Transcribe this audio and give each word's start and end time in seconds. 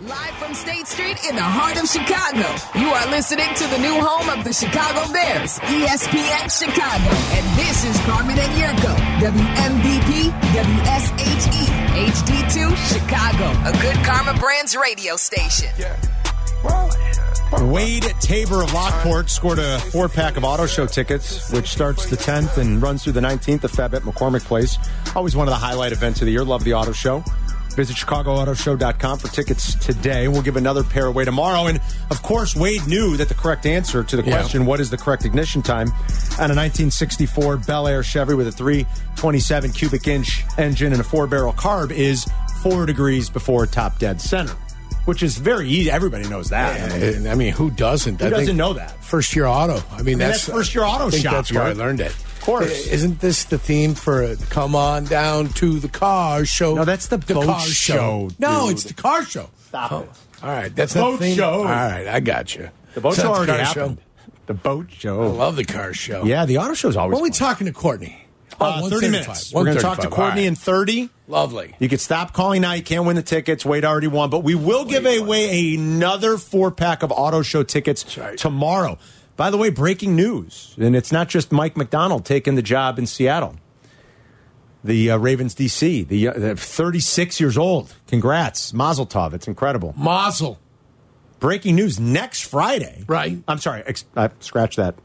Live 0.00 0.34
from 0.36 0.54
State 0.54 0.86
Street 0.86 1.18
in 1.28 1.34
the 1.34 1.42
heart 1.42 1.74
of 1.74 1.88
Chicago, 1.88 2.46
you 2.78 2.86
are 2.86 3.10
listening 3.10 3.52
to 3.56 3.66
the 3.66 3.78
new 3.78 3.98
home 3.98 4.30
of 4.30 4.44
the 4.44 4.52
Chicago 4.52 5.12
Bears, 5.12 5.58
ESPN 5.58 6.46
Chicago. 6.46 7.10
And 7.34 7.58
this 7.58 7.82
is 7.82 7.98
Carmen 8.06 8.38
and 8.38 8.52
Yurko, 8.54 8.94
WMVP, 9.18 10.30
WSHE, 10.54 11.66
HD2, 12.14 12.76
Chicago, 12.86 13.50
a 13.68 13.72
good 13.82 13.96
Karma 14.06 14.38
Brands 14.38 14.76
radio 14.76 15.16
station. 15.16 15.74
Wade 17.66 18.14
Tabor 18.20 18.62
of 18.62 18.72
Lockport 18.72 19.30
scored 19.30 19.58
a 19.58 19.80
four 19.90 20.08
pack 20.08 20.36
of 20.36 20.44
auto 20.44 20.66
show 20.66 20.86
tickets, 20.86 21.50
which 21.50 21.66
starts 21.66 22.06
the 22.06 22.16
10th 22.16 22.56
and 22.58 22.80
runs 22.80 23.02
through 23.02 23.14
the 23.14 23.20
19th 23.20 23.64
of 23.64 23.72
Feb 23.72 23.94
at 23.94 24.02
McCormick 24.02 24.44
Place. 24.44 24.78
Always 25.16 25.34
one 25.34 25.48
of 25.48 25.52
the 25.52 25.58
highlight 25.58 25.90
events 25.90 26.20
of 26.22 26.26
the 26.26 26.32
year. 26.32 26.44
Love 26.44 26.62
the 26.62 26.74
auto 26.74 26.92
show. 26.92 27.24
Visit 27.78 27.94
ChicagoAutoShow.com 27.96 29.18
for 29.20 29.28
tickets 29.28 29.76
today. 29.76 30.26
We'll 30.26 30.42
give 30.42 30.56
another 30.56 30.82
pair 30.82 31.06
away 31.06 31.24
tomorrow. 31.24 31.68
And 31.68 31.80
of 32.10 32.20
course, 32.24 32.56
Wade 32.56 32.84
knew 32.88 33.16
that 33.16 33.28
the 33.28 33.34
correct 33.34 33.66
answer 33.66 34.02
to 34.02 34.16
the 34.16 34.24
Yeah. 34.24 34.32
question, 34.32 34.66
what 34.66 34.80
is 34.80 34.90
the 34.90 34.96
correct 34.96 35.24
ignition 35.24 35.62
time, 35.62 35.92
on 36.40 36.50
a 36.50 36.54
1964 36.56 37.58
Bel 37.58 37.86
Air 37.86 38.02
Chevy 38.02 38.34
with 38.34 38.48
a 38.48 38.52
327 38.52 39.70
cubic 39.70 40.08
inch 40.08 40.44
engine 40.58 40.90
and 40.90 41.00
a 41.00 41.04
four 41.04 41.28
barrel 41.28 41.52
carb 41.52 41.92
is 41.92 42.26
four 42.64 42.84
degrees 42.84 43.30
before 43.30 43.64
top 43.64 44.00
dead 44.00 44.20
center, 44.20 44.54
which 45.04 45.22
is 45.22 45.38
very 45.38 45.68
easy. 45.68 45.88
Everybody 45.88 46.28
knows 46.28 46.48
that. 46.50 47.28
I 47.28 47.34
mean, 47.36 47.52
who 47.52 47.70
doesn't? 47.70 48.20
Who 48.20 48.28
doesn't 48.28 48.56
know 48.56 48.72
that? 48.72 49.04
First 49.04 49.36
year 49.36 49.46
auto. 49.46 49.80
I 49.92 50.02
mean, 50.02 50.18
that's 50.18 50.48
first 50.48 50.74
year 50.74 50.82
auto 50.82 51.06
I 51.06 51.10
shop, 51.10 51.32
That's 51.32 51.52
where 51.52 51.62
I 51.62 51.74
learned 51.74 52.00
it. 52.00 52.12
Of 52.48 52.60
course. 52.60 52.86
Isn't 52.88 53.20
this 53.20 53.44
the 53.44 53.58
theme 53.58 53.94
for 53.94 54.22
uh, 54.24 54.36
"Come 54.50 54.74
on 54.74 55.04
down 55.04 55.48
to 55.54 55.78
the 55.78 55.88
car 55.88 56.44
show"? 56.44 56.74
No, 56.74 56.84
that's 56.84 57.08
the 57.08 57.18
boat 57.18 57.44
car 57.46 57.60
show, 57.60 58.30
No, 58.38 58.68
it's 58.68 58.84
the 58.84 58.94
car 58.94 59.24
show. 59.24 59.50
Stop 59.66 59.92
Oh, 59.92 60.00
it. 60.00 60.10
All 60.42 60.48
right, 60.50 60.74
that's 60.74 60.94
Boat 60.94 61.18
the 61.18 61.26
theme? 61.26 61.36
show. 61.36 61.50
All 61.58 61.64
right, 61.64 62.06
I 62.06 62.20
got 62.20 62.54
you. 62.54 62.70
The 62.94 63.00
boat 63.00 63.10
Is 63.10 63.16
that 63.18 63.22
show 63.24 63.28
already 63.34 63.52
car 63.52 63.58
happened. 63.58 63.98
The 64.46 64.54
boat 64.54 64.86
show. 64.90 65.22
I 65.22 65.26
love 65.26 65.56
the 65.56 65.64
car 65.64 65.92
show. 65.92 66.24
Yeah, 66.24 66.46
the 66.46 66.58
auto 66.58 66.74
show's 66.74 66.96
always 66.96 67.14
When 67.14 67.20
are 67.20 67.24
we 67.24 67.30
fun. 67.30 67.38
talking 67.50 67.66
to 67.66 67.72
Courtney? 67.72 68.24
Uh, 68.60 68.88
30 68.88 69.08
minutes. 69.10 69.52
We're 69.52 69.64
going 69.64 69.76
to 69.76 69.82
talk 69.82 70.00
to 70.00 70.08
Courtney 70.08 70.42
All 70.42 70.48
in 70.48 70.54
30. 70.56 71.10
Lovely. 71.28 71.76
You 71.78 71.88
can 71.88 71.98
stop 71.98 72.32
calling 72.32 72.62
now. 72.62 72.72
You 72.72 72.82
can't 72.82 73.04
win 73.04 73.14
the 73.14 73.22
tickets. 73.22 73.64
Wade 73.64 73.84
already 73.84 74.08
won. 74.08 74.30
But 74.30 74.40
we 74.42 74.56
will 74.56 74.84
give 74.84 75.06
away 75.06 75.74
another 75.74 76.38
four 76.38 76.72
pack 76.72 77.02
of 77.04 77.12
auto 77.12 77.42
show 77.42 77.62
tickets 77.62 78.16
right. 78.18 78.36
tomorrow. 78.36 78.98
By 79.38 79.50
the 79.50 79.56
way, 79.56 79.70
breaking 79.70 80.16
news. 80.16 80.74
And 80.78 80.96
it's 80.96 81.12
not 81.12 81.28
just 81.28 81.52
Mike 81.52 81.76
Macdonald 81.76 82.24
taking 82.24 82.56
the 82.56 82.62
job 82.62 82.98
in 82.98 83.06
Seattle. 83.06 83.54
The 84.82 85.12
uh, 85.12 85.16
Ravens 85.16 85.54
DC, 85.54 86.08
the, 86.08 86.28
uh, 86.28 86.54
36 86.56 87.38
years 87.38 87.56
old. 87.56 87.94
Congrats. 88.08 88.72
Mazel 88.72 89.06
tov. 89.06 89.34
It's 89.34 89.46
incredible. 89.46 89.94
Mazel. 89.96 90.58
Breaking 91.38 91.76
news 91.76 92.00
next 92.00 92.46
Friday. 92.46 93.04
Right. 93.06 93.38
I'm 93.46 93.58
sorry. 93.58 93.84
Ex- 93.86 94.06
I 94.16 94.30
scratch 94.40 94.74
that. 94.74 94.96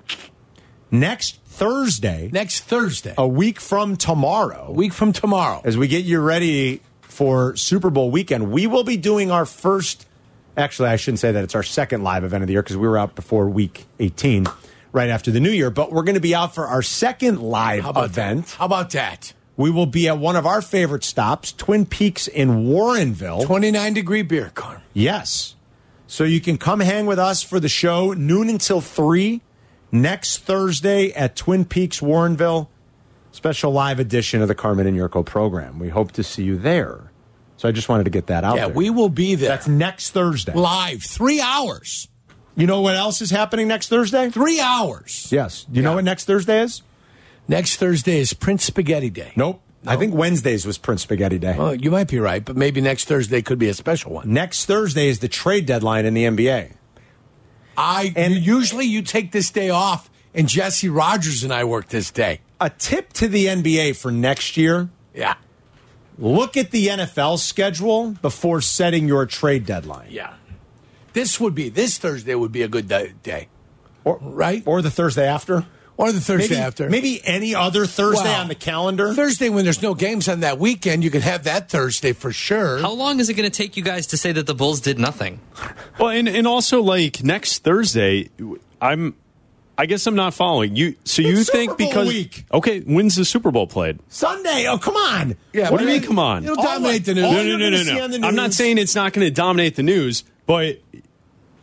Next 0.89 1.39
Thursday, 1.45 2.31
Next 2.33 2.61
Thursday, 2.61 3.13
a 3.15 3.27
week 3.27 3.59
from 3.59 3.97
tomorrow, 3.97 4.65
a 4.69 4.71
week 4.71 4.93
from 4.93 5.13
tomorrow. 5.13 5.61
as 5.63 5.77
we 5.77 5.87
get 5.87 6.05
you 6.05 6.19
ready 6.19 6.81
for 7.01 7.55
Super 7.55 7.91
Bowl 7.91 8.09
weekend, 8.09 8.51
we 8.51 8.65
will 8.65 8.83
be 8.83 8.97
doing 8.97 9.29
our 9.29 9.45
first. 9.45 10.07
Actually, 10.55 10.89
I 10.89 10.95
shouldn't 10.97 11.19
say 11.19 11.31
that. 11.31 11.43
It's 11.43 11.55
our 11.55 11.63
second 11.63 12.03
live 12.03 12.23
event 12.23 12.43
of 12.43 12.47
the 12.47 12.53
year 12.53 12.61
because 12.61 12.77
we 12.77 12.87
were 12.87 12.97
out 12.97 13.15
before 13.15 13.49
week 13.49 13.85
18, 13.99 14.45
right 14.91 15.09
after 15.09 15.31
the 15.31 15.39
new 15.39 15.49
year. 15.49 15.71
But 15.71 15.91
we're 15.91 16.03
going 16.03 16.15
to 16.15 16.21
be 16.21 16.35
out 16.35 16.53
for 16.53 16.67
our 16.67 16.81
second 16.81 17.39
live 17.41 17.83
How 17.83 17.89
about 17.89 18.05
event. 18.05 18.45
That? 18.47 18.55
How 18.55 18.65
about 18.65 18.91
that? 18.91 19.33
We 19.55 19.69
will 19.69 19.85
be 19.85 20.07
at 20.07 20.17
one 20.17 20.35
of 20.35 20.45
our 20.45 20.61
favorite 20.61 21.03
stops, 21.03 21.51
Twin 21.51 21.85
Peaks 21.85 22.27
in 22.27 22.65
Warrenville. 22.65 23.45
29 23.45 23.93
degree 23.93 24.21
beer, 24.23 24.51
Carm. 24.53 24.81
Yes. 24.93 25.55
So 26.07 26.23
you 26.23 26.41
can 26.41 26.57
come 26.57 26.79
hang 26.79 27.05
with 27.05 27.19
us 27.19 27.41
for 27.43 27.59
the 27.59 27.69
show 27.69 28.13
noon 28.13 28.49
until 28.49 28.81
3 28.81 29.41
next 29.91 30.39
Thursday 30.39 31.11
at 31.11 31.35
Twin 31.35 31.65
Peaks, 31.65 31.99
Warrenville. 31.99 32.67
Special 33.31 33.71
live 33.71 33.99
edition 33.99 34.41
of 34.41 34.47
the 34.47 34.55
Carmen 34.55 34.85
and 34.85 34.97
Yurko 34.97 35.25
program. 35.25 35.79
We 35.79 35.89
hope 35.89 36.11
to 36.13 36.23
see 36.23 36.43
you 36.43 36.57
there. 36.57 37.11
So 37.63 37.69
I 37.69 37.71
just 37.71 37.87
wanted 37.87 38.03
to 38.03 38.09
get 38.09 38.27
that 38.27 38.43
out 38.43 38.57
Yeah, 38.57 38.65
there. 38.65 38.75
we 38.75 38.89
will 38.89 39.07
be 39.07 39.35
there. 39.35 39.47
That's 39.47 39.69
next 39.69 40.09
Thursday. 40.09 40.51
live. 40.53 41.01
Three 41.01 41.39
hours. 41.39 42.09
You 42.57 42.67
know 42.67 42.81
what 42.81 42.97
else 42.97 43.21
is 43.21 43.29
happening 43.31 43.69
next 43.69 43.87
Thursday? 43.87 44.29
Three 44.29 44.59
hours. 44.59 45.29
Yes. 45.31 45.63
Do 45.71 45.77
you 45.77 45.81
know 45.81 45.93
what 45.93 46.03
next 46.03 46.25
Thursday 46.25 46.59
is? 46.61 46.81
Next 47.47 47.77
Thursday 47.77 48.19
is 48.19 48.33
Prince 48.33 48.65
Spaghetti 48.65 49.09
Day. 49.09 49.31
Nope. 49.37 49.61
I 49.87 49.95
think 49.95 50.13
Wednesdays 50.13 50.65
was 50.65 50.77
Prince 50.77 51.03
Spaghetti 51.03 51.39
Day. 51.39 51.55
Well, 51.57 51.73
you 51.73 51.89
might 51.89 52.09
be 52.09 52.19
right, 52.19 52.43
but 52.43 52.57
maybe 52.57 52.81
next 52.81 53.05
Thursday 53.05 53.41
could 53.41 53.59
be 53.59 53.69
a 53.69 53.73
special 53.73 54.11
one. 54.11 54.33
Next 54.33 54.65
Thursday 54.65 55.07
is 55.07 55.19
the 55.19 55.29
trade 55.29 55.65
deadline 55.65 56.05
in 56.05 56.13
the 56.13 56.25
NBA. 56.25 56.71
I 57.77 58.07
And- 58.17 58.17
and 58.35 58.45
usually 58.45 58.87
you 58.87 59.01
take 59.03 59.31
this 59.31 59.49
day 59.49 59.69
off, 59.69 60.09
and 60.35 60.49
Jesse 60.49 60.89
Rogers 60.89 61.45
and 61.45 61.53
I 61.53 61.63
work 61.63 61.87
this 61.87 62.11
day. 62.11 62.41
A 62.59 62.69
tip 62.69 63.13
to 63.13 63.29
the 63.29 63.47
NBA 63.47 63.93
for 63.93 64.11
next 64.11 64.57
year 64.57 64.89
Yeah, 65.15 65.35
look 66.17 66.57
at 66.57 66.71
the 66.71 66.87
NFL 66.87 67.39
schedule 67.39 68.11
before 68.21 68.61
setting 68.61 69.07
your 69.07 69.25
trade 69.25 69.65
deadline. 69.65 70.07
yeah. 70.11 70.33
This 71.13 71.39
would 71.39 71.53
be 71.53 71.69
this 71.69 71.99
Thursday 71.99 72.33
would 72.33 72.51
be 72.51 72.63
a 72.63 72.67
good 72.67 72.87
day, 72.87 73.13
day. 73.21 73.47
Or, 74.03 74.17
right? 74.19 74.63
Or 74.65 74.81
the 74.81 74.89
Thursday 74.89 75.27
after. 75.27 75.63
or 75.95 76.11
the 76.11 76.19
Thursday 76.19 76.55
maybe, 76.55 76.61
after. 76.61 76.89
Maybe 76.89 77.21
any 77.23 77.53
other 77.53 77.85
Thursday 77.85 78.23
Well, 78.23 78.41
on 78.41 78.47
the 78.47 78.55
calendar. 78.55 79.13
Thursday 79.13 79.49
when 79.49 79.63
there's 79.63 79.83
no 79.83 79.93
games 79.93 80.27
on 80.27 80.39
that 80.39 80.57
weekend, 80.57 81.03
you 81.03 81.11
can 81.11 81.21
have 81.21 81.43
that 81.43 81.69
Thursday 81.69 82.13
for 82.13 82.31
sure. 82.31 82.79
How 82.79 82.93
long 82.93 83.19
is 83.19 83.29
it 83.29 83.35
going 83.35 83.49
to 83.49 83.55
take 83.55 83.77
you 83.77 83.83
guys 83.83 84.07
to 84.07 84.17
say 84.17 84.31
that 84.31 84.47
the 84.47 84.55
Bulls 84.55 84.81
did 84.81 84.97
nothing? 84.97 85.39
Well, 85.99 86.09
and, 86.09 86.27
and 86.27 86.47
also 86.47 86.81
like 86.81 87.23
next 87.23 87.59
Thursday, 87.63 88.29
I'm. 88.81 89.15
I 89.77 89.85
guess 89.87 90.05
I'm 90.05 90.15
not 90.15 90.33
following 90.35 90.75
you. 90.75 90.95
So 91.03 91.21
you 91.23 91.39
It's 91.39 91.49
think 91.49 91.71
Super 91.71 91.77
Bowl 91.83 91.87
because 91.87 92.07
week. 92.07 92.45
okay, 92.53 92.81
when's 92.81 93.15
the 93.15 93.25
Super 93.25 93.49
Bowl 93.51 93.65
played? 93.65 93.99
Sunday. 94.07 94.67
Oh, 94.67 94.77
come 94.77 94.95
on. 94.95 95.35
Yeah, 95.51 95.69
What 95.71 95.79
do 95.79 95.85
you 95.85 95.91
mean? 95.91 96.03
Come 96.03 96.19
on. 96.19 96.43
It'll 96.43 96.55
dominate 96.55 97.05
the 97.05 97.13
the- 97.15 97.21
news. 97.21 97.31
No, 97.31 97.43
no, 97.43 97.57
no, 97.57 97.69
no, 97.71 97.77
see 97.83 97.99
on 97.99 98.11
the 98.11 98.19
no. 98.19 98.27
I'm 98.27 98.35
not 98.35 98.53
saying 98.53 98.77
it's 98.77 98.93
not 98.95 99.13
going 99.13 99.25
to 99.25 99.31
dominate 99.31 99.75
the 99.75 99.83
news, 99.83 100.23
but 100.45 100.79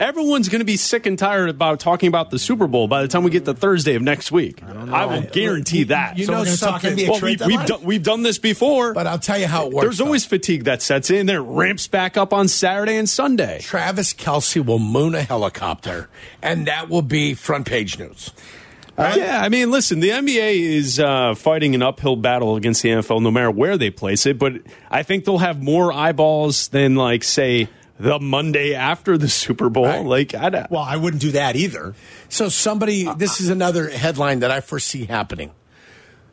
everyone's 0.01 0.49
going 0.49 0.61
to 0.61 0.65
be 0.65 0.77
sick 0.77 1.07
and 1.07 1.17
tired 1.19 1.49
about 1.51 1.79
talking 1.79 2.09
about 2.09 2.31
the 2.31 2.39
Super 2.39 2.67
Bowl 2.67 2.89
by 2.89 3.03
the 3.03 3.09
time 3.09 3.23
we 3.23 3.31
get 3.31 3.45
to 3.45 3.55
Thursday 3.55 3.95
of 3.95 4.03
next 4.03 4.33
week. 4.33 4.63
I, 4.65 5.07
will 5.07 5.23
guarantee 5.23 5.85
that. 5.85 6.19
You 6.19 6.25
So 6.25 6.33
know 6.33 6.39
we're 6.39 6.45
gonna 6.47 6.57
talk 6.57 6.81
something- 6.81 7.09
well, 7.09 7.21
we, 7.21 7.37
we've 7.47 7.67
done 7.67 7.83
we've 7.85 8.03
done 8.03 8.23
this 8.23 8.39
before. 8.39 8.95
But 8.95 9.07
I'll 9.07 9.19
tell 9.19 9.39
you 9.39 9.47
how 9.47 9.67
it 9.67 9.73
works. 9.73 9.85
There's 9.85 10.01
always 10.01 10.25
fatigue 10.25 10.65
that 10.65 10.83
sets 10.83 11.11
in. 11.11 11.27
Then 11.27 11.37
it 11.37 11.41
ramps 11.41 11.87
back 11.87 12.17
up 12.17 12.33
on 12.33 12.49
Saturday 12.49 12.97
and 12.97 13.09
Sunday. 13.09 13.61
Travis 13.61 14.15
Kelce 14.15 14.65
will 14.65 14.79
moon 14.81 15.15
a 15.15 15.23
helicopter, 15.23 16.09
and 16.43 16.67
that 16.67 16.89
will 16.89 17.03
be 17.03 17.35
front 17.35 17.67
page 17.67 17.99
news. 17.99 18.33
Yeah, 18.99 19.41
I 19.43 19.49
mean, 19.49 19.71
listen, 19.71 20.01
the 20.01 20.11
NBA 20.11 20.61
is 20.61 21.01
uh, 21.01 21.35
fighting 21.35 21.75
an 21.75 21.81
uphill 21.81 22.17
battle 22.17 22.57
against 22.57 22.83
the 22.83 22.91
NFL 22.91 23.23
no 23.23 23.31
matter 23.31 23.51
where 23.51 23.79
they 23.79 23.89
place 23.89 24.27
it, 24.27 24.39
but 24.39 24.55
I 24.91 25.05
think 25.05 25.25
they'll 25.25 25.39
have 25.39 25.63
more 25.63 25.91
eyeballs 25.91 26.69
than, 26.69 26.97
like, 26.97 27.25
say, 27.25 27.69
the 28.01 28.19
Monday 28.19 28.75
after 28.75 29.19
the 29.19 29.29
Super 29.29 29.69
Bowl. 29.69 29.85
Right. 29.85 30.05
Like, 30.05 30.35
I 30.35 30.49
don't. 30.49 30.71
Well, 30.71 30.83
I 30.83 30.97
wouldn't 30.97 31.21
do 31.21 31.33
that 31.33 31.55
either. 31.55 31.95
So 32.31 32.49
somebody, 32.49 33.07
uh, 33.07 33.15
this 33.15 33.41
is 33.41 33.51
another 33.51 33.91
headline 33.91 34.41
that 34.41 34.51
I 34.51 34.61
foresee 34.63 35.05
happening. 35.05 35.51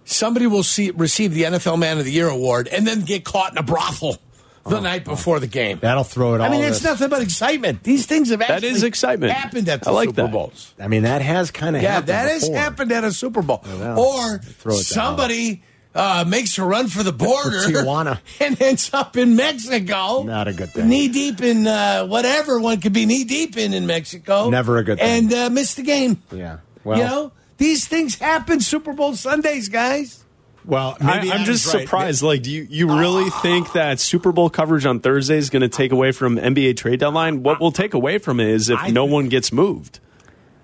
Somebody 0.05 0.47
will 0.47 0.63
see 0.63 0.91
receive 0.91 1.33
the 1.33 1.43
NFL 1.43 1.77
Man 1.77 1.99
of 1.99 2.05
the 2.05 2.11
Year 2.11 2.29
award 2.29 2.69
and 2.69 2.87
then 2.87 3.01
get 3.01 3.25
caught 3.25 3.51
in 3.51 3.57
a 3.57 3.63
brothel 3.63 4.17
the 4.65 4.77
oh, 4.77 4.79
night 4.79 5.03
oh. 5.05 5.11
before 5.11 5.41
the 5.41 5.47
game. 5.47 5.79
That'll 5.81 6.05
throw 6.05 6.35
it 6.35 6.39
all. 6.39 6.47
I 6.47 6.49
mean, 6.49 6.61
it's 6.61 6.79
this- 6.79 6.85
nothing 6.85 7.09
but 7.09 7.21
excitement. 7.21 7.83
These 7.83 8.05
things 8.05 8.29
have 8.29 8.39
That 8.39 8.49
actually 8.49 8.69
is 8.69 8.83
excitement. 8.83 9.33
happened 9.33 9.67
at 9.67 9.81
the 9.83 9.89
I 9.89 9.93
like 9.93 10.09
Super 10.09 10.21
that. 10.21 10.31
Bowls. 10.31 10.73
I 10.79 10.87
mean, 10.87 11.03
that 11.03 11.21
has 11.21 11.51
kind 11.51 11.75
of 11.75 11.81
Yeah, 11.81 11.91
happened. 11.91 12.07
that 12.07 12.29
has 12.29 12.47
happened 12.47 12.91
at 12.93 13.03
a 13.03 13.11
Super 13.11 13.41
Bowl. 13.41 13.61
well, 13.65 13.99
or 13.99 14.37
throw 14.37 14.75
it 14.75 14.83
somebody 14.83 15.63
uh, 15.97 16.23
makes 16.27 16.57
a 16.57 16.63
run 16.63 16.87
for 16.87 17.03
the 17.03 17.11
border 17.11 17.57
Tijuana. 17.57 18.19
and 18.39 18.61
ends 18.61 18.93
up 18.93 19.17
in 19.17 19.35
Mexico. 19.35 20.23
Not 20.23 20.47
a 20.47 20.53
good 20.53 20.69
thing. 20.69 20.87
Knee 20.87 21.07
deep 21.09 21.41
in 21.41 21.65
uh, 21.67 22.05
whatever 22.05 22.59
one 22.59 22.79
could 22.79 22.93
be 22.93 23.05
knee 23.05 23.23
deep 23.25 23.57
in 23.57 23.73
in 23.73 23.87
Mexico. 23.87 24.49
Never 24.49 24.77
a 24.77 24.83
good 24.83 24.99
thing. 24.99 25.25
And 25.25 25.33
uh, 25.33 25.49
miss 25.49 25.73
the 25.73 25.83
game. 25.83 26.21
Yeah. 26.31 26.59
Well, 26.83 26.97
you 26.99 27.03
know, 27.03 27.31
these 27.57 27.87
things 27.87 28.15
happen 28.15 28.61
Super 28.61 28.93
Bowl 28.93 29.15
Sundays, 29.15 29.67
guys. 29.69 30.23
well, 30.63 30.95
I, 31.01 31.17
maybe 31.17 31.31
I'm 31.31 31.43
just 31.45 31.73
right. 31.73 31.81
surprised. 31.81 32.21
Like, 32.21 32.43
do 32.43 32.51
you, 32.51 32.67
you 32.69 32.87
really 32.99 33.29
think 33.41 33.73
that 33.73 33.99
Super 33.99 34.31
Bowl 34.31 34.49
coverage 34.49 34.85
on 34.85 34.99
Thursday 34.99 35.37
is 35.37 35.49
going 35.49 35.63
to 35.63 35.69
take 35.69 35.91
away 35.91 36.11
from 36.11 36.37
NBA 36.37 36.77
trade 36.77 36.99
deadline? 36.99 37.41
What 37.43 37.59
we'll 37.59 37.71
take 37.71 37.93
away 37.95 38.19
from 38.19 38.39
it 38.39 38.47
is 38.49 38.69
if 38.69 38.79
I 38.79 38.89
no 38.91 39.05
one 39.05 39.27
gets 39.29 39.51
moved. 39.51 39.99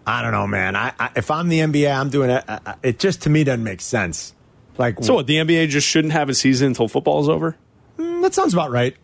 I 0.05 0.21
don't 0.21 0.31
know, 0.33 0.45
man. 0.47 0.75
I, 0.75 0.93
I 0.99 1.09
if 1.15 1.31
I'm 1.31 1.47
the 1.49 1.59
NBA, 1.59 1.91
I'm 1.93 2.09
doing 2.09 2.29
it. 2.29 2.43
I- 2.47 2.59
I- 2.65 2.75
It 2.83 2.99
just 2.99 3.23
to 3.23 3.29
me 3.29 3.43
doesn't 3.43 3.63
make 3.63 3.81
sense. 3.81 4.33
Like, 4.77 5.03
So 5.03 5.15
what, 5.15 5.27
the 5.27 5.35
NBA 5.37 5.69
just 5.69 5.87
shouldn't 5.87 6.13
have 6.13 6.29
a 6.29 6.33
season 6.33 6.67
until 6.67 6.87
football 6.87 7.21
is 7.21 7.29
over? 7.29 7.55
mm, 7.97 8.21
that 8.23 8.33
sounds 8.33 8.53
about 8.53 8.71
right. 8.71 8.95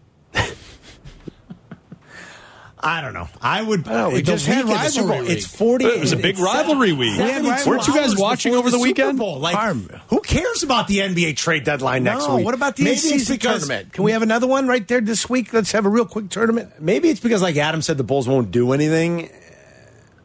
I 2.82 3.02
don't 3.02 3.14
know. 3.14 3.28
I 3.42 3.62
would. 3.62 3.86
know, 3.86 4.08
we 4.10 4.16
the 4.22 4.22
just 4.22 4.46
had 4.48 4.64
week 4.66 4.78
Super 4.84 5.02
Bowl, 5.08 5.10
rivalry 5.18 5.34
It's 5.34 5.52
week. 5.52 5.58
forty. 5.60 5.86
It 5.86 6.00
was 6.00 6.14
a 6.14 6.16
big 6.16 6.40
rivalry 6.40 6.94
week. 6.94 7.14
seven- 7.18 7.44
We 7.44 7.50
had 7.50 7.60
72 7.60 7.70
Weren't 7.70 7.88
you 7.88 7.94
guys 7.94 8.16
watching 8.16 8.56
over 8.56 8.70
the 8.70 8.78
Super 8.78 8.84
weekend? 8.84 9.18
Bowl. 9.20 9.38
Like, 9.38 9.56
Harm. 9.58 9.90
who 10.08 10.22
cares 10.22 10.64
about 10.64 10.88
the 10.88 11.00
NBA 11.00 11.36
trade 11.36 11.66
deadline 11.66 12.04
next 12.06 12.26
no, 12.26 12.38
week? 12.38 12.46
what 12.46 12.54
about 12.54 12.78
the 12.78 12.86
Maybe 12.86 12.96
it's 12.96 13.04
in-season 13.04 13.36
because- 13.36 13.68
tournament? 13.68 13.92
Can 13.92 14.06
we 14.06 14.14
have 14.14 14.22
another 14.22 14.48
one 14.48 14.66
right 14.66 14.88
there 14.88 15.02
this 15.02 15.30
week? 15.30 15.52
Let's 15.52 15.74
have 15.74 15.86
a 15.86 15.90
real 15.90 16.06
quick 16.06 16.30
tournament. 16.30 16.72
Maybe 16.80 17.10
it's 17.10 17.20
because, 17.20 17.42
like 17.42 17.58
Adam 17.58 17.82
said, 17.82 17.98
the 17.98 18.06
Bulls 18.06 18.30
won't 18.30 18.50
do 18.50 18.72
anything. 18.72 19.30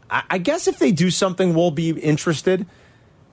I, 0.09 0.23
I 0.31 0.39
guess 0.39 0.69
if 0.69 0.79
they 0.79 0.93
do 0.93 1.11
something, 1.11 1.55
we'll 1.55 1.73
be 1.73 1.91
interested. 1.91 2.67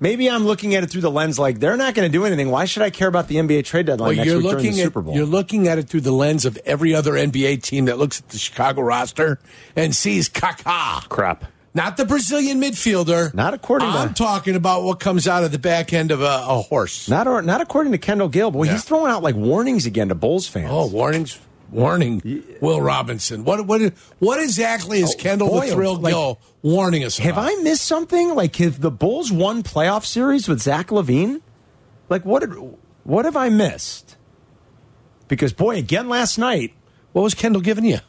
Maybe 0.02 0.30
I'm 0.30 0.44
looking 0.46 0.76
at 0.76 0.84
it 0.84 0.90
through 0.90 1.02
the 1.02 1.12
lens 1.12 1.40
like 1.40 1.60
they're 1.60 1.78
not 1.78 1.94
going 1.94 2.12
to 2.12 2.12
do 2.12 2.26
anything. 2.26 2.50
Why 2.50 2.66
should 2.66 2.82
I 2.84 2.90
care 2.90 3.08
about 3.08 3.28
the 3.30 3.36
NBA 3.36 3.64
trade 3.66 3.86
deadline 3.86 4.08
Well, 4.10 4.16
next 4.18 4.26
you're 4.28 4.38
week 4.40 4.44
during 4.50 4.56
looking 4.58 4.76
the 4.76 4.82
at 4.82 4.86
Super 4.86 5.02
Bowl? 5.02 5.16
you're 5.16 5.26
looking 5.26 5.68
at 5.68 5.78
it 5.78 5.88
through 5.88 6.02
the 6.02 6.12
lens 6.12 6.44
of 6.44 6.58
every 6.66 6.94
other 6.94 7.14
NBA 7.14 7.62
team 7.64 7.86
that 7.86 7.98
looks 8.00 8.20
at 8.20 8.28
the 8.30 8.38
Chicago 8.40 8.82
roster 8.82 9.40
and 9.76 9.96
sees 9.96 10.28
Kaká. 10.28 11.08
Crap. 11.08 11.46
Not 11.74 11.96
the 11.96 12.04
Brazilian 12.06 12.60
midfielder. 12.60 13.34
Not 13.34 13.54
according 13.54 13.90
to- 13.92 13.98
I'm 13.98 14.14
talking 14.14 14.56
about 14.58 14.84
what 14.84 15.00
comes 15.00 15.26
out 15.28 15.44
of 15.46 15.52
the 15.54 15.60
back 15.60 15.94
end 15.94 16.12
of 16.12 16.22
a, 16.22 16.26
a 16.26 16.62
horse. 16.64 17.08
not, 17.08 17.28
or, 17.28 17.42
not 17.42 17.62
according 17.62 17.94
to 17.94 17.98
Kendall 17.98 18.28
Gill. 18.28 18.52
Boy, 18.52 18.64
Yeah. 18.66 18.74
he's 18.74 18.84
throwing 18.84 19.10
out 19.12 19.24
like 19.24 19.36
warnings 19.36 19.86
again 19.86 20.10
to 20.10 20.16
Bulls 20.16 20.48
fans. 20.48 20.68
Oh, 20.70 20.88
warnings! 20.88 21.38
Warning, 21.72 22.22
Will 22.60 22.82
Robinson. 22.82 23.44
What 23.46 23.66
what 23.66 23.82
what 24.20 24.40
exactly 24.44 25.00
is 25.00 25.16
Oh, 25.16 25.18
Kendall 25.18 25.48
boy, 25.50 25.68
the 25.68 25.74
Thrill 25.74 25.96
like, 25.96 26.12
Gill 26.14 26.40
warning 26.62 27.04
us 27.04 27.18
Have 27.18 27.38
about? 27.38 27.50
I 27.52 27.56
missed 27.64 27.86
something? 27.86 28.36
Like, 28.36 28.56
have 28.58 28.82
the 28.82 28.92
Bulls 28.92 29.32
won 29.32 29.64
playoff 29.64 30.06
series 30.06 30.48
with 30.48 30.62
Zach 30.62 30.88
LaVine? 30.88 31.42
Like, 32.10 32.26
what? 32.26 32.42
Did, 32.42 32.50
what 33.04 33.26
have 33.26 33.36
I 33.38 33.50
missed? 33.50 34.18
Because 35.28 35.54
boy, 35.54 35.78
again 35.78 36.10
last 36.10 36.38
night, 36.38 36.74
What 37.14 37.22
was 37.22 37.34
Kendall 37.34 37.62
giving 37.62 37.86
you? 37.86 38.00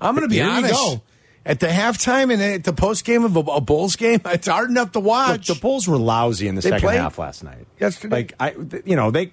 I'm 0.00 0.14
going 0.14 0.28
to 0.28 0.32
be 0.32 0.40
honest. 0.42 0.74
go. 0.74 1.02
At 1.46 1.60
the 1.60 1.68
halftime 1.68 2.30
and 2.30 2.42
at 2.42 2.64
the 2.64 2.74
post 2.74 3.06
game 3.06 3.24
of 3.24 3.34
a, 3.34 3.40
a 3.40 3.60
Bulls 3.62 3.96
game, 3.96 4.20
it's 4.26 4.46
hard 4.46 4.68
enough 4.68 4.92
to 4.92 4.98
look, 4.98 5.08
watch. 5.08 5.46
the 5.46 5.54
Bulls 5.54 5.88
were 5.88 5.96
lousy 5.96 6.46
in 6.46 6.54
the 6.56 6.60
They 6.60 6.68
second 6.68 6.90
half 6.90 7.18
last 7.18 7.42
night. 7.42 7.66
yesterday? 7.80 8.14
Like, 8.16 8.34
I, 8.38 8.50
th- 8.50 8.82
you 8.84 8.94
know, 8.96 9.10
they 9.10 9.32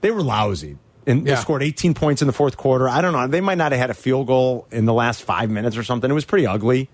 they 0.00 0.10
were 0.10 0.22
lousy. 0.22 0.78
And 1.06 1.24
they 1.24 1.36
scored 1.36 1.62
18 1.62 1.94
points 1.94 2.20
in 2.20 2.26
the 2.26 2.32
fourth 2.32 2.56
quarter. 2.56 2.88
I 2.88 3.00
don't 3.00 3.12
know. 3.12 3.28
They 3.28 3.40
might 3.40 3.58
not 3.58 3.70
have 3.70 3.80
had 3.80 3.90
a 3.90 3.94
field 3.94 4.26
goal 4.26 4.66
in 4.72 4.86
the 4.86 4.92
last 4.92 5.22
five 5.22 5.50
minutes 5.50 5.76
or 5.76 5.84
something. 5.84 6.10
It 6.10 6.14
was 6.14 6.24
pretty 6.24 6.46
ugly. 6.46 6.90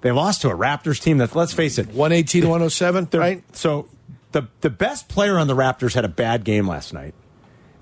They 0.00 0.10
lost 0.10 0.42
to 0.42 0.50
a 0.50 0.56
Raptors 0.56 1.00
team 1.00 1.18
that, 1.18 1.36
let's 1.36 1.52
face 1.52 1.78
it, 1.78 1.86
118 1.88 2.42
107, 2.44 3.08
right? 3.12 3.44
So 3.54 3.88
the 4.32 4.48
the 4.62 4.70
best 4.70 5.08
player 5.08 5.38
on 5.38 5.46
the 5.46 5.54
Raptors 5.54 5.94
had 5.94 6.04
a 6.04 6.08
bad 6.08 6.44
game 6.44 6.66
last 6.66 6.92
night. 6.92 7.14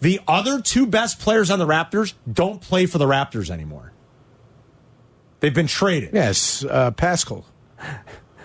The 0.00 0.20
other 0.28 0.60
two 0.60 0.86
best 0.86 1.18
players 1.18 1.50
on 1.50 1.58
the 1.58 1.66
Raptors 1.66 2.14
don't 2.30 2.60
play 2.60 2.86
for 2.86 2.98
the 2.98 3.06
Raptors 3.06 3.50
anymore. 3.50 3.92
They've 5.40 5.54
been 5.54 5.66
traded. 5.66 6.10
Yes, 6.12 6.64
uh, 6.64 6.90
Pascal. 6.92 7.44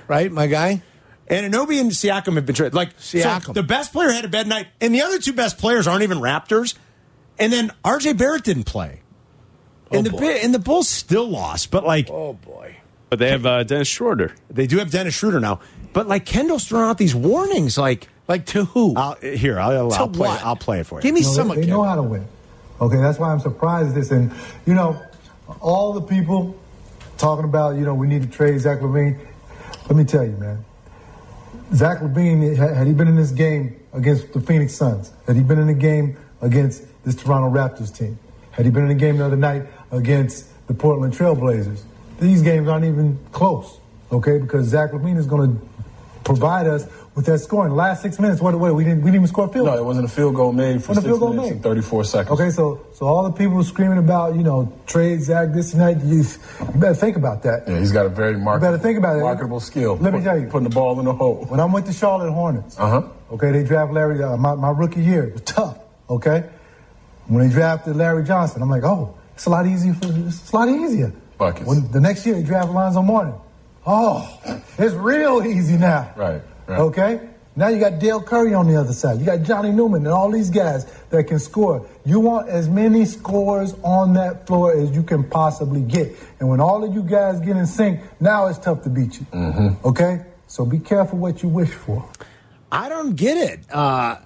Right, 0.08 0.32
my 0.32 0.48
guy? 0.48 0.84
And 1.28 1.52
Anunoby 1.52 1.80
and 1.80 1.92
Siakam 1.92 2.36
have 2.36 2.46
been 2.46 2.56
traded. 2.56 2.74
Like 2.76 2.92
so 2.98 3.18
Siakam. 3.18 3.54
the 3.54 3.64
best 3.64 3.92
player 3.94 4.12
had 4.12 4.26
a 4.26 4.30
bad 4.30 4.48
night, 4.48 4.68
and 4.82 4.94
the 4.94 5.02
other 5.02 5.18
two 5.18 5.34
best 5.34 5.58
players 5.58 5.88
aren't 5.88 6.04
even 6.04 6.20
Raptors. 6.20 6.76
And 7.40 7.52
then 7.52 7.72
RJ 7.84 8.18
Barrett 8.18 8.44
didn't 8.44 8.66
play. 8.66 9.02
And 9.92 10.08
Oh, 10.08 10.12
the 10.12 10.18
boy. 10.18 10.26
And 10.26 10.54
the 10.54 10.60
Bulls 10.60 10.90
still 10.90 11.28
lost, 11.30 11.72
but 11.72 11.84
like 11.86 12.10
Oh, 12.10 12.34
boy. 12.34 12.78
But 13.10 13.20
they 13.20 13.30
have 13.30 13.46
uh, 13.46 13.64
Dennis 13.64 13.88
Schroeder. 13.88 14.34
they 14.50 14.66
do 14.68 14.78
have 14.80 14.90
Dennis 14.92 15.14
Schroeder 15.14 15.40
now. 15.40 15.60
But 15.94 16.08
like 16.08 16.26
Kendall's 16.26 16.66
throwing 16.68 16.90
out 16.90 16.98
these 16.98 17.14
warnings, 17.14 17.78
like 17.78 18.08
Like 18.28 18.46
to 18.48 18.66
who? 18.66 18.96
I'll, 18.96 19.16
here 19.16 19.60
I'll, 19.60 19.90
To 19.92 19.96
I'll 19.96 20.08
play 20.10 20.30
what? 20.30 20.44
I'll 20.44 20.56
play 20.56 20.80
it 20.80 20.88
for 20.88 20.98
you. 21.00 21.02
Give 21.04 21.14
me 21.14 21.22
You 21.22 21.28
know, 21.28 21.34
some 21.34 21.48
they, 21.50 21.54
of 21.56 21.62
they 21.62 21.68
know 21.68 21.84
how 21.84 21.96
to 21.96 22.02
win. 22.04 22.26
Okay, 22.82 22.98
that's 22.98 23.20
why 23.20 23.32
I'm 23.32 23.40
surprised 23.40 23.94
this. 23.96 24.10
And 24.12 24.32
you 24.66 24.74
know, 24.74 25.00
all 25.62 25.94
the 25.94 26.02
people 26.02 26.56
talking 27.18 27.46
about 27.46 27.76
you 27.76 27.82
know 27.86 27.94
we 27.94 28.08
need 28.08 28.24
to 28.24 28.28
trade 28.30 28.60
Zach 28.60 28.80
LaVine. 28.80 29.20
Let 29.88 29.96
me 29.96 30.04
tell 30.06 30.24
you, 30.24 30.32
man. 30.38 30.66
Zach 31.76 32.00
LaVine 32.00 32.56
had 32.56 32.76
had 32.76 32.88
he 32.88 32.94
been 32.94 33.08
in 33.08 33.16
this 33.16 33.32
game 33.32 33.80
against 33.94 34.34
the 34.34 34.42
Phoenix 34.42 34.74
Suns, 34.74 35.12
had 35.28 35.36
he 35.36 35.44
been 35.44 35.60
in 35.60 35.68
the 35.68 35.74
game 35.74 36.18
against 36.42 36.84
this 37.04 37.16
Toronto 37.16 37.50
Raptors 37.58 37.96
team, 37.96 38.18
had 38.52 38.66
he 38.66 38.72
been 38.72 38.84
in 38.84 38.90
the 38.90 38.96
game 38.96 39.18
the 39.18 39.26
other 39.26 39.36
night 39.36 39.64
against 39.92 40.46
the 40.68 40.74
Portland 40.74 41.14
Trailblazers, 41.14 41.82
these 42.20 42.42
games 42.42 42.68
aren't 42.68 42.86
even 42.86 43.18
close. 43.32 43.80
Okay, 44.12 44.38
because 44.38 44.68
Zach 44.68 44.92
LaVine 44.92 45.18
is 45.18 45.26
going 45.26 45.56
to 45.58 45.66
provide 46.24 46.68
us 46.68 46.86
with 47.16 47.26
that 47.26 47.40
scoring. 47.40 47.70
The 47.72 47.76
last 47.76 48.02
six 48.02 48.20
minutes, 48.20 48.42
what? 48.42 48.58
What? 48.58 48.74
We 48.76 48.84
didn't. 48.84 49.00
We 49.00 49.06
didn't 49.12 49.16
even 49.24 49.28
score 49.28 49.46
a 49.46 49.50
field. 49.50 49.66
No, 49.66 49.78
it 49.78 49.84
wasn't 49.84 50.06
a 50.06 50.10
field 50.10 50.36
goal 50.36 50.52
made 50.54 50.84
for 50.84 50.94
six 50.94 51.06
field 51.06 51.20
goal 51.20 51.30
minutes 51.30 51.48
made. 51.50 51.54
and 51.56 51.64
34 51.64 52.04
seconds. 52.06 52.40
Okay, 52.40 52.50
so 52.52 52.86
so 52.94 53.08
all 53.08 53.24
the 53.24 53.32
people 53.32 53.62
screaming 53.64 53.98
about 53.98 54.36
you 54.36 54.44
know 54.44 54.72
trade 54.86 55.22
Zach 55.22 55.52
this 55.52 55.74
and 55.74 55.82
that, 55.82 56.04
you, 56.06 56.18
you 56.22 56.80
better 56.80 56.94
think 56.96 57.18
about 57.18 57.42
that. 57.44 57.68
Yeah, 57.68 57.80
he's 57.80 57.92
got 57.92 58.06
a 58.06 58.10
very 58.10 58.38
marketable, 58.38 58.74
better 58.78 58.84
think 58.84 58.98
about 59.00 59.18
it. 59.18 59.22
marketable 59.22 59.60
skill. 59.60 59.98
Let 59.98 60.14
me 60.14 60.22
tell 60.24 60.40
you. 60.40 60.48
Putting 60.48 60.70
the 60.70 60.74
ball 60.76 60.98
in 61.00 61.06
the 61.06 61.14
hole. 61.14 61.46
When 61.50 61.60
I 61.60 61.66
went 61.66 61.86
to 61.88 61.94
Charlotte 61.94 62.32
Hornets, 62.32 62.80
Uh-huh. 62.80 63.02
okay, 63.32 63.52
they 63.52 63.64
draft 63.64 63.92
Larry. 63.92 64.22
Uh, 64.24 64.38
my, 64.38 64.54
my 64.56 64.70
rookie 64.70 65.02
year 65.04 65.24
it 65.26 65.34
was 65.34 65.42
tough. 65.42 65.78
Okay, 66.10 66.44
when 67.28 67.48
they 67.48 67.54
drafted 67.54 67.96
Larry 67.96 68.24
Johnson, 68.24 68.62
I'm 68.62 68.70
like, 68.70 68.84
oh, 68.84 69.18
it's 69.34 69.46
a 69.46 69.50
lot 69.50 69.66
easier 69.66 69.94
for 69.94 70.08
it's 70.08 70.52
a 70.52 70.56
lot 70.56 70.70
easier. 70.70 71.14
Buckets. 71.38 71.66
When 71.66 71.92
the 71.92 72.00
next 72.00 72.26
year 72.26 72.36
they 72.36 72.44
draft 72.44 72.70
Lonzo 72.70 73.02
Mourning, 73.02 73.40
oh, 73.86 74.62
it's 74.78 74.94
real 74.94 75.46
easy 75.46 75.78
now. 75.78 76.14
Right, 76.16 76.42
right. 76.68 76.80
Okay. 76.80 77.30
Now 77.56 77.68
you 77.68 77.80
got 77.80 78.00
Dell 78.00 78.22
Curry 78.22 78.56
on 78.56 78.68
the 78.68 78.76
other 78.76 78.94
side. 78.94 79.20
You 79.20 79.26
got 79.26 79.44
Johnny 79.44 79.72
Newman 79.72 80.06
and 80.06 80.14
all 80.14 80.32
these 80.32 80.50
guys 80.50 80.86
that 81.12 81.26
can 81.26 81.38
score. 81.38 81.88
You 82.04 82.20
want 82.20 82.50
as 82.50 82.68
many 82.68 83.06
scores 83.06 83.76
on 83.84 84.14
that 84.14 84.48
floor 84.48 84.74
as 84.74 84.90
you 84.92 85.04
can 85.04 85.24
possibly 85.24 85.82
get. 85.82 86.16
And 86.40 86.50
when 86.50 86.60
all 86.60 86.84
of 86.84 86.96
you 86.96 87.04
guys 87.04 87.40
get 87.40 87.56
in 87.56 87.68
sync, 87.68 88.02
now 88.20 88.48
it's 88.48 88.58
tough 88.58 88.82
to 88.84 88.90
beat 88.90 89.20
you. 89.20 89.28
Mm-hmm. 89.32 89.88
Okay? 89.88 90.26
So 90.48 90.66
be 90.66 90.80
careful 90.80 91.20
what 91.20 91.44
you 91.44 91.50
wish 91.50 91.70
for. 91.70 92.08
I 92.72 92.90
don't 92.90 93.16
get 93.16 93.38
it. 93.38 93.72
Uh, 93.72 94.18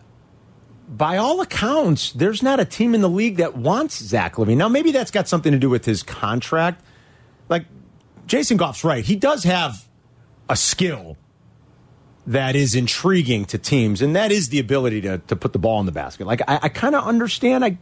by 0.87 1.17
all 1.17 1.41
accounts, 1.41 2.11
there's 2.13 2.41
not 2.41 2.59
a 2.59 2.65
team 2.65 2.95
in 2.95 3.01
the 3.01 3.09
league 3.09 3.37
that 3.37 3.57
wants 3.57 4.01
Zach 4.01 4.35
LaVine. 4.35 4.57
Now, 4.57 4.69
maybe 4.69 4.91
that's 4.91 5.11
got 5.11 5.27
something 5.27 5.51
to 5.51 5.59
do 5.59 5.69
with 5.69 5.85
his 5.85 6.01
contract. 6.03 6.81
Like, 7.49 7.65
Jason 8.25 8.57
Goff's 8.57 8.83
right. 8.83 9.03
He 9.03 9.15
does 9.15 9.43
have 9.43 9.87
a 10.49 10.55
skill 10.55 11.17
that 12.25 12.55
is 12.55 12.75
intriguing 12.75 13.45
to 13.45 13.57
teams, 13.57 14.01
and 14.01 14.15
that 14.15 14.31
is 14.31 14.49
the 14.49 14.59
ability 14.59 15.01
to, 15.01 15.17
to 15.19 15.35
put 15.35 15.53
the 15.53 15.59
ball 15.59 15.79
in 15.79 15.85
the 15.85 15.91
basket. 15.91 16.25
Like, 16.25 16.41
I, 16.47 16.59
I 16.63 16.69
kind 16.69 16.95
of 16.95 17.05
understand. 17.05 17.65
I 17.65 17.77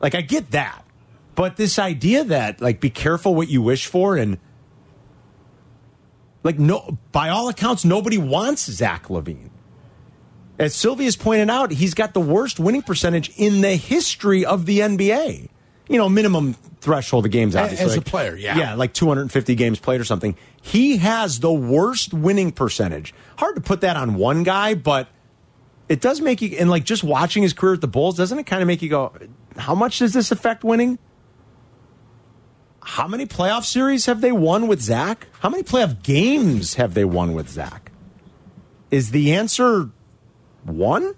like, 0.00 0.14
I 0.14 0.20
get 0.20 0.52
that. 0.52 0.84
But 1.34 1.56
this 1.56 1.78
idea 1.78 2.24
that, 2.24 2.60
like, 2.60 2.80
be 2.80 2.90
careful 2.90 3.34
what 3.34 3.48
you 3.48 3.60
wish 3.60 3.86
for 3.86 4.16
and 4.16 4.38
like 6.44 6.58
no 6.58 6.98
by 7.10 7.30
all 7.30 7.48
accounts 7.48 7.84
nobody 7.84 8.18
wants 8.18 8.70
Zach 8.70 9.08
LaVine. 9.08 9.50
As 10.58 10.74
Sylvie's 10.74 11.16
pointed 11.16 11.50
out, 11.50 11.72
he's 11.72 11.94
got 11.94 12.14
the 12.14 12.20
worst 12.20 12.60
winning 12.60 12.82
percentage 12.82 13.30
in 13.36 13.60
the 13.60 13.74
history 13.76 14.44
of 14.44 14.66
the 14.66 14.80
NBA. 14.80 15.48
You 15.88 15.98
know, 15.98 16.08
minimum 16.08 16.54
threshold 16.80 17.26
of 17.26 17.32
games, 17.32 17.56
obviously. 17.56 17.86
as 17.86 17.96
a 17.96 18.00
player, 18.00 18.36
yeah. 18.36 18.56
Yeah, 18.56 18.74
like 18.74 18.94
250 18.94 19.54
games 19.54 19.78
played 19.80 20.00
or 20.00 20.04
something. 20.04 20.36
He 20.62 20.98
has 20.98 21.40
the 21.40 21.52
worst 21.52 22.14
winning 22.14 22.52
percentage. 22.52 23.12
Hard 23.36 23.56
to 23.56 23.60
put 23.60 23.80
that 23.82 23.96
on 23.96 24.14
one 24.14 24.44
guy, 24.44 24.74
but 24.74 25.08
it 25.88 26.00
does 26.00 26.20
make 26.20 26.40
you, 26.40 26.56
and 26.58 26.70
like 26.70 26.84
just 26.84 27.04
watching 27.04 27.42
his 27.42 27.52
career 27.52 27.74
at 27.74 27.80
the 27.80 27.88
Bulls, 27.88 28.16
doesn't 28.16 28.38
it 28.38 28.44
kind 28.44 28.62
of 28.62 28.68
make 28.68 28.80
you 28.80 28.88
go, 28.88 29.12
how 29.58 29.74
much 29.74 29.98
does 29.98 30.12
this 30.12 30.30
affect 30.30 30.64
winning? 30.64 30.98
How 32.82 33.08
many 33.08 33.26
playoff 33.26 33.64
series 33.64 34.06
have 34.06 34.20
they 34.20 34.32
won 34.32 34.68
with 34.68 34.80
Zach? 34.80 35.28
How 35.40 35.48
many 35.48 35.62
playoff 35.62 36.02
games 36.02 36.74
have 36.74 36.94
they 36.94 37.04
won 37.04 37.32
with 37.32 37.48
Zach? 37.48 37.90
Is 38.90 39.10
the 39.10 39.32
answer 39.32 39.90
one? 40.66 41.14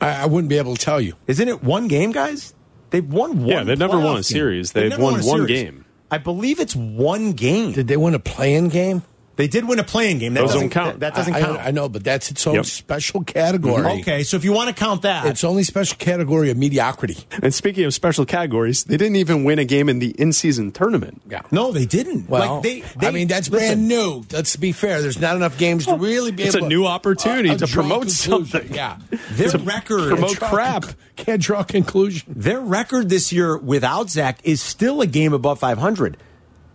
I, 0.00 0.22
I 0.22 0.26
wouldn't 0.26 0.48
be 0.48 0.58
able 0.58 0.74
to 0.76 0.84
tell 0.84 1.00
you. 1.00 1.14
Isn't 1.26 1.48
it 1.48 1.62
one 1.62 1.88
game, 1.88 2.12
guys? 2.12 2.54
They've 2.90 3.06
won 3.06 3.38
one. 3.40 3.48
Yeah, 3.48 3.64
they've 3.64 3.78
never 3.78 3.98
won 3.98 4.12
a 4.12 4.14
game. 4.16 4.22
series. 4.22 4.72
They've 4.72 4.90
never 4.90 5.02
won 5.02 5.14
a 5.14 5.24
one 5.26 5.46
series. 5.46 5.62
game. 5.62 5.84
I 6.10 6.18
believe 6.18 6.60
it's 6.60 6.76
one 6.76 7.32
game. 7.32 7.72
Did 7.72 7.88
they 7.88 7.96
win 7.96 8.14
a 8.14 8.18
playing 8.18 8.68
game? 8.68 9.02
They 9.36 9.48
did 9.48 9.68
win 9.68 9.78
a 9.78 9.84
playing 9.84 10.18
game. 10.18 10.34
That 10.34 10.40
Those 10.40 10.52
doesn't 10.54 10.68
don't 10.68 10.70
count. 10.70 11.00
That, 11.00 11.14
that 11.14 11.14
doesn't 11.14 11.34
I, 11.34 11.40
count. 11.40 11.58
I, 11.60 11.64
I 11.66 11.70
know, 11.70 11.88
but 11.88 12.02
that's 12.02 12.30
its 12.30 12.46
own 12.46 12.54
Yep. 12.56 12.64
special 12.66 13.22
category. 13.22 14.00
Okay, 14.00 14.22
so 14.22 14.36
if 14.38 14.44
you 14.44 14.52
want 14.52 14.68
to 14.68 14.74
count 14.74 15.02
that, 15.02 15.26
It's 15.26 15.44
only 15.44 15.62
special 15.62 15.96
category 15.98 16.50
of 16.50 16.56
mediocrity. 16.56 17.18
And 17.42 17.52
speaking 17.52 17.84
of 17.84 17.92
special 17.94 18.24
categories, 18.24 18.84
they 18.84 18.96
didn't 18.96 19.16
even 19.16 19.44
win 19.44 19.58
a 19.58 19.64
game 19.64 19.88
in 19.88 19.98
the 19.98 20.10
in-season 20.18 20.72
tournament. 20.72 21.20
Yeah. 21.28 21.42
no, 21.50 21.70
they 21.72 21.84
didn't. 21.86 22.28
Well, 22.28 22.60
like 22.62 22.62
they, 22.96 23.06
I 23.06 23.10
mean, 23.10 23.28
that's 23.28 23.50
listen, 23.50 23.66
brand 23.86 23.88
new. 23.88 24.24
Let's 24.32 24.56
be 24.56 24.72
fair. 24.72 25.02
There's 25.02 25.20
not 25.20 25.36
enough 25.36 25.58
games 25.58 25.84
to 25.86 25.96
really 25.96 26.30
be 26.32 26.44
It's 26.44 26.56
able 26.56 26.66
a 26.66 26.68
new 26.68 26.86
opportunity 26.86 27.50
uh, 27.50 27.58
to 27.58 27.66
promote 27.66 28.08
conclusion. 28.08 28.46
something. 28.46 28.74
Yeah. 28.74 28.96
Their 29.32 29.50
to 29.50 29.58
record, 29.58 30.08
promote 30.08 30.36
Draw 30.38 30.48
crap. 30.48 30.82
conc- 30.84 30.94
Can't 31.16 31.42
draw 31.42 31.60
a 31.60 31.64
conclusion. 31.64 32.32
their 32.34 32.60
record 32.60 33.10
this 33.10 33.32
year 33.32 33.56
without 33.58 34.08
Zach 34.08 34.38
is 34.44 34.62
still 34.62 35.00
a 35.02 35.06
game 35.06 35.32
above 35.34 35.58
500. 35.58 36.16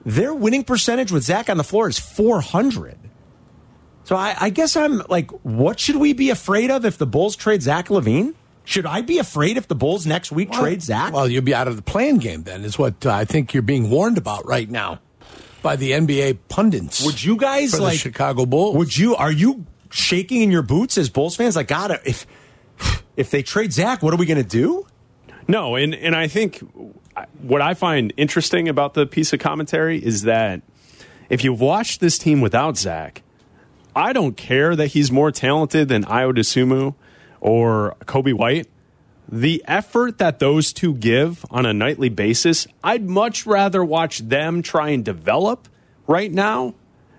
Their 0.05 0.33
winning 0.33 0.63
percentage 0.63 1.11
with 1.11 1.23
Zach 1.23 1.49
on 1.49 1.57
the 1.57 1.63
floor 1.63 1.87
is 1.87 1.99
400. 1.99 2.97
So 4.03 4.15
I, 4.15 4.35
I 4.39 4.49
guess 4.49 4.75
I'm 4.75 5.01
like, 5.09 5.29
what 5.43 5.79
should 5.79 5.97
we 5.97 6.13
be 6.13 6.29
afraid 6.29 6.71
of 6.71 6.85
if 6.85 6.97
the 6.97 7.05
Bulls 7.05 7.35
trade 7.35 7.61
Zach 7.61 7.87
LaVine? 7.87 8.33
Should 8.63 8.85
I 8.85 9.01
be 9.01 9.17
afraid 9.17 9.57
if 9.57 9.67
the 9.67 9.75
Bulls 9.75 10.05
next 10.05 10.31
week 10.31 10.51
trade 10.51 10.81
Zach? 10.81 11.13
Well, 11.13 11.27
you'll 11.27 11.43
be 11.43 11.53
out 11.53 11.67
of 11.67 11.75
the 11.75 11.81
playing 11.81 12.17
game 12.17 12.43
then, 12.43 12.63
is 12.63 12.77
what 12.77 13.05
uh, 13.05 13.11
I 13.11 13.25
think 13.25 13.53
you're 13.53 13.63
being 13.63 13.89
warned 13.89 14.17
about 14.17 14.45
right 14.45 14.69
now 14.69 14.99
by 15.61 15.75
the 15.75 15.91
NBA 15.91 16.39
pundits. 16.47 17.03
would 17.03 17.23
you 17.23 17.37
guys 17.37 17.71
for 17.71 17.77
the 17.77 17.83
like 17.83 17.99
Chicago 17.99 18.45
Bulls? 18.45 18.75
Would 18.77 18.97
you? 18.97 19.15
Are 19.15 19.31
you 19.31 19.65
shaking 19.89 20.41
in 20.41 20.51
your 20.51 20.61
boots 20.61 20.97
as 20.97 21.09
Bulls 21.09 21.35
fans? 21.35 21.55
Like, 21.55 21.67
God, 21.67 21.99
if 22.05 22.27
if 23.17 23.31
they 23.31 23.43
trade 23.43 23.73
Zach, 23.73 24.03
what 24.03 24.13
are 24.13 24.17
we 24.17 24.25
going 24.25 24.41
to 24.41 24.43
do? 24.43 24.85
No, 25.47 25.75
and 25.75 25.95
and 25.95 26.15
I 26.15 26.27
think 26.27 26.63
what 27.41 27.61
I 27.61 27.73
find 27.73 28.13
interesting 28.17 28.67
about 28.69 28.93
the 28.93 29.05
piece 29.05 29.33
of 29.33 29.39
commentary 29.39 30.03
is 30.03 30.23
that 30.23 30.61
if 31.29 31.43
you've 31.43 31.61
watched 31.61 31.99
this 32.01 32.17
team 32.17 32.41
without 32.41 32.77
Zach, 32.77 33.21
I 33.95 34.13
don't 34.13 34.37
care 34.37 34.75
that 34.75 34.87
he's 34.87 35.11
more 35.11 35.31
talented 35.31 35.87
than 35.89 36.03
Ayo 36.05 36.33
Dosunmu 36.33 36.95
or 37.39 37.95
Coby 38.05 38.33
White. 38.33 38.67
The 39.29 39.63
effort 39.67 40.17
that 40.17 40.39
those 40.39 40.73
two 40.73 40.93
give 40.95 41.45
on 41.49 41.65
a 41.65 41.73
nightly 41.73 42.09
basis, 42.09 42.67
I'd 42.83 43.07
much 43.07 43.45
rather 43.45 43.83
watch 43.83 44.19
them 44.19 44.61
try 44.61 44.89
and 44.89 45.05
develop 45.05 45.67
right 46.07 46.31
now 46.31 46.73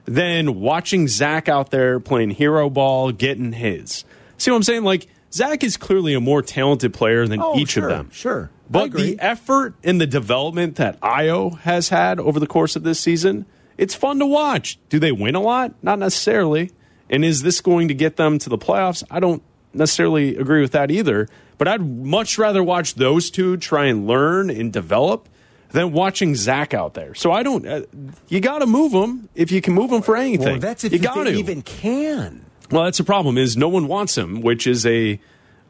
than 0.04 0.61
watching 0.61 1.09
Zach 1.09 1.49
out 1.49 1.71
there 1.71 2.00
playing 2.00 2.30
hero 2.32 2.68
ball, 2.68 3.12
getting 3.12 3.52
his. 3.52 4.04
See 4.37 4.50
what 4.50 4.56
I'm 4.59 4.62
saying? 4.62 4.85
Like, 4.85 5.06
Zach 5.32 5.64
is 5.64 5.78
clearly 5.78 6.12
a 6.12 6.21
more 6.21 6.42
talented 6.42 6.92
player 6.92 7.26
than 7.26 7.40
Oh, 7.40 7.56
each 7.59 7.71
sure, 7.71 7.85
of 7.85 7.97
them. 7.97 8.11
sure. 8.11 8.50
But 8.73 8.93
the 8.93 9.19
effort 9.21 9.75
and 9.85 10.00
the 10.00 10.07
development 10.07 10.76
that 10.76 11.00
Ayo 11.00 11.59
has 11.61 11.91
had 11.91 12.19
over 12.19 12.41
the 12.41 12.47
course 12.47 12.75
of 12.75 12.83
this 12.83 12.99
season, 12.99 13.47
it's 13.76 13.95
fun 13.95 14.19
to 14.19 14.26
watch. 14.26 14.79
Do 14.88 14.99
they 14.99 15.12
win 15.12 15.35
a 15.35 15.41
lot? 15.41 15.75
Not 15.83 15.99
necessarily. 15.99 16.71
And 17.11 17.25
is 17.25 17.43
this 17.43 17.61
going 17.61 17.88
to 17.88 17.95
get 17.95 18.17
them 18.17 18.38
to 18.38 18.49
the 18.49 18.59
playoffs? 18.59 19.05
I 19.11 19.21
don't 19.21 19.43
necessarily 19.75 20.37
agree 20.37 20.62
with 20.62 20.73
that 20.73 20.91
either. 20.91 21.29
But 21.59 21.69
I'd 21.69 21.81
much 21.81 22.38
rather 22.38 22.62
watch 22.62 22.95
those 22.95 23.31
two 23.31 23.57
try 23.57 23.85
and 23.85 24.07
learn 24.07 24.50
and 24.50 24.73
develop 24.73 25.29
than 25.71 25.93
watching 25.93 26.35
Zach 26.35 26.75
out 26.75 26.95
there. 26.95 27.14
So 27.14 27.33
I 27.33 27.43
don't. 27.43 27.67
Uh, 27.67 27.83
you 28.29 28.41
got 28.41 28.61
to 28.61 28.67
move 28.67 28.93
them 28.93 29.29
if 29.35 29.52
you 29.52 29.61
can 29.61 29.75
move 29.75 29.91
them 29.91 30.02
for 30.02 30.17
anything. 30.17 30.47
Well, 30.47 30.59
that's 30.59 30.85
if 30.85 30.93
you 30.93 30.99
they 30.99 31.05
got 31.05 31.25
to 31.25 31.31
even 31.31 31.62
can. 31.62 32.45
well, 32.71 32.85
that's 32.85 32.99
the 32.99 33.05
problem. 33.05 33.38
Is 33.38 33.57
no 33.57 33.69
one 33.69 33.87
wants 33.87 34.17
him, 34.17 34.41
which 34.41 34.67
is 34.67 34.87
a 34.87 35.21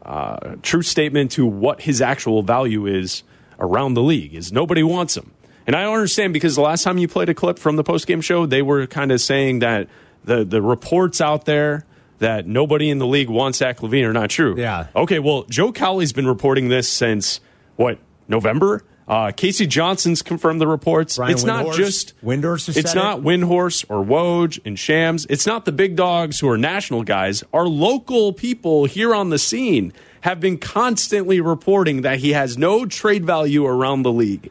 uh, 0.05 0.57
true 0.63 0.83
statement 0.83 1.33
to 1.33 1.47
what 1.47 1.83
his 1.83 2.01
actual 2.03 2.43
value 2.43 2.87
is 2.87 3.23
around 3.59 3.95
the 3.95 4.03
league. 4.03 4.35
Is 4.35 4.53
nobody 4.53 4.83
wants 4.83 5.17
him, 5.17 5.33
and 5.67 5.77
I 5.77 5.83
don't 5.83 5.95
understand 5.95 6.33
because 6.33 6.55
the 6.55 6.63
last 6.63 6.83
time 6.83 6.99
you 6.99 7.09
played 7.09 7.29
a 7.29 7.35
clip 7.35 7.59
from 7.59 7.77
the 7.77 7.85
post 7.85 8.07
game 8.07 8.21
show, 8.21 8.47
they 8.47 8.63
were 8.63 8.87
kind 8.87 9.13
of 9.13 9.21
saying 9.21 9.61
that 9.61 9.89
the 10.25 10.45
the 10.45 10.63
reports 10.63 11.21
out 11.21 11.45
there 11.45 11.85
that 12.19 12.47
nobody 12.47 12.89
in 12.89 12.99
the 12.99 13.07
league 13.07 13.29
wants 13.29 13.59
Zach 13.59 13.79
LaVine 13.79 14.05
are 14.05 14.13
not 14.13 14.31
true. 14.31 14.55
Yeah. 14.57 14.87
Okay. 14.95 15.19
Well, 15.19 15.43
Joe 15.51 15.73
Cowley's 15.73 16.13
been 16.13 16.27
reporting 16.27 16.69
this 16.69 16.89
since 16.89 17.41
what 17.77 17.99
November. 18.29 18.85
Uh, 19.09 19.33
K.C. 19.33 19.67
Johnson's 19.67 20.23
confirmed 20.23 20.61
the 20.61 20.67
reports. 20.67 21.17
Brian 21.17 21.33
it's 21.33 21.45
not 21.45 21.75
just 21.75 22.15
Windhorst. 22.23 22.77
It's 22.77 22.95
not 22.95 23.19
it. 23.19 23.25
Windhorst 23.25 23.87
or 23.89 24.05
Woj 24.05 24.61
and 24.65 24.79
Shams. 24.79 25.27
It's 25.29 25.47
not 25.47 25.65
the 25.65 25.73
big 25.73 25.97
dogs 25.97 26.39
who 26.41 26.49
are 26.49 26.57
national 26.57 27.03
guys. 27.03 27.43
Our 27.53 27.67
local 27.67 28.33
people 28.33 28.85
here 28.85 29.15
on 29.15 29.31
the 29.31 29.39
scene 29.39 29.93
have 30.21 30.39
been 30.39 30.57
constantly 30.57 31.41
reporting 31.41 32.03
that 32.03 32.21
he 32.21 32.33
has 32.33 32.57
no 32.57 32.87
trade 32.87 33.25
value 33.25 33.67
around 33.67 34.03
the 34.03 34.13
league. 34.13 34.51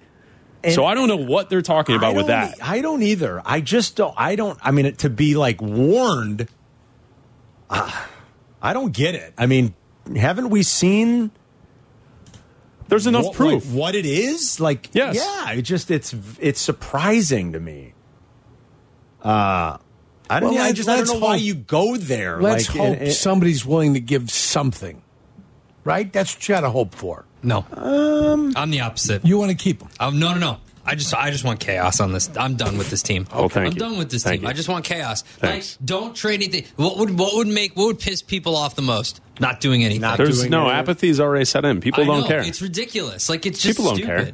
so 0.69 0.85
I 0.85 0.95
don't 0.95 1.07
know 1.07 1.15
what 1.15 1.49
they're 1.49 1.61
talking 1.61 1.95
about 1.95 2.13
with 2.13 2.27
that. 2.27 2.57
I 2.61 2.81
don't 2.81 3.01
either. 3.03 3.41
I 3.45 3.61
just 3.61 3.95
don't. 3.95 4.13
I 4.17 4.35
don't. 4.35 4.59
I 4.61 4.71
mean, 4.71 4.93
to 4.95 5.09
be 5.09 5.35
like 5.35 5.61
warned. 5.61 6.49
ah, 7.69 8.09
I 8.61 8.73
don't 8.73 8.91
get 8.93 9.15
it. 9.15 9.33
I 9.37 9.45
mean, 9.45 9.73
haven't 10.15 10.49
we 10.49 10.61
seen 10.63 11.31
There's 12.91 13.07
enough 13.07 13.23
what, 13.27 13.35
proof. 13.35 13.65
like, 13.65 13.73
what 13.73 13.95
it 13.95 14.05
is? 14.05 14.59
Like, 14.59 14.89
Yes. 14.91 15.15
yeah. 15.15 15.53
It 15.53 15.61
just 15.61 15.89
it's 15.89 16.13
it's 16.41 16.59
surprising 16.59 17.53
to 17.53 17.59
me. 17.61 17.93
Uh 19.23 19.77
I 20.29 20.39
don't. 20.41 20.53
Well, 20.55 20.61
I 20.63 20.73
just 20.73 20.89
I 20.89 20.97
don't 20.97 20.99
let's 21.07 21.13
know 21.13 21.19
why 21.19 21.35
you 21.37 21.55
go 21.55 21.95
there. 21.95 22.41
Let's 22.41 22.67
like, 22.67 22.77
hope 22.77 22.87
and- 22.87 23.01
and- 23.03 23.13
somebody's 23.13 23.65
willing 23.65 23.93
to 23.93 24.01
give 24.01 24.29
something. 24.29 25.01
Right? 25.85 26.11
That's 26.11 26.35
what 26.35 26.47
you 26.49 26.55
got 26.55 26.61
to 26.61 26.69
hope 26.69 26.93
for. 26.93 27.25
No, 27.43 27.65
um, 27.71 28.51
I'm 28.57 28.69
the 28.71 28.81
opposite. 28.81 29.25
You 29.25 29.37
want 29.39 29.51
to 29.51 29.57
keep 29.57 29.79
them. 29.79 29.87
Um, 29.99 30.19
no, 30.19 30.33
no, 30.33 30.39
no. 30.39 30.57
I 30.85 30.95
just, 30.95 31.13
I 31.13 31.29
just 31.31 31.43
want 31.43 31.59
chaos 31.59 31.99
on 31.99 32.11
this. 32.11 32.29
I'm 32.37 32.55
done 32.55 32.77
with 32.77 32.89
this 32.89 33.03
team. 33.03 33.27
Oh, 33.31 33.47
thank 33.47 33.67
I'm 33.67 33.73
you. 33.73 33.79
done 33.79 33.97
with 33.97 34.09
this 34.09 34.23
Thank 34.23 34.41
team. 34.41 34.43
you. 34.45 34.49
I 34.49 34.53
just 34.53 34.67
want 34.67 34.83
chaos. 34.83 35.21
Thanks. 35.21 35.77
Like, 35.79 35.85
don't 35.85 36.15
trade 36.15 36.41
anything. 36.41 36.65
What 36.75 36.97
would, 36.97 37.17
what 37.19 37.35
would 37.35 37.47
make, 37.47 37.75
what 37.75 37.85
would 37.85 37.99
piss 37.99 38.21
people 38.21 38.55
off 38.55 38.75
the 38.75 38.81
most? 38.81 39.21
Not 39.39 39.59
doing 39.59 39.83
anything. 39.83 40.01
Not 40.01 40.17
There's 40.17 40.39
doing 40.39 40.51
no 40.51 40.69
it. 40.69 40.73
apathy's 40.73 41.19
already 41.19 41.45
set 41.45 41.65
in. 41.65 41.81
People 41.81 42.03
I 42.03 42.07
don't 42.07 42.21
know, 42.21 42.27
care. 42.27 42.41
It's 42.41 42.61
ridiculous. 42.61 43.29
Like 43.29 43.45
it's 43.45 43.61
just 43.61 43.77
People 43.77 43.91
don't 43.91 43.97
stupid. 43.99 44.25
care. 44.25 44.33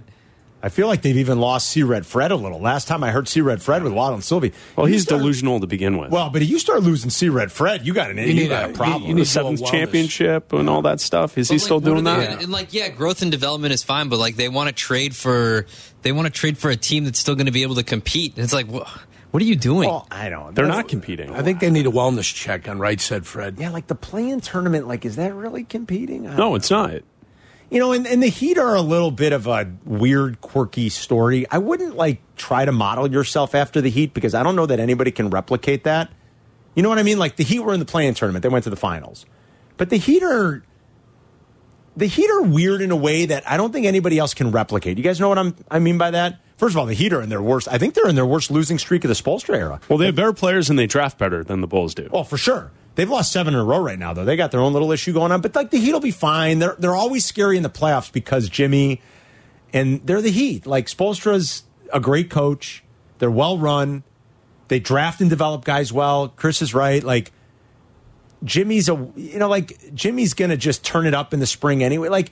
I 0.68 0.70
feel 0.70 0.88
like 0.88 1.02
they've 1.02 1.16
even 1.16 1.40
lost 1.40 1.70
C 1.70 1.82
Red 1.82 2.06
Fred 2.06 2.30
a 2.32 2.36
little. 2.36 2.60
Last 2.60 2.90
time 2.90 3.02
I 3.06 3.12
heard 3.12 3.30
C 3.30 3.40
Red 3.40 3.62
Fred 3.62 3.84
with 3.84 3.94
Waddle 3.94 4.16
and 4.16 4.24
Sylvie. 4.24 4.52
well, 4.76 4.86
he's 4.86 5.04
start- 5.04 5.22
delusional 5.22 5.62
to 5.62 5.66
begin 5.68 5.98
with. 5.98 6.12
Well, 6.12 6.30
but 6.30 6.42
if 6.42 6.50
you 6.50 6.60
start 6.60 6.84
losing 6.84 7.10
C 7.10 7.30
Red 7.30 7.54
Fred, 7.54 7.88
you 7.88 7.94
got 7.94 8.12
an 8.12 8.18
you, 8.18 8.34
need 8.34 8.50
got 8.50 8.66
a- 8.66 8.70
a, 8.72 8.74
problem. 8.74 9.04
you- 9.04 9.08
you 9.08 9.14
need 9.16 9.22
the 9.22 9.26
seventh 9.28 9.60
do 9.60 9.64
a 9.64 9.68
wellness. 9.68 9.72
championship 9.72 10.52
and 10.52 10.70
all 10.70 10.82
that 10.82 11.00
stuff. 11.00 11.38
Is 11.38 11.48
he 11.48 11.56
like, 11.56 11.62
still 11.62 11.80
doing 11.80 12.04
they- 12.04 12.12
that? 12.12 12.32
And, 12.34 12.42
and, 12.42 12.52
like, 12.52 12.74
yeah, 12.74 12.90
growth 12.90 13.22
and 13.22 13.32
development 13.32 13.74
is 13.74 13.82
fine, 13.82 14.10
but 14.10 14.20
like 14.20 14.36
they 14.36 14.50
want 14.50 14.68
to 14.68 14.76
trade 14.76 15.16
for 15.16 15.66
they 16.02 16.12
want 16.12 16.26
to 16.26 16.32
trade 16.34 16.58
for 16.58 16.70
a 16.70 16.76
team 16.76 17.06
that's 17.06 17.18
still 17.20 17.36
going 17.36 17.46
to 17.46 17.54
be 17.54 17.64
able 17.64 17.76
to 17.76 17.84
compete. 17.84 18.36
And 18.36 18.44
it's 18.44 18.52
like, 18.52 18.68
wha- 18.68 18.86
what 19.32 19.42
are 19.42 19.46
you 19.46 19.56
doing? 19.56 19.88
well, 19.88 20.06
I 20.12 20.28
don't. 20.28 20.54
They're 20.54 20.68
not 20.68 20.90
competing. 20.90 21.32
I 21.34 21.44
think 21.44 21.62
they 21.62 21.70
need 21.70 21.88
a 21.88 21.92
wellness 21.92 22.34
check 22.36 22.68
on 22.68 22.78
right 22.78 23.00
said 23.00 23.26
Fred. 23.26 23.56
Yeah, 23.58 23.70
like 23.70 23.88
the 23.88 23.96
playing 23.96 24.42
tournament. 24.42 24.86
Like, 24.86 25.06
is 25.06 25.16
that 25.16 25.34
really 25.34 25.64
competing? 25.64 26.24
No, 26.24 26.36
don't 26.36 26.56
it's 26.58 26.70
not. 26.70 27.04
You 27.70 27.80
know, 27.80 27.92
and, 27.92 28.08
and 28.08 28.24
the 28.24 28.30
Heat 28.30 28.58
are 28.58 28.76
a 28.76 28.82
little 28.82 29.12
bit 29.12 29.34
of 29.34 29.46
a 29.46 29.70
weird, 29.84 30.40
quirky 30.40 30.90
story. 30.90 31.46
I 31.52 31.58
wouldn't 31.58 31.98
like 31.98 32.22
try 32.38 32.64
to 32.64 32.72
model 32.72 33.12
yourself 33.12 33.54
after 33.54 33.82
the 33.82 33.90
Heat 33.90 34.14
because 34.14 34.34
I 34.34 34.44
don't 34.44 34.56
know 34.56 34.66
that 34.66 34.80
anybody 34.80 35.12
can 35.12 35.30
replicate 35.30 35.84
that. 35.84 36.10
You 36.76 36.84
know 36.84 36.90
what 36.90 36.98
I 37.00 37.04
mean? 37.04 37.20
Like 37.20 37.36
the 37.36 37.44
Heat 37.44 37.60
were 37.60 37.74
in 37.74 37.80
the 37.80 37.86
playing 37.86 38.14
tournament; 38.14 38.44
they 38.44 38.50
went 38.50 38.64
to 38.64 38.70
the 38.70 38.78
finals, 38.78 39.26
but 39.76 39.90
the 39.90 39.98
Heat 39.98 40.24
are 40.24 40.64
the 41.98 42.06
Heat 42.06 42.30
are 42.30 42.44
weird 42.44 42.82
in 42.82 42.92
a 42.92 42.96
way 42.96 43.26
that 43.26 43.50
I 43.50 43.58
don't 43.58 43.74
think 43.74 43.86
anybody 43.86 44.20
else 44.20 44.34
can 44.34 44.52
replicate. 44.52 44.98
You 44.98 45.04
guys 45.04 45.20
know 45.20 45.30
what 45.30 45.40
I'm, 45.40 45.56
I 45.70 45.80
mean 45.80 45.98
by 45.98 46.12
that? 46.12 46.40
First 46.58 46.76
of 46.76 46.80
all, 46.80 46.86
the 46.86 46.94
Heat 46.94 47.12
are 47.12 47.22
in 47.22 47.30
their 47.30 47.42
worst. 47.42 47.68
I 47.70 47.78
think 47.80 47.96
they're 47.96 48.08
in 48.08 48.16
their 48.16 48.26
worst 48.26 48.52
losing 48.52 48.78
streak 48.78 49.04
of 49.04 49.10
the 49.10 49.16
Spoelstra 49.16 49.58
era. 49.58 49.80
Well, 49.90 49.98
they 49.98 50.06
have 50.06 50.16
better 50.16 50.34
players 50.34 50.70
and 50.70 50.78
they 50.78 50.88
draft 50.88 51.18
better 51.18 51.44
than 51.44 51.62
the 51.62 51.68
Bulls 51.68 51.96
do. 51.96 52.08
Oh, 52.14 52.24
for 52.24 52.38
sure. 52.38 52.72
They've 52.98 53.08
lost 53.08 53.32
seven 53.32 53.54
in 53.54 53.60
a 53.60 53.64
row 53.64 53.80
right 53.80 54.00
now, 54.00 54.14
though. 54.14 54.26
They 54.26 54.36
got 54.36 54.50
their 54.50 54.60
own 54.60 54.74
little 54.74 54.92
issue 54.92 55.14
going 55.14 55.32
on. 55.32 55.40
But 55.40 55.54
like 55.54 55.70
the 55.70 55.78
Heat 55.78 55.94
will 55.94 56.00
be 56.00 56.10
fine. 56.10 56.58
They're 56.58 56.76
they're 56.80 56.96
always 56.96 57.24
scary 57.26 57.56
in 57.56 57.62
the 57.62 57.70
playoffs 57.70 58.12
because 58.12 58.50
Jimmy 58.50 59.04
and 59.72 60.02
they're 60.04 60.20
the 60.20 60.32
Heat. 60.32 60.66
Like 60.66 60.88
Spoelstra's 60.88 61.62
a 61.94 62.00
great 62.00 62.32
coach. 62.32 62.84
They're 63.20 63.30
well 63.30 63.60
run. 63.60 64.02
They 64.68 64.80
draft 64.80 65.22
and 65.22 65.30
develop 65.30 65.64
guys 65.64 65.94
well. 65.94 66.30
Chris 66.30 66.60
is 66.64 66.74
right. 66.74 67.04
Like 67.04 67.32
Jimmy's 68.44 68.90
a 68.90 69.12
you 69.16 69.38
know 69.38 69.48
like 69.48 69.94
Jimmy's 69.94 70.34
gonna 70.34 70.58
just 70.58 70.84
turn 70.84 71.06
it 71.06 71.14
up 71.14 71.36
in 71.36 71.40
the 71.40 71.46
spring 71.46 71.84
anyway. 71.84 72.10
Like 72.10 72.32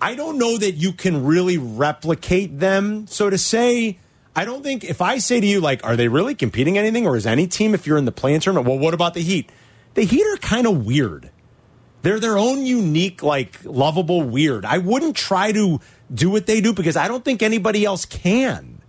I 0.00 0.14
don't 0.14 0.38
know 0.38 0.56
that 0.56 0.72
you 0.72 0.94
can 0.94 1.26
really 1.26 1.58
replicate 1.58 2.60
them. 2.60 3.06
So 3.08 3.28
to 3.28 3.36
say, 3.36 3.98
I 4.34 4.46
don't 4.46 4.62
think 4.62 4.84
if 4.84 5.02
I 5.02 5.18
say 5.18 5.38
to 5.38 5.46
you 5.46 5.60
like, 5.60 5.84
are 5.84 5.96
they 5.96 6.08
really 6.08 6.34
competing 6.34 6.78
anything, 6.78 7.06
or 7.06 7.14
is 7.14 7.26
any 7.26 7.46
team 7.46 7.74
if 7.74 7.86
you're 7.86 7.98
in 7.98 8.06
the 8.06 8.12
playing 8.12 8.40
tournament? 8.40 8.66
Well, 8.66 8.78
what 8.78 8.94
about 8.94 9.12
the 9.12 9.20
Heat? 9.20 9.50
The 9.98 10.04
Heat 10.04 10.24
are 10.32 10.36
kind 10.36 10.64
of 10.68 10.86
weird. 10.86 11.30
They're 12.02 12.20
their 12.20 12.38
own 12.38 12.64
unique, 12.64 13.20
like 13.24 13.58
lovable 13.64 14.22
weird. 14.22 14.64
I 14.64 14.78
wouldn't 14.78 15.16
try 15.16 15.50
to 15.50 15.80
do 16.14 16.30
what 16.30 16.46
they 16.46 16.60
do 16.60 16.72
because 16.72 16.96
I 16.96 17.08
don't 17.08 17.24
think 17.24 17.42
anybody 17.42 17.84
else 17.84 18.04
can. 18.04 18.80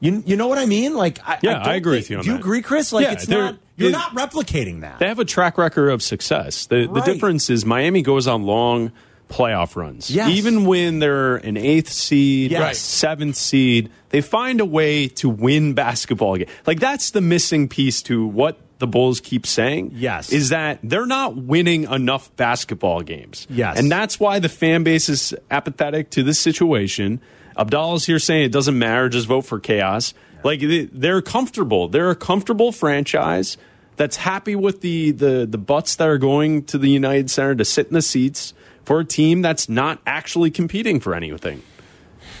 You 0.00 0.22
you 0.26 0.34
know 0.36 0.48
what 0.48 0.58
I 0.58 0.66
mean? 0.66 0.94
Like 0.94 1.20
I, 1.24 1.38
Yeah, 1.42 1.52
don't 1.54 1.66
I 1.68 1.74
agree 1.76 2.00
think- 2.00 2.02
with 2.02 2.10
you 2.10 2.16
on 2.18 2.22
Do 2.24 2.30
you 2.30 2.32
that. 2.34 2.40
agree, 2.40 2.62
Chris? 2.62 2.92
Like 2.92 3.04
Yeah, 3.04 3.12
it's 3.12 3.28
not 3.28 3.56
you're 3.76 3.90
it- 3.90 3.92
not 3.92 4.16
replicating 4.16 4.80
that. 4.80 4.98
They 4.98 5.06
have 5.06 5.20
a 5.20 5.24
track 5.24 5.56
record 5.58 5.90
of 5.90 6.02
success. 6.02 6.66
The, 6.66 6.88
the 6.92 7.00
difference 7.02 7.48
is 7.48 7.64
Miami 7.64 8.02
goes 8.02 8.26
on 8.26 8.42
long 8.42 8.90
playoff 9.30 9.76
runs. 9.76 10.10
Yes. 10.10 10.30
Even 10.30 10.64
when 10.64 10.98
they're 10.98 11.36
an 11.36 11.56
eighth 11.56 11.92
seed, 11.92 12.50
Yes. 12.50 12.60
Right. 12.60 12.76
seventh 12.76 13.36
seed, 13.36 13.90
they 14.08 14.22
find 14.22 14.60
a 14.60 14.64
way 14.64 15.06
to 15.06 15.28
win 15.28 15.74
basketball 15.74 16.36
games. 16.36 16.50
Like 16.66 16.80
that's 16.80 17.12
the 17.12 17.20
missing 17.20 17.68
piece 17.68 18.02
to 18.02 18.26
what 18.26 18.58
the 18.78 18.86
Bulls 18.86 19.20
keep 19.20 19.46
saying. 19.46 19.92
Yes. 19.94 20.32
Is 20.32 20.50
that 20.50 20.78
they're 20.82 21.06
not 21.06 21.36
winning 21.36 21.84
enough 21.84 22.34
basketball 22.36 23.00
games. 23.02 23.46
Yes. 23.50 23.78
And 23.78 23.90
that's 23.90 24.18
why 24.20 24.38
the 24.38 24.48
fan 24.48 24.84
base 24.84 25.08
is 25.08 25.34
apathetic 25.50 26.10
to 26.10 26.22
this 26.22 26.38
situation. 26.40 27.20
Abdallah's 27.56 28.06
here 28.06 28.18
saying 28.18 28.44
it 28.44 28.52
doesn't 28.52 28.78
matter, 28.78 29.08
just 29.08 29.26
vote 29.26 29.42
for 29.42 29.58
chaos. 29.58 30.14
Like 30.44 30.60
they- 30.60 30.88
they're 30.92 31.22
comfortable. 31.22 31.88
They're 31.88 32.10
a 32.10 32.14
comfortable 32.16 32.70
franchise 32.70 33.56
that's 33.96 34.16
happy 34.16 34.54
with 34.54 34.80
the, 34.80 35.10
the 35.10 35.44
the 35.50 35.58
butts 35.58 35.96
that 35.96 36.08
are 36.08 36.18
going 36.18 36.62
to 36.66 36.78
the 36.78 36.88
United 36.88 37.30
Center 37.30 37.56
to 37.56 37.64
sit 37.64 37.88
in 37.88 37.94
the 37.94 38.02
seats 38.02 38.54
for 38.84 39.00
a 39.00 39.04
team 39.04 39.42
that's 39.42 39.68
not 39.68 39.98
actually 40.06 40.52
competing 40.52 41.00
for 41.00 41.14
anything. 41.16 41.62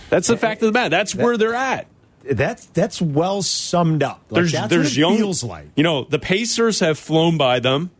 That's 0.08 0.28
the 0.28 0.36
fact 0.36 0.62
of 0.62 0.68
the 0.68 0.72
matter. 0.72 0.90
That's 0.90 1.14
where 1.16 1.36
they're 1.36 1.54
at. 1.54 1.88
That's 2.24 2.66
that's 2.66 3.00
well 3.00 3.42
summed 3.42 4.02
up. 4.02 4.22
Like, 4.30 4.40
There's 4.40 4.52
that's 4.52 4.68
there's 4.68 4.82
what 4.88 4.92
it 4.92 4.98
young 4.98 5.16
feels 5.16 5.44
like. 5.44 5.68
You 5.76 5.82
know, 5.84 6.04
the 6.04 6.18
Pacers 6.18 6.80
have 6.80 6.98
flown 6.98 7.38
by 7.38 7.60
them. 7.60 7.90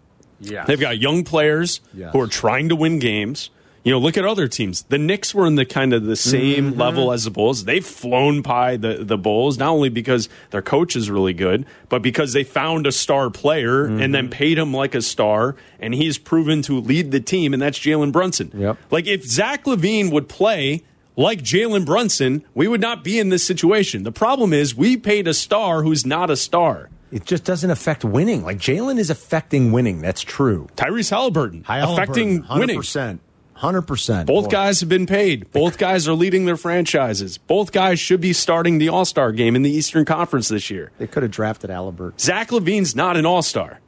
Yeah, 0.40 0.64
They've 0.64 0.78
got 0.78 0.98
young 0.98 1.24
players 1.24 1.80
Yes. 1.94 2.12
who 2.12 2.20
are 2.20 2.26
trying 2.28 2.68
to 2.68 2.76
win 2.76 2.98
games. 2.98 3.50
You 3.84 3.92
know, 3.92 3.98
look 4.00 4.18
at 4.18 4.24
other 4.24 4.48
teams. 4.48 4.82
The 4.82 4.98
Knicks 4.98 5.34
were 5.34 5.46
in 5.46 5.54
the 5.54 5.64
kind 5.64 5.94
of 5.94 6.04
the 6.04 6.14
same 6.16 6.72
Mm-hmm. 6.72 6.80
level 6.80 7.12
as 7.12 7.24
the 7.24 7.30
Bulls. 7.30 7.64
They've 7.64 7.84
flown 7.84 8.42
by 8.42 8.76
the, 8.76 9.02
the 9.02 9.16
Bulls, 9.16 9.56
not 9.56 9.70
only 9.70 9.88
because 9.88 10.28
their 10.50 10.60
coach 10.60 10.94
is 10.94 11.10
really 11.10 11.32
good, 11.32 11.64
but 11.88 12.02
because 12.02 12.34
they 12.34 12.44
found 12.44 12.86
a 12.86 12.92
star 12.92 13.30
player 13.30 13.84
and 13.86 13.98
Mm-hmm. 14.00 14.12
then 14.12 14.28
paid 14.28 14.58
him 14.58 14.74
like 14.74 14.94
a 14.94 15.00
star, 15.00 15.56
and 15.80 15.94
he's 15.94 16.18
proven 16.18 16.60
to 16.62 16.78
lead 16.80 17.12
the 17.12 17.20
team, 17.20 17.52
and 17.54 17.62
that's 17.62 17.78
Jalen 17.78 18.12
Brunson. 18.12 18.50
Yep. 18.54 18.76
Like 18.90 19.06
if 19.06 19.24
Zach 19.24 19.64
LaVine 19.64 20.10
would 20.12 20.28
play 20.28 20.82
like 21.18 21.42
Jalen 21.42 21.84
Brunson, 21.84 22.44
we 22.54 22.68
would 22.68 22.80
not 22.80 23.04
be 23.04 23.18
in 23.18 23.28
this 23.28 23.44
situation. 23.44 24.04
The 24.04 24.12
problem 24.12 24.52
is 24.52 24.74
we 24.74 24.96
paid 24.96 25.28
a 25.28 25.34
star 25.34 25.82
who's 25.82 26.06
not 26.06 26.30
a 26.30 26.36
star. 26.36 26.88
It 27.10 27.24
just 27.24 27.44
doesn't 27.44 27.70
affect 27.70 28.04
winning. 28.04 28.42
Like 28.44 28.58
Jalen 28.58 28.98
is 28.98 29.10
affecting 29.10 29.72
winning. 29.72 30.00
That's 30.00 30.22
true. 30.22 30.68
Tyrese 30.76 31.10
Halliburton 31.10 31.64
affecting 31.68 32.44
winning. 32.48 32.78
100%. 32.78 33.18
hundred 33.54 33.82
percent. 33.82 34.26
Both 34.26 34.50
guys 34.50 34.80
have 34.80 34.88
been 34.88 35.06
paid. 35.06 35.50
Both 35.50 35.78
guys 35.78 36.06
are 36.06 36.12
leading 36.12 36.44
their 36.44 36.56
franchises. 36.56 37.38
Both 37.38 37.72
guys 37.72 37.98
should 37.98 38.20
be 38.20 38.32
starting 38.32 38.78
the 38.78 38.90
All 38.90 39.04
Star 39.04 39.32
game 39.32 39.56
in 39.56 39.62
the 39.62 39.70
Eastern 39.70 40.04
Conference 40.04 40.48
this 40.48 40.70
year. 40.70 40.92
They 40.98 41.06
could 41.06 41.22
have 41.22 41.32
drafted 41.32 41.70
Alibert. 41.70 42.20
Zach 42.20 42.50
LaVine's 42.50 42.94
not 42.94 43.16
an 43.16 43.26
All 43.26 43.42
Star. 43.42 43.80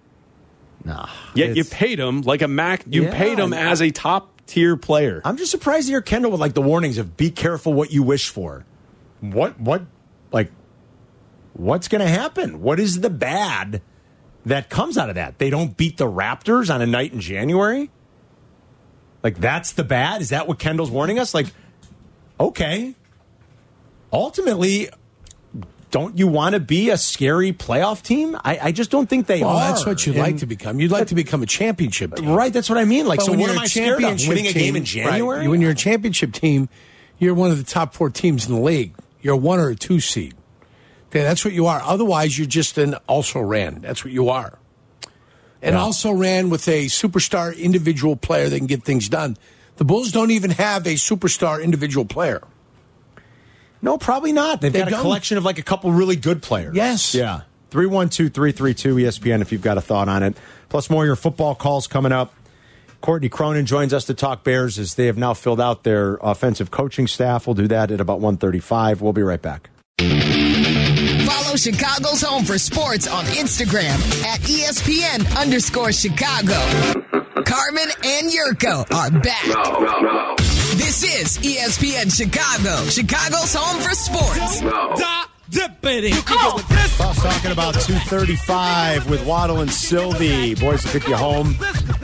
Nah. 0.85 1.09
Yet 1.35 1.57
you 1.57 1.65
paid 1.65 1.99
him 2.01 2.23
like 2.23 2.41
a 2.43 2.49
Mac. 2.49 2.85
You 2.87 3.05
Yeah, 3.05 3.15
paid 3.15 3.39
him 3.39 3.53
as 3.53 3.83
a 3.83 3.91
top 3.91 4.40
tier 4.51 4.77
player. 4.77 5.23
I'm 5.25 5.37
just 5.37 5.53
surprised 5.53 5.87
to 5.87 5.93
hear 5.93 6.03
Kendall 6.03 6.33
with 6.33 6.41
like 6.41 6.55
the 6.55 6.63
warnings 6.63 6.99
of 6.99 7.17
be 7.17 7.31
careful 7.31 7.73
what 7.73 7.93
you 7.93 8.03
wish 8.03 8.29
for. 8.29 8.67
What 9.21 9.61
what 9.61 9.83
like 10.33 10.51
what's 11.53 11.87
going 11.89 12.01
to 12.01 12.09
happen? 12.09 12.61
What 12.61 12.81
is 12.81 13.01
the 13.01 13.11
bad 13.11 13.81
that 14.45 14.69
comes 14.69 14.99
out 14.99 15.09
of 15.09 15.15
that? 15.15 15.39
They 15.39 15.51
don't 15.51 15.77
beat 15.77 15.99
the 15.99 16.11
Raptors 16.11 16.73
on 16.75 16.83
a 16.83 16.87
night 16.87 17.13
in 17.13 17.21
January? 17.21 17.91
Like 19.23 19.39
that's 19.39 19.73
the 19.73 19.85
bad? 19.85 20.21
Is 20.21 20.31
that 20.31 20.49
what 20.49 20.59
Kendall's 20.59 20.91
warning 20.91 21.19
us? 21.19 21.33
Like 21.33 21.47
okay. 22.41 22.95
Ultimately 24.13 24.89
don't 25.91 26.19
you 26.19 26.27
want 26.29 26.55
to 26.55 26.61
be 26.61 26.91
a 26.91 26.97
scary 26.97 27.53
playoff 27.53 28.03
team? 28.03 28.37
I, 28.45 28.59
I 28.63 28.73
just 28.73 28.91
don't 28.91 29.09
think 29.09 29.27
they 29.27 29.41
Well, 29.43 29.51
are. 29.51 29.69
that's 29.73 29.85
what 29.87 30.07
you'd 30.07 30.17
like 30.17 30.39
to 30.39 30.47
become. 30.47 30.79
You'd 30.81 30.91
like 30.91 31.09
to 31.09 31.15
become 31.15 31.43
a 31.43 31.47
championship 31.47 32.15
team. 32.17 32.31
Right, 32.31 32.53
that's 32.53 32.69
what 32.69 32.79
I 32.79 32.85
mean. 32.85 33.07
Like, 33.07 33.19
But 33.19 33.25
so 33.27 33.33
when 33.33 33.41
what 33.41 33.47
you're 33.47 33.57
am 33.57 33.61
a 33.61 33.63
I 33.63 33.67
scared 33.67 33.95
of? 33.95 34.01
championship 34.01 34.29
Winning 34.29 34.47
a 34.47 34.53
game 34.53 34.77
in 34.77 34.85
team- 34.85 35.05
right, 35.07 35.11
January? 35.13 35.49
When 35.49 35.61
you're 35.61 35.73
a 35.73 35.75
championship 35.75 36.33
team, 36.33 36.69
you're 37.19 37.35
one 37.35 37.51
of 37.51 37.59
the 37.59 37.65
top 37.65 37.95
four 37.95 38.09
teams 38.11 38.47
in 38.49 38.55
the 38.55 38.61
league. 38.61 38.95
You're 39.21 39.35
a 39.35 39.39
one 39.39 39.59
or 39.59 39.69
a 39.71 39.75
two 39.77 40.01
seed. 40.01 40.35
Okay, 41.11 41.23
that's 41.23 41.45
what 41.45 41.53
you 41.55 41.67
are. 41.67 41.81
Otherwise, 41.83 42.39
you're 42.39 42.47
just 42.47 42.79
an 42.79 42.95
also 43.09 43.41
ran. 43.41 43.81
That's 43.81 44.05
what 44.05 44.13
you 44.13 44.29
are. 44.29 44.59
And 45.61 45.75
Yeah. 45.75 45.81
also 45.83 46.13
ran 46.13 46.51
with 46.51 46.67
a 46.69 46.87
superstar 46.87 47.57
individual 47.59 48.17
player 48.17 48.49
that 48.49 48.57
can 48.57 48.67
get 48.67 48.85
things 48.85 49.09
done. 49.09 49.37
The 49.77 49.85
Bulls 49.85 50.13
don't 50.13 50.31
even 50.31 50.53
have 50.53 50.87
a 50.87 50.95
superstar 50.95 51.63
individual 51.63 52.05
player. 52.05 52.43
No, 53.83 53.97
probably 53.99 54.33
not. 54.33 54.61
They've 54.61 54.73
They 54.73 54.81
got 54.81 54.89
a 54.89 54.91
don't. 54.93 55.01
collection 55.03 55.39
of 55.39 55.45
like 55.45 55.59
a 55.59 55.63
couple 55.63 55.91
really 55.93 56.17
good 56.17 56.43
players. 56.43 56.75
Yes. 56.77 57.15
Yeah. 57.15 57.43
312 57.71 58.33
332 58.33 58.97
ESPN 58.97 59.41
if 59.43 59.53
you've 59.53 59.63
got 59.63 59.79
a 59.79 59.81
thought 59.81 60.09
on 60.09 60.23
it. 60.23 60.37
Plus, 60.69 60.91
more 60.91 61.03
of 61.05 61.07
your 61.07 61.17
football 61.17 61.55
calls 61.55 61.87
coming 61.87 62.13
up. 62.13 62.35
Courtney 63.01 63.29
Cronin 63.31 63.65
joins 63.65 63.95
us 63.95 64.05
to 64.07 64.15
talk 64.15 64.45
Bears 64.45 64.79
as 64.79 64.95
they 64.95 65.07
have 65.07 65.17
now 65.17 65.33
filled 65.33 65.61
out 65.61 65.85
their 65.85 66.17
offensive 66.21 66.71
coaching 66.71 67.07
staff. 67.07 67.47
We'll 67.47 67.55
do 67.55 67.67
that 67.69 67.91
at 67.91 68.01
about 68.01 68.21
135. 68.21 69.01
We'll 69.01 69.15
be 69.15 69.23
right 69.23 69.41
back. 69.41 69.71
Follow 69.99 71.57
Chicago's 71.57 72.21
Home 72.23 72.45
for 72.45 72.59
Sports 72.59 73.07
on 73.09 73.25
Instagram 73.27 73.97
at 74.25 74.41
ESPN 74.41 75.41
underscore 75.41 75.93
Chicago. 75.93 76.59
Carmen 77.45 77.89
and 78.05 78.31
Yurko 78.31 78.85
are 78.93 79.11
back. 79.21 80.50
This 80.81 81.05
is 81.05 81.39
ESPN 81.45 82.11
Chicago, 82.11 82.83
Chicago's 82.87 83.55
Home 83.55 83.83
for 83.83 83.91
Sports. 83.91 84.63
Us 86.99 87.23
talking 87.23 87.53
about 87.53 87.75
235 87.75 89.11
with 89.11 89.27
Waddle 89.27 89.61
and 89.61 89.71
Sylvie. 89.71 90.55
Boys 90.55 90.83
will 90.83 90.93
pick 90.93 91.07
you 91.07 91.17
home 91.17 91.55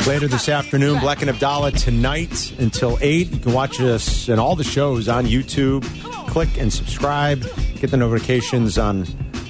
later 0.06 0.28
this 0.28 0.50
afternoon. 0.50 1.00
Black 1.00 1.22
and 1.22 1.30
Abdallah 1.30 1.72
tonight 1.72 2.52
until 2.58 2.98
8. 3.00 3.30
You 3.32 3.38
can 3.38 3.54
watch 3.54 3.80
us 3.80 4.28
and 4.28 4.38
all 4.38 4.54
the 4.54 4.62
shows 4.62 5.08
on 5.08 5.24
YouTube. 5.24 5.82
Click 6.28 6.58
and 6.58 6.70
subscribe. 6.70 7.46
Get 7.80 7.90
the 7.90 7.96
notifications 7.96 8.76
on 8.76 9.06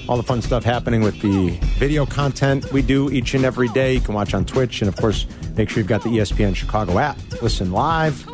all 0.07 0.15
the 0.15 0.23
fun 0.23 0.41
stuff 0.41 0.63
happening 0.63 1.01
with 1.01 1.19
the 1.21 1.49
video 1.77 2.05
content 2.05 2.71
we 2.71 2.81
do 2.81 3.11
each 3.11 3.33
and 3.33 3.43
every 3.43 3.67
day. 3.69 3.95
You 3.95 3.99
can 3.99 4.13
watch 4.13 4.33
on 4.33 4.45
Twitch. 4.45 4.81
And 4.81 4.87
of 4.87 4.95
course, 4.95 5.25
make 5.57 5.69
sure 5.69 5.79
you've 5.79 5.87
got 5.87 6.01
the 6.01 6.11
ESPN 6.11 6.55
Chicago 6.55 6.97
app. 6.97 7.17
Listen 7.41 7.73
live, 7.73 8.25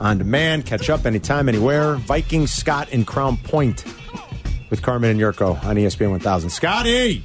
on 0.00 0.18
demand, 0.18 0.66
catch 0.66 0.90
up 0.90 1.06
anytime, 1.06 1.48
anywhere. 1.48 1.96
Vikings, 1.96 2.50
Scott, 2.50 2.88
and 2.92 3.06
Crown 3.06 3.36
Point 3.36 3.84
with 4.70 4.82
Carmen 4.82 5.10
and 5.10 5.20
Yurko 5.20 5.62
on 5.64 5.76
ESPN 5.76 6.10
1000. 6.10 6.50
Scotty! 6.50 7.22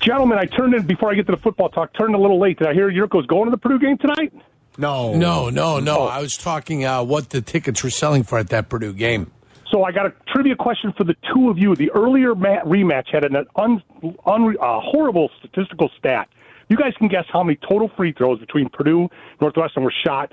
Gentlemen, 0.00 0.38
I 0.38 0.44
turned 0.44 0.74
in 0.74 0.86
before 0.86 1.10
I 1.10 1.14
get 1.14 1.26
to 1.26 1.32
the 1.32 1.40
football 1.42 1.68
talk. 1.68 1.92
Turned 1.98 2.14
a 2.14 2.18
little 2.18 2.40
late. 2.40 2.58
Did 2.58 2.68
I 2.68 2.74
hear 2.74 2.90
Yurko's 2.90 3.26
going 3.26 3.44
to 3.44 3.50
the 3.50 3.58
Purdue 3.58 3.78
game 3.78 3.98
tonight? 3.98 4.32
No. 4.78 5.14
No, 5.14 5.50
no, 5.50 5.78
no. 5.80 6.00
Oh. 6.00 6.06
I 6.06 6.20
was 6.20 6.36
talking 6.36 6.84
uh, 6.84 7.04
what 7.04 7.30
the 7.30 7.40
tickets 7.40 7.84
were 7.84 7.90
selling 7.90 8.22
for 8.24 8.38
at 8.38 8.48
that 8.48 8.68
Purdue 8.68 8.94
game. 8.94 9.30
So 9.70 9.84
I 9.84 9.92
got 9.92 10.06
a 10.06 10.12
trivia 10.28 10.56
question 10.56 10.92
for 10.96 11.04
the 11.04 11.14
two 11.32 11.48
of 11.48 11.58
you. 11.58 11.74
The 11.74 11.90
earlier 11.92 12.34
ma- 12.34 12.60
rematch 12.62 13.12
had 13.12 13.24
an 13.24 13.36
un- 13.56 13.82
un- 14.26 14.56
uh, 14.60 14.80
horrible 14.80 15.30
statistical 15.38 15.90
stat. 15.98 16.28
You 16.68 16.76
guys 16.76 16.92
can 16.98 17.08
guess 17.08 17.24
how 17.32 17.42
many 17.42 17.58
total 17.68 17.90
free 17.96 18.12
throws 18.12 18.38
between 18.40 18.68
Purdue 18.70 19.02
and 19.02 19.10
Northwestern 19.40 19.84
were 19.84 19.92
shot. 20.04 20.32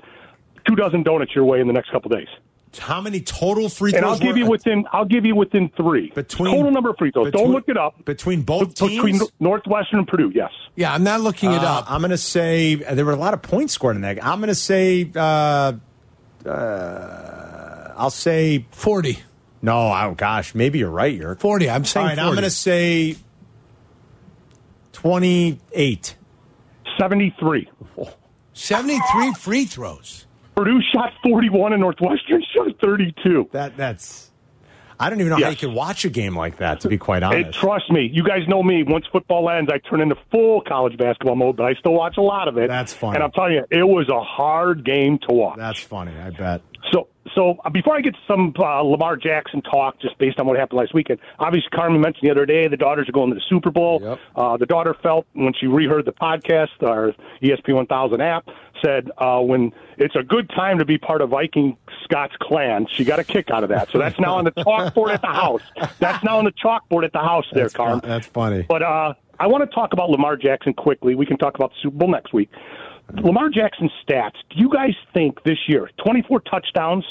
Two 0.66 0.76
dozen 0.76 1.02
donuts 1.02 1.34
your 1.34 1.44
way 1.44 1.60
in 1.60 1.66
the 1.66 1.72
next 1.72 1.90
couple 1.90 2.10
days. 2.10 2.28
How 2.78 3.00
many 3.00 3.20
total 3.20 3.68
free 3.68 3.90
throws? 3.90 4.02
And 4.02 4.06
I'll 4.06 4.18
give 4.18 4.34
were- 4.34 4.38
you 4.38 4.46
within 4.46 4.84
I'll 4.92 5.04
give 5.04 5.24
you 5.26 5.34
within 5.34 5.70
three. 5.76 6.12
Between- 6.14 6.54
total 6.54 6.70
number 6.70 6.90
of 6.90 6.96
free 6.98 7.10
throws. 7.10 7.26
between- 7.26 7.44
Don't 7.46 7.52
look 7.52 7.68
it 7.68 7.76
up. 7.76 8.04
Between 8.04 8.42
both 8.42 8.74
teams? 8.74 8.94
Between 8.94 9.20
Northwestern 9.40 9.98
and 10.00 10.08
Purdue, 10.08 10.30
yes. 10.34 10.50
Yeah, 10.76 10.94
I'm 10.94 11.02
not 11.02 11.20
looking 11.20 11.50
it 11.50 11.62
Uh, 11.64 11.78
up. 11.78 11.90
I'm 11.90 12.00
going 12.00 12.12
to 12.12 12.16
say 12.16 12.82
uh, 12.84 12.94
there 12.94 13.04
were 13.04 13.12
a 13.12 13.16
lot 13.16 13.34
of 13.34 13.42
points 13.42 13.72
scored 13.72 13.96
in 13.96 14.02
that. 14.02 14.24
I'm 14.24 14.38
going 14.38 14.48
to 14.48 14.54
say, 14.54 15.10
uh, 15.16 15.72
uh, 16.48 17.92
I'll 17.96 18.10
say, 18.10 18.66
40. 18.70 19.18
no, 19.62 19.92
oh 19.92 20.14
gosh, 20.16 20.54
maybe 20.54 20.78
you're 20.78 20.90
right. 20.90 21.12
You're 21.14 21.34
40. 21.34 21.68
I'm 21.68 21.84
saying 21.84 22.06
right, 22.06 22.16
40. 22.18 22.28
I'm 22.28 22.34
going 22.34 22.44
to 22.44 22.50
say 22.50 23.16
28. 24.92 26.14
73. 26.98 27.68
73 28.52 29.32
free 29.34 29.64
throws. 29.64 30.26
Purdue 30.60 30.80
shot 30.92 31.10
41 31.22 31.72
and 31.72 31.80
Northwestern 31.80 32.42
shot 32.54 32.66
32. 32.82 33.48
That 33.52 33.78
That's, 33.78 34.30
I 34.98 35.08
don't 35.08 35.18
even 35.20 35.30
know 35.30 35.42
how 35.42 35.48
you 35.48 35.56
can 35.56 35.72
watch 35.72 36.04
a 36.04 36.10
game 36.10 36.36
like 36.36 36.58
that, 36.58 36.80
to 36.80 36.88
be 36.88 36.98
quite 36.98 37.22
honest. 37.22 37.58
trust 37.58 37.90
me, 37.90 38.10
you 38.12 38.22
guys 38.22 38.46
know 38.46 38.62
me. 38.62 38.82
Once 38.82 39.06
football 39.10 39.48
ends, 39.48 39.70
I 39.72 39.78
turn 39.78 40.02
into 40.02 40.16
full 40.30 40.60
college 40.60 40.98
basketball 40.98 41.36
mode, 41.36 41.56
but 41.56 41.64
I 41.64 41.72
still 41.74 41.94
watch 41.94 42.18
a 42.18 42.22
lot 42.22 42.46
of 42.46 42.58
it. 42.58 42.68
That's 42.68 42.92
funny. 42.92 43.14
And 43.14 43.24
I'm 43.24 43.30
telling 43.30 43.52
you, 43.54 43.64
it 43.70 43.84
was 43.84 44.10
a 44.10 44.20
hard 44.20 44.84
game 44.84 45.18
to 45.28 45.34
watch. 45.34 45.56
That's 45.56 45.80
funny, 45.80 46.12
I 46.12 46.28
bet. 46.28 46.60
So, 46.92 47.08
so 47.34 47.56
uh, 47.64 47.70
before 47.70 47.96
I 47.96 48.00
get 48.00 48.14
to 48.14 48.20
some 48.26 48.52
uh, 48.58 48.82
Lamar 48.82 49.16
Jackson 49.16 49.62
talk, 49.62 50.00
just 50.00 50.18
based 50.18 50.38
on 50.40 50.46
what 50.46 50.58
happened 50.58 50.80
last 50.80 50.92
weekend, 50.94 51.20
obviously 51.38 51.70
Carmen 51.70 52.00
mentioned 52.00 52.28
the 52.28 52.30
other 52.30 52.44
day 52.46 52.68
the 52.68 52.76
daughters 52.76 53.08
are 53.08 53.12
going 53.12 53.30
to 53.30 53.34
the 53.34 53.42
Super 53.48 53.70
Bowl. 53.70 54.00
Yep. 54.02 54.18
Uh, 54.36 54.56
the 54.56 54.66
daughter 54.66 54.94
felt 55.02 55.26
when 55.32 55.52
she 55.58 55.66
reheard 55.66 56.04
the 56.04 56.12
podcast, 56.12 56.68
our 56.82 57.12
ESP 57.42 57.72
1000 57.72 58.20
app, 58.20 58.48
said 58.84 59.10
uh, 59.18 59.40
when 59.40 59.72
it's 59.98 60.16
a 60.16 60.22
good 60.22 60.48
time 60.50 60.78
to 60.78 60.84
be 60.84 60.98
part 60.98 61.20
of 61.20 61.30
Viking 61.30 61.76
Scott's 62.04 62.34
clan, 62.40 62.86
she 62.94 63.04
got 63.04 63.18
a 63.18 63.24
kick 63.24 63.50
out 63.50 63.62
of 63.62 63.68
that. 63.70 63.90
So 63.90 63.98
that's 63.98 64.18
now 64.18 64.36
on 64.36 64.44
the 64.44 64.52
chalkboard 64.52 65.12
at 65.14 65.20
the 65.20 65.26
house. 65.28 65.62
That's 65.98 66.22
now 66.24 66.38
on 66.38 66.44
the 66.44 66.52
chalkboard 66.52 67.04
at 67.04 67.12
the 67.12 67.18
house 67.20 67.46
there, 67.52 67.64
That's, 67.64 67.74
Carmen. 67.74 68.00
fu- 68.00 68.06
that's 68.06 68.26
funny. 68.26 68.64
But 68.68 68.82
uh, 68.82 69.14
I 69.38 69.46
want 69.46 69.68
to 69.68 69.74
talk 69.74 69.92
about 69.92 70.10
Lamar 70.10 70.36
Jackson 70.36 70.72
quickly. 70.74 71.14
We 71.14 71.26
can 71.26 71.38
talk 71.38 71.54
about 71.54 71.70
the 71.70 71.76
Super 71.82 71.96
Bowl 71.96 72.08
next 72.10 72.32
week. 72.32 72.50
Lamar 73.22 73.48
Jackson's 73.50 73.92
stats. 74.06 74.34
Do 74.50 74.58
you 74.60 74.70
guys 74.72 74.94
think 75.12 75.42
this 75.42 75.58
year, 75.66 75.90
24 76.04 76.40
touchdowns 76.40 77.04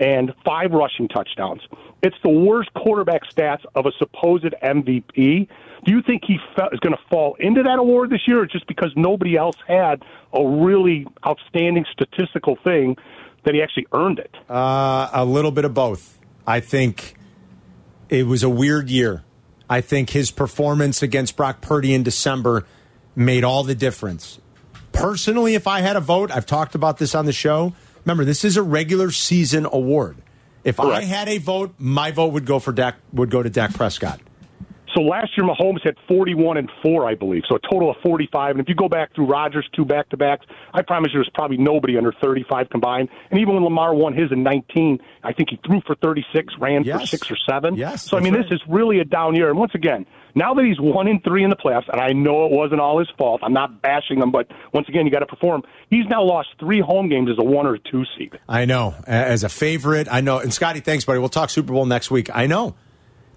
and 0.00 0.32
five 0.44 0.72
rushing 0.72 1.06
touchdowns, 1.06 1.60
it's 2.02 2.16
the 2.24 2.30
worst 2.30 2.72
quarterback 2.74 3.22
stats 3.30 3.64
of 3.74 3.86
a 3.86 3.92
supposed 3.98 4.54
MVP? 4.62 5.46
Do 5.84 5.92
you 5.92 6.02
think 6.02 6.22
he 6.26 6.38
fe- 6.56 6.68
is 6.72 6.80
going 6.80 6.94
to 6.94 7.02
fall 7.10 7.36
into 7.38 7.62
that 7.62 7.78
award 7.78 8.10
this 8.10 8.26
year, 8.26 8.40
or 8.40 8.46
just 8.46 8.66
because 8.66 8.90
nobody 8.96 9.36
else 9.36 9.56
had 9.68 10.02
a 10.32 10.44
really 10.44 11.06
outstanding 11.24 11.84
statistical 11.92 12.56
thing 12.64 12.96
that 13.44 13.54
he 13.54 13.62
actually 13.62 13.86
earned 13.92 14.18
it? 14.18 14.34
Uh, 14.48 15.08
a 15.12 15.24
little 15.24 15.52
bit 15.52 15.64
of 15.64 15.74
both. 15.74 16.18
I 16.46 16.60
think 16.60 17.14
it 18.08 18.26
was 18.26 18.42
a 18.42 18.50
weird 18.50 18.90
year. 18.90 19.22
I 19.68 19.80
think 19.80 20.10
his 20.10 20.30
performance 20.30 21.02
against 21.02 21.36
Brock 21.36 21.60
Purdy 21.60 21.94
in 21.94 22.02
December 22.02 22.66
made 23.14 23.44
all 23.44 23.62
the 23.62 23.74
difference. 23.74 24.40
Personally, 24.92 25.54
if 25.54 25.66
I 25.66 25.80
had 25.80 25.96
a 25.96 26.00
vote, 26.00 26.30
I've 26.30 26.46
talked 26.46 26.74
about 26.74 26.98
this 26.98 27.14
on 27.14 27.26
the 27.26 27.32
show. 27.32 27.74
Remember, 28.04 28.24
this 28.24 28.44
is 28.44 28.56
a 28.56 28.62
regular 28.62 29.10
season 29.10 29.66
award. 29.70 30.16
If 30.64 30.78
I 30.78 31.02
had 31.02 31.28
a 31.28 31.38
vote, 31.38 31.74
my 31.78 32.10
vote 32.10 32.32
would 32.32 32.44
go 32.44 32.58
for 32.58 32.72
Dak 32.72 32.96
would 33.12 33.30
go 33.30 33.42
to 33.42 33.48
Dak 33.48 33.72
Prescott. 33.74 34.20
So 34.94 35.02
last 35.02 35.30
year 35.36 35.46
Mahomes 35.46 35.82
had 35.84 35.96
41 36.08 36.56
and 36.56 36.70
four, 36.82 37.08
I 37.08 37.14
believe, 37.14 37.42
so 37.48 37.56
a 37.56 37.60
total 37.60 37.90
of 37.90 37.96
45. 38.02 38.52
And 38.52 38.60
if 38.60 38.68
you 38.68 38.74
go 38.74 38.88
back 38.88 39.14
through 39.14 39.26
Rodgers 39.26 39.68
two 39.74 39.84
back 39.84 40.08
to 40.10 40.16
backs, 40.16 40.46
I 40.74 40.82
promise 40.82 41.12
you, 41.12 41.18
there's 41.18 41.30
probably 41.34 41.56
nobody 41.58 41.96
under 41.96 42.12
35 42.22 42.70
combined. 42.70 43.08
And 43.30 43.40
even 43.40 43.54
when 43.54 43.64
Lamar 43.64 43.94
won 43.94 44.14
his 44.14 44.32
in 44.32 44.42
19, 44.42 44.98
I 45.22 45.32
think 45.32 45.50
he 45.50 45.60
threw 45.64 45.80
for 45.86 45.94
36, 45.96 46.54
ran 46.58 46.84
for 46.84 47.06
six 47.06 47.30
or 47.30 47.36
seven. 47.48 47.76
Yes, 47.76 48.04
So 48.04 48.16
I 48.16 48.20
mean, 48.20 48.34
that's 48.34 48.48
this 48.50 48.60
is 48.60 48.62
really 48.68 49.00
a 49.00 49.04
down 49.04 49.34
year. 49.36 49.48
And 49.48 49.58
once 49.58 49.72
again, 49.74 50.06
now 50.34 50.54
that 50.54 50.64
he's 50.64 50.80
one 50.80 51.08
in 51.08 51.20
three 51.20 51.44
in 51.44 51.50
the 51.50 51.56
playoffs, 51.56 51.88
and 51.90 52.00
I 52.00 52.12
know 52.12 52.46
it 52.46 52.52
wasn't 52.52 52.80
all 52.80 52.98
his 52.98 53.08
fault. 53.18 53.40
I'm 53.42 53.52
not 53.52 53.82
bashing 53.82 54.18
him, 54.18 54.30
but 54.30 54.48
once 54.72 54.88
again, 54.88 55.04
you 55.04 55.12
got 55.12 55.20
to 55.20 55.26
perform. 55.26 55.62
He's 55.88 56.06
now 56.08 56.22
lost 56.22 56.48
three 56.58 56.80
home 56.80 57.08
games 57.08 57.28
as 57.30 57.36
a 57.38 57.44
one 57.44 57.66
or 57.66 57.74
a 57.74 57.78
two 57.78 58.04
seed. 58.16 58.38
I 58.48 58.64
know. 58.64 58.94
As 59.06 59.44
a 59.44 59.48
favorite, 59.48 60.08
I 60.10 60.20
know. 60.20 60.38
And 60.38 60.52
Scotty, 60.52 60.80
thanks, 60.80 61.04
buddy. 61.04 61.18
We'll 61.18 61.28
talk 61.28 61.50
Super 61.50 61.72
Bowl 61.72 61.86
next 61.86 62.10
week. 62.10 62.28
I 62.34 62.46
know. 62.46 62.74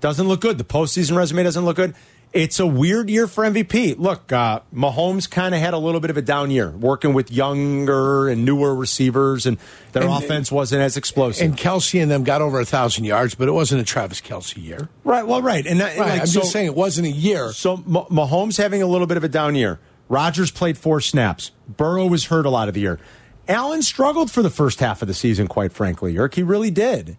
Doesn't 0.04 0.28
look 0.28 0.42
good. 0.42 0.58
The 0.58 0.66
postseason 0.66 1.16
resume 1.16 1.44
doesn't 1.44 1.64
look 1.64 1.78
good. 1.78 1.96
It's 2.34 2.60
a 2.60 2.68
weird 2.68 3.10
year 3.10 3.26
for 3.26 3.46
MVP. 3.46 3.98
Look, 3.98 4.34
uh, 4.34 4.60
Mahomes 4.76 5.30
kind 5.30 5.56
of 5.56 5.62
had 5.62 5.74
a 5.74 5.78
little 5.78 6.02
bit 6.02 6.10
of 6.10 6.18
a 6.18 6.22
down 6.22 6.52
year 6.52 6.72
working 6.72 7.14
with 7.14 7.32
younger 7.32 8.28
and 8.28 8.44
newer 8.44 8.76
receivers, 8.76 9.46
and 9.46 9.58
their 9.94 10.04
And- 10.04 10.12
offense 10.12 10.52
wasn't 10.52 10.82
as 10.82 10.98
explosive. 10.98 11.46
And 11.46 11.56
Kelce 11.58 12.02
and 12.02 12.12
them 12.12 12.26
got 12.26 12.42
over 12.42 12.60
a 12.60 12.66
thousand 12.66 13.06
yards, 13.06 13.34
but 13.34 13.48
it 13.48 13.52
wasn't 13.54 13.80
a 13.80 13.86
Travis 13.86 14.20
Kelce 14.20 14.62
year. 14.62 14.90
right. 15.06 15.26
Well, 15.26 15.42
right. 15.42 15.66
And, 15.66 15.80
Right, 15.80 15.98
like, 15.98 16.20
I'm 16.22 16.28
so- 16.28 16.42
just 16.42 16.52
saying 16.52 16.66
it 16.66 16.76
wasn't 16.76 17.08
a 17.08 17.12
year. 17.12 17.54
So 17.54 17.82
Ma- 17.86 18.06
Mahomes 18.08 18.58
having 18.58 18.82
a 18.82 18.88
little 18.88 19.08
bit 19.08 19.16
of 19.16 19.24
a 19.24 19.30
down 19.30 19.56
year. 19.56 19.80
Rodgers 20.10 20.52
played 20.52 20.78
four 20.78 21.00
snaps. 21.00 21.52
Burrow 21.78 22.08
was 22.08 22.26
hurt 22.26 22.46
a 22.46 22.50
lot 22.50 22.68
of 22.68 22.74
the 22.74 22.82
year. 22.82 23.00
Allen 23.48 23.82
struggled 23.82 24.30
for 24.30 24.42
the 24.42 24.50
first 24.50 24.82
half 24.82 25.02
of 25.02 25.08
the 25.08 25.14
season, 25.14 25.48
quite 25.48 25.72
frankly. 25.72 26.12
Yerk, 26.12 26.36
he 26.36 26.44
really 26.44 26.72
did. 26.72 27.16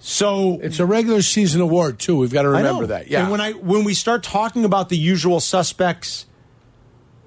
So 0.00 0.60
It's 0.62 0.78
a 0.78 0.86
regular 0.86 1.22
season 1.22 1.60
award 1.60 1.98
too. 1.98 2.16
We've 2.16 2.32
got 2.32 2.42
to 2.42 2.50
remember 2.50 2.86
that. 2.86 3.08
Yeah. 3.08 3.22
And 3.22 3.30
when 3.30 3.40
I 3.40 3.52
when 3.52 3.84
we 3.84 3.94
start 3.94 4.22
talking 4.22 4.64
about 4.64 4.88
the 4.88 4.96
usual 4.96 5.40
suspects, 5.40 6.26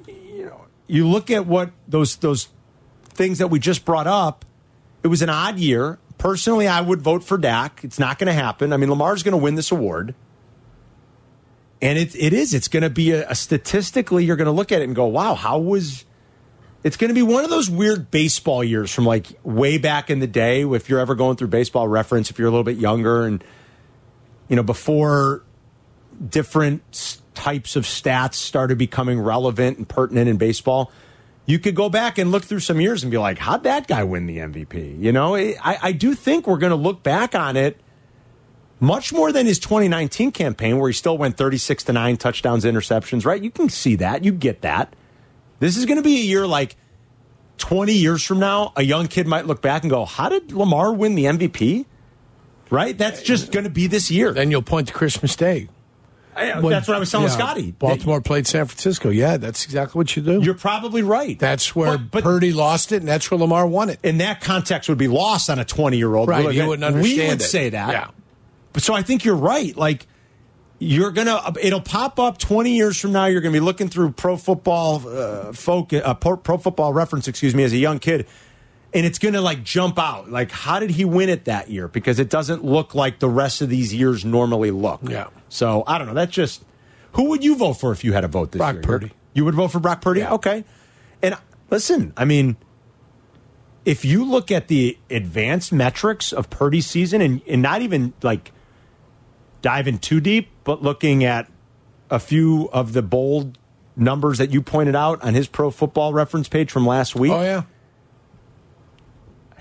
you 0.07 0.45
know, 0.45 0.65
you 0.88 1.07
look 1.07 1.29
at 1.29 1.45
what 1.45 1.71
those 1.88 2.15
those 2.17 2.47
things 3.03 3.39
that 3.39 3.47
we 3.47 3.60
just 3.60 3.86
brought 3.86 4.07
up. 4.07 4.45
It 5.03 5.07
was 5.07 5.21
an 5.21 5.29
odd 5.29 5.60
year. 5.60 5.99
Personally, 6.17 6.67
I 6.67 6.81
would 6.81 7.01
vote 7.01 7.23
for 7.23 7.38
Dak. 7.38 7.84
It's 7.84 7.99
not 7.99 8.19
going 8.19 8.27
to 8.27 8.34
happen. 8.34 8.71
I 8.71 8.77
mean, 8.77 8.89
Lamar's 8.89 9.23
going 9.23 9.31
to 9.31 9.43
win 9.43 9.55
this 9.55 9.71
award. 9.71 10.13
And 11.81 11.97
it, 11.97 12.15
it 12.15 12.31
is. 12.31 12.53
It's 12.53 12.67
going 12.67 12.84
to 12.84 12.91
be 12.91 13.12
a, 13.12 13.27
a 13.27 13.34
statistically, 13.34 14.23
you're 14.23 14.36
going 14.36 14.45
to 14.45 14.51
look 14.51 14.71
at 14.71 14.81
it 14.81 14.84
and 14.84 14.95
go, 14.95 15.05
wow, 15.07 15.34
how 15.34 15.57
was. 15.57 16.05
It's 16.84 16.98
going 16.98 17.10
to 17.10 17.13
be 17.13 17.22
one 17.22 17.44
of 17.44 17.50
those 17.50 17.70
weird 17.70 18.10
baseball 18.10 18.63
years 18.63 18.91
from 18.91 19.06
like 19.06 19.28
way 19.44 19.78
back 19.78 20.10
in 20.10 20.20
the 20.20 20.28
day. 20.28 20.63
If 20.63 20.89
you're 20.89 21.00
ever 21.00 21.13
going 21.13 21.38
through 21.38 21.50
baseball 21.50 21.88
reference, 21.88 22.32
if 22.32 22.39
you're 22.39 22.48
a 22.48 22.52
little 22.52 22.63
bit 22.63 22.78
younger 22.78 23.24
and, 23.24 23.44
you 24.48 24.56
know, 24.56 24.63
before 24.63 25.44
different 26.28 27.20
types 27.36 27.76
of 27.76 27.86
stats 27.86 28.36
started 28.36 28.78
becoming 28.78 29.20
relevant 29.20 29.78
and 29.78 29.88
pertinent 29.88 30.28
in 30.28 30.38
baseball, 30.38 30.91
you 31.46 31.60
could 31.60 31.76
go 31.76 31.89
back 31.89 32.17
and 32.17 32.32
look 32.32 32.44
through 32.44 32.60
some 32.60 32.80
years 32.82 33.04
and 33.04 33.12
be 33.12 33.17
like, 33.17 33.38
how'd 33.38 33.63
that 33.63 33.88
guy 33.88 34.04
win 34.04 34.26
the 34.26 34.38
MVP? 34.38 35.00
You 35.00 35.12
know, 35.12 35.36
I, 35.36 35.56
I 35.63 35.91
do 35.91 36.15
think 36.15 36.48
we're 36.48 36.58
going 36.58 36.72
to 36.72 36.76
look 36.76 37.04
back 37.04 37.36
on 37.36 37.58
it 37.58 37.80
much 38.80 39.13
more 39.13 39.32
than 39.32 39.46
his 39.46 39.60
2019 39.60 40.32
campaign 40.32 40.80
where 40.80 40.89
he 40.89 40.94
still 40.94 41.17
went 41.17 41.38
36 41.38 41.84
to 41.84 41.94
9 41.94 42.17
touchdowns, 42.17 42.65
interceptions, 42.65 43.26
right? 43.26 43.41
You 43.41 43.52
can 43.52 43.70
see 43.70 43.96
that. 43.98 44.24
You 44.24 44.32
get 44.32 44.62
that. 44.62 44.96
This 45.62 45.78
is 45.78 45.86
going 45.86 45.97
to 45.97 46.04
be 46.04 46.17
a 46.19 46.24
year 46.24 46.45
like 46.45 46.76
20 47.60 47.93
years 47.93 48.24
from 48.24 48.39
now, 48.39 48.74
a 48.76 48.82
young 48.84 49.08
kid 49.08 49.28
might 49.28 49.45
look 49.45 49.62
back 49.62 49.84
and 49.84 49.89
go, 49.91 50.04
how 50.04 50.28
did 50.28 50.52
Lamar 50.52 50.91
win 50.91 51.15
the 51.15 51.26
MVP? 51.26 51.86
Right? 52.71 52.97
That's 52.97 53.21
just 53.21 53.52
going 53.52 53.65
to 53.65 53.69
be 53.69 53.88
this 53.88 54.10
year. 54.10 54.34
then 54.34 54.50
you'll 54.50 54.62
point 54.63 54.88
to 54.88 54.93
Christmas 54.93 55.36
Day. 55.36 55.69
I- 56.36 56.60
When- 56.60 56.71
that's 56.71 56.88
what 56.88 56.95
I 56.95 57.00
was 57.00 57.12
telling 57.12 57.28
yeah, 57.28 57.34
Scotty. 57.34 57.71
Baltimore 57.74 58.21
played 58.21 58.47
San 58.47 58.65
Francisco. 58.65 59.10
Yeah, 59.10 59.38
that's 59.38 59.65
exactly 59.65 60.00
what 60.00 60.15
you 60.15 60.24
do. 60.24 60.41
You're 60.41 60.54
probably 60.56 61.04
right. 61.04 61.38
that's 61.38 61.76
where 61.76 61.97
But- 61.97 62.10
but 62.12 62.24
Purdy 62.24 62.54
lost 62.54 62.91
it, 62.93 62.97
and 63.02 63.08
that's 63.08 63.30
where 63.30 63.38
Lamar 63.39 63.67
won 63.67 63.89
it. 63.89 64.00
in 64.02 64.17
that 64.19 64.41
context 64.41 64.88
would 64.89 64.97
be 64.97 65.10
lost 65.10 65.50
on 65.50 65.60
a 65.60 65.65
20 65.65 65.97
year 65.97 66.15
old. 66.15 66.30
Right, 66.30 66.54
you 66.56 66.65
wouldn't 66.65 66.86
understand. 66.86 67.19
We 67.19 67.28
would 67.28 67.41
it. 67.41 67.45
say 67.45 67.69
that. 67.69 67.91
Yeah. 67.91 68.08
But 68.74 68.82
so 68.82 68.93
I 68.93 69.02
think 69.04 69.26
you're 69.26 69.36
right. 69.36 69.76
Like 69.76 70.08
you're 70.84 71.12
gonna, 71.12 71.39
it'll 71.62 71.80
pop 71.80 72.17
up 72.17 72.39
20 72.39 72.76
years 72.76 73.00
from 73.00 73.12
now. 73.12 73.28
You're 73.28 73.41
gonna 73.41 73.54
be 73.54 73.60
looking 73.60 73.88
through 73.88 74.13
Pro 74.13 74.36
Football 74.36 75.08
uh, 75.08 75.54
folk, 75.54 75.94
uh, 75.94 76.15
pro, 76.15 76.58
Football 76.58 76.91
Reference, 76.91 77.28
excuse 77.28 77.54
me, 77.54 77.63
as 77.63 77.72
a 77.72 77.78
young 77.78 78.00
kid, 78.00 78.26
and 78.91 79.06
it's 79.06 79.20
gonna 79.20 79.41
like 79.41 79.63
jump 79.63 80.00
out. 80.00 80.32
Like, 80.32 80.50
how 80.50 80.80
did 80.80 80.89
he 80.89 81.06
win 81.06 81.30
it 81.30 81.46
that 81.46 81.70
year? 81.70 81.88
Because 81.88 82.17
it 82.17 82.32
doesn't 82.32 82.65
look 82.65 82.96
like 82.96 83.20
the 83.20 83.30
rest 83.30 83.62
of 83.62 83.70
these 83.70 83.94
years 83.94 84.26
normally 84.26 84.72
look. 84.72 85.02
Yeah. 85.04 85.28
So 85.50 85.84
I 85.86 86.00
don't 86.00 86.08
know. 86.08 86.15
That's 86.15 86.34
just 86.34 86.63
who 87.12 87.26
would 87.26 87.44
you 87.44 87.56
vote 87.56 87.74
for 87.74 87.91
if 87.91 88.04
you 88.04 88.13
had 88.13 88.24
a 88.24 88.28
vote 88.28 88.52
this 88.52 88.60
year? 88.60 88.74
Brock 88.74 88.74
year? 88.74 88.82
Purdy. 88.82 89.12
You 89.36 89.46
would 89.46 89.54
vote 89.54 89.67
for 89.67 89.80
Brock 89.80 90.02
Purdy. 90.02 90.22
Yeah. 90.22 90.34
Okay. 90.34 90.65
And 91.22 91.38
listen, 91.70 92.12
I 92.17 92.26
mean 92.26 92.58
if 93.86 94.04
you 94.04 94.26
look 94.26 94.52
at 94.52 94.67
the 94.67 94.98
advanced 95.12 95.72
metrics 95.72 96.32
of 96.34 96.50
Purdy's 96.50 96.88
season 96.88 97.22
and, 97.22 97.41
and 97.48 97.62
not 97.62 97.82
even 97.84 98.13
like 98.24 98.52
diving 99.62 100.00
too 100.00 100.19
deep, 100.19 100.50
but 100.63 100.82
looking 100.82 101.24
at 101.24 101.50
a 102.10 102.19
few 102.19 102.69
of 102.74 102.93
the 102.93 103.02
bold 103.02 103.58
numbers 103.95 104.38
that 104.38 104.52
you 104.52 104.62
pointed 104.62 104.95
out 104.95 105.21
on 105.21 105.34
his 105.34 105.47
pro 105.47 105.69
football 105.71 106.13
reference 106.13 106.47
page 106.47 106.71
from 106.71 106.86
last 106.86 107.15
week. 107.15 107.32
Oh 107.32 107.41
yeah, 107.41 107.63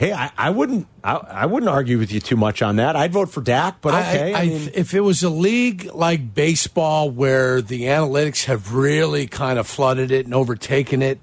Hey, 0.01 0.15
I, 0.15 0.31
I 0.39 0.49
wouldn't 0.49 0.87
I, 1.05 1.17
I 1.17 1.45
wouldn't 1.45 1.69
argue 1.69 1.99
with 1.99 2.11
you 2.11 2.21
too 2.21 2.37
much 2.37 2.63
on 2.63 2.77
that. 2.77 2.97
I'd 2.97 3.13
vote 3.13 3.29
for 3.29 3.43
Dak, 3.43 3.83
but 3.83 3.93
okay. 3.93 4.33
I, 4.33 4.47
mean, 4.47 4.71
if 4.73 4.95
it 4.95 5.01
was 5.01 5.23
a 5.23 5.29
league 5.29 5.91
like 5.93 6.35
baseball 6.35 7.11
where 7.11 7.61
the 7.61 7.83
analytics 7.83 8.47
have 8.47 8.73
really 8.73 9.27
kind 9.27 9.59
of 9.59 9.67
flooded 9.67 10.11
it 10.11 10.25
and 10.25 10.35
overtaken 10.35 11.03
it 11.03 11.21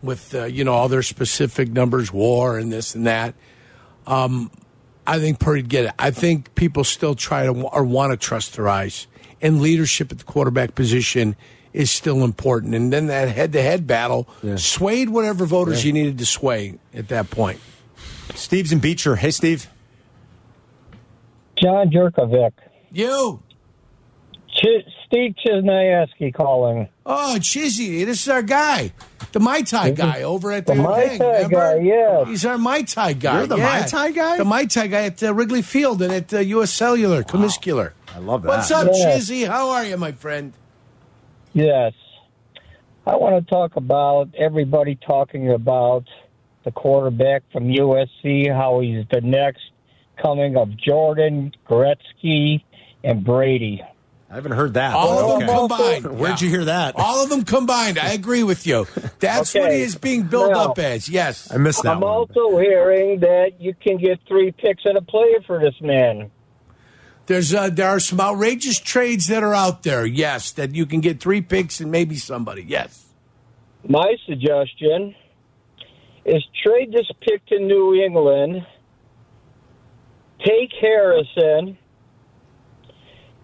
with 0.00 0.34
uh, 0.34 0.44
you 0.44 0.64
know 0.64 0.72
all 0.72 0.88
their 0.88 1.02
specific 1.02 1.68
numbers, 1.68 2.10
WAR 2.10 2.56
and 2.56 2.72
this 2.72 2.94
and 2.94 3.06
that, 3.06 3.34
um, 4.06 4.50
I 5.06 5.18
think 5.18 5.38
Purdy'd 5.38 5.68
get 5.68 5.84
it. 5.86 5.92
I 5.98 6.10
think 6.10 6.54
people 6.54 6.84
still 6.84 7.14
try 7.14 7.44
to 7.44 7.52
or 7.52 7.84
want 7.84 8.12
to 8.12 8.16
trust 8.16 8.56
their 8.56 8.68
eyes, 8.68 9.06
and 9.40 9.60
leadership 9.60 10.10
at 10.12 10.18
the 10.18 10.24
quarterback 10.24 10.74
position 10.74 11.36
is 11.72 11.90
still 11.90 12.24
important. 12.24 12.74
And 12.74 12.92
then 12.92 13.06
that 13.08 13.28
head-to-head 13.28 13.86
battle 13.86 14.28
swayed 14.56 15.10
whatever 15.10 15.44
voters 15.44 15.84
you 15.84 15.92
needed 15.92 16.18
to 16.18 16.26
sway 16.26 16.78
at 16.94 17.08
that 17.08 17.30
point. 17.30 17.60
Steve's 18.34 18.72
in 18.72 18.78
Beecher. 18.78 19.16
Hey, 19.16 19.30
Steve. 19.30 19.68
John 21.62 21.90
Jurkovic. 21.90 22.52
You. 22.92 23.42
Ch- 24.54 24.88
Steve 25.06 25.34
Chisnayeski 25.44 26.34
calling. 26.34 26.88
Oh, 27.04 27.36
Chizzy, 27.38 28.04
this 28.04 28.22
is 28.22 28.28
our 28.28 28.42
guy, 28.42 28.92
the 29.32 29.38
Mai 29.40 29.62
Tai 29.62 29.92
guy 29.92 30.22
over 30.22 30.50
at 30.52 30.66
the, 30.66 30.74
The 30.74 30.82
Mai 30.82 31.08
thing, 31.08 31.18
Tai 31.20 31.26
remember? 31.36 31.56
guy, 31.56 31.76
yes. 31.80 32.26
He's 32.28 32.44
our 32.44 32.58
Mai 32.58 32.82
Tai 32.82 33.12
guy. 33.12 33.38
You're 33.38 33.46
the 33.46 33.56
yeah. 33.58 33.80
Mai 33.80 33.86
Tai 33.86 34.10
guy? 34.10 34.36
The 34.38 34.44
Mai 34.44 34.64
Tai 34.66 34.86
guy 34.88 35.02
at 35.04 35.22
uh, 35.22 35.32
Wrigley 35.32 35.62
Field 35.62 36.02
and 36.02 36.12
at 36.12 36.34
uh, 36.34 36.38
U.S. 36.40 36.72
Cellular, 36.72 37.22
Comiscular. 37.22 37.92
I 38.14 38.18
love 38.18 38.42
that. 38.42 38.48
What's 38.48 38.70
up, 38.70 38.88
Yeah. 38.92 39.16
Chizzy? 39.16 39.46
How 39.46 39.70
are 39.70 39.84
you, 39.84 39.96
my 39.96 40.12
friend? 40.12 40.52
Yes. 41.52 41.92
I 43.06 43.14
want 43.16 43.44
to 43.46 43.48
talk 43.48 43.76
about 43.76 44.30
everybody 44.36 44.96
talking 44.96 45.52
about 45.52 46.04
the 46.64 46.72
quarterback 46.72 47.44
from 47.52 47.68
USC, 47.68 48.52
how 48.52 48.80
he's 48.80 49.04
the 49.12 49.20
next 49.20 49.62
coming 50.20 50.56
of 50.56 50.76
Jordan, 50.76 51.52
Gretzky, 51.68 52.64
and 53.04 53.22
Brady. 53.24 53.80
I 54.28 54.34
haven't 54.34 54.52
heard 54.52 54.74
that. 54.74 54.92
All 54.94 55.18
of 55.34 55.40
them 55.40 55.48
Okay. 55.48 55.58
combined. 56.00 56.18
Where'd 56.18 56.40
you 56.40 56.50
hear 56.50 56.64
that? 56.64 56.96
All 56.96 57.22
of 57.22 57.30
them 57.30 57.44
combined. 57.44 57.96
I 57.98 58.10
agree 58.12 58.42
with 58.42 58.66
you. 58.66 58.86
That's 59.20 59.54
what 59.54 59.70
he 59.70 59.82
is 59.82 59.94
being 59.94 60.24
built 60.24 60.50
Now- 60.50 60.70
up 60.70 60.78
as. 60.80 61.08
Yes. 61.08 61.48
I 61.52 61.58
missed 61.58 61.84
that 61.84 61.92
I'm 61.94 62.00
one. 62.00 62.10
also 62.10 62.58
hearing 62.58 63.20
that 63.20 63.60
you 63.60 63.72
can 63.74 63.98
get 63.98 64.18
three 64.26 64.50
picks 64.50 64.84
at 64.84 64.96
a 64.96 65.02
player 65.02 65.40
for 65.46 65.60
this 65.60 65.74
man. 65.80 66.30
There's 67.26 67.54
uh, 67.54 67.70
there 67.70 67.88
are 67.88 68.00
some 68.00 68.20
outrageous 68.20 68.78
trades 68.80 69.26
that 69.28 69.42
are 69.42 69.54
out 69.54 69.82
there. 69.84 70.04
Yes, 70.06 70.50
that 70.52 70.74
you 70.74 70.86
can 70.86 71.00
get 71.00 71.20
three 71.20 71.40
picks 71.40 71.80
and 71.80 71.90
maybe 71.90 72.16
somebody. 72.16 72.64
Yes. 72.66 73.04
My 73.88 74.16
suggestion 74.26 75.14
is 76.24 76.44
trade 76.64 76.92
this 76.92 77.08
pick 77.20 77.44
to 77.46 77.58
New 77.60 77.94
England, 77.94 78.64
take 80.44 80.70
Harrison, 80.80 81.78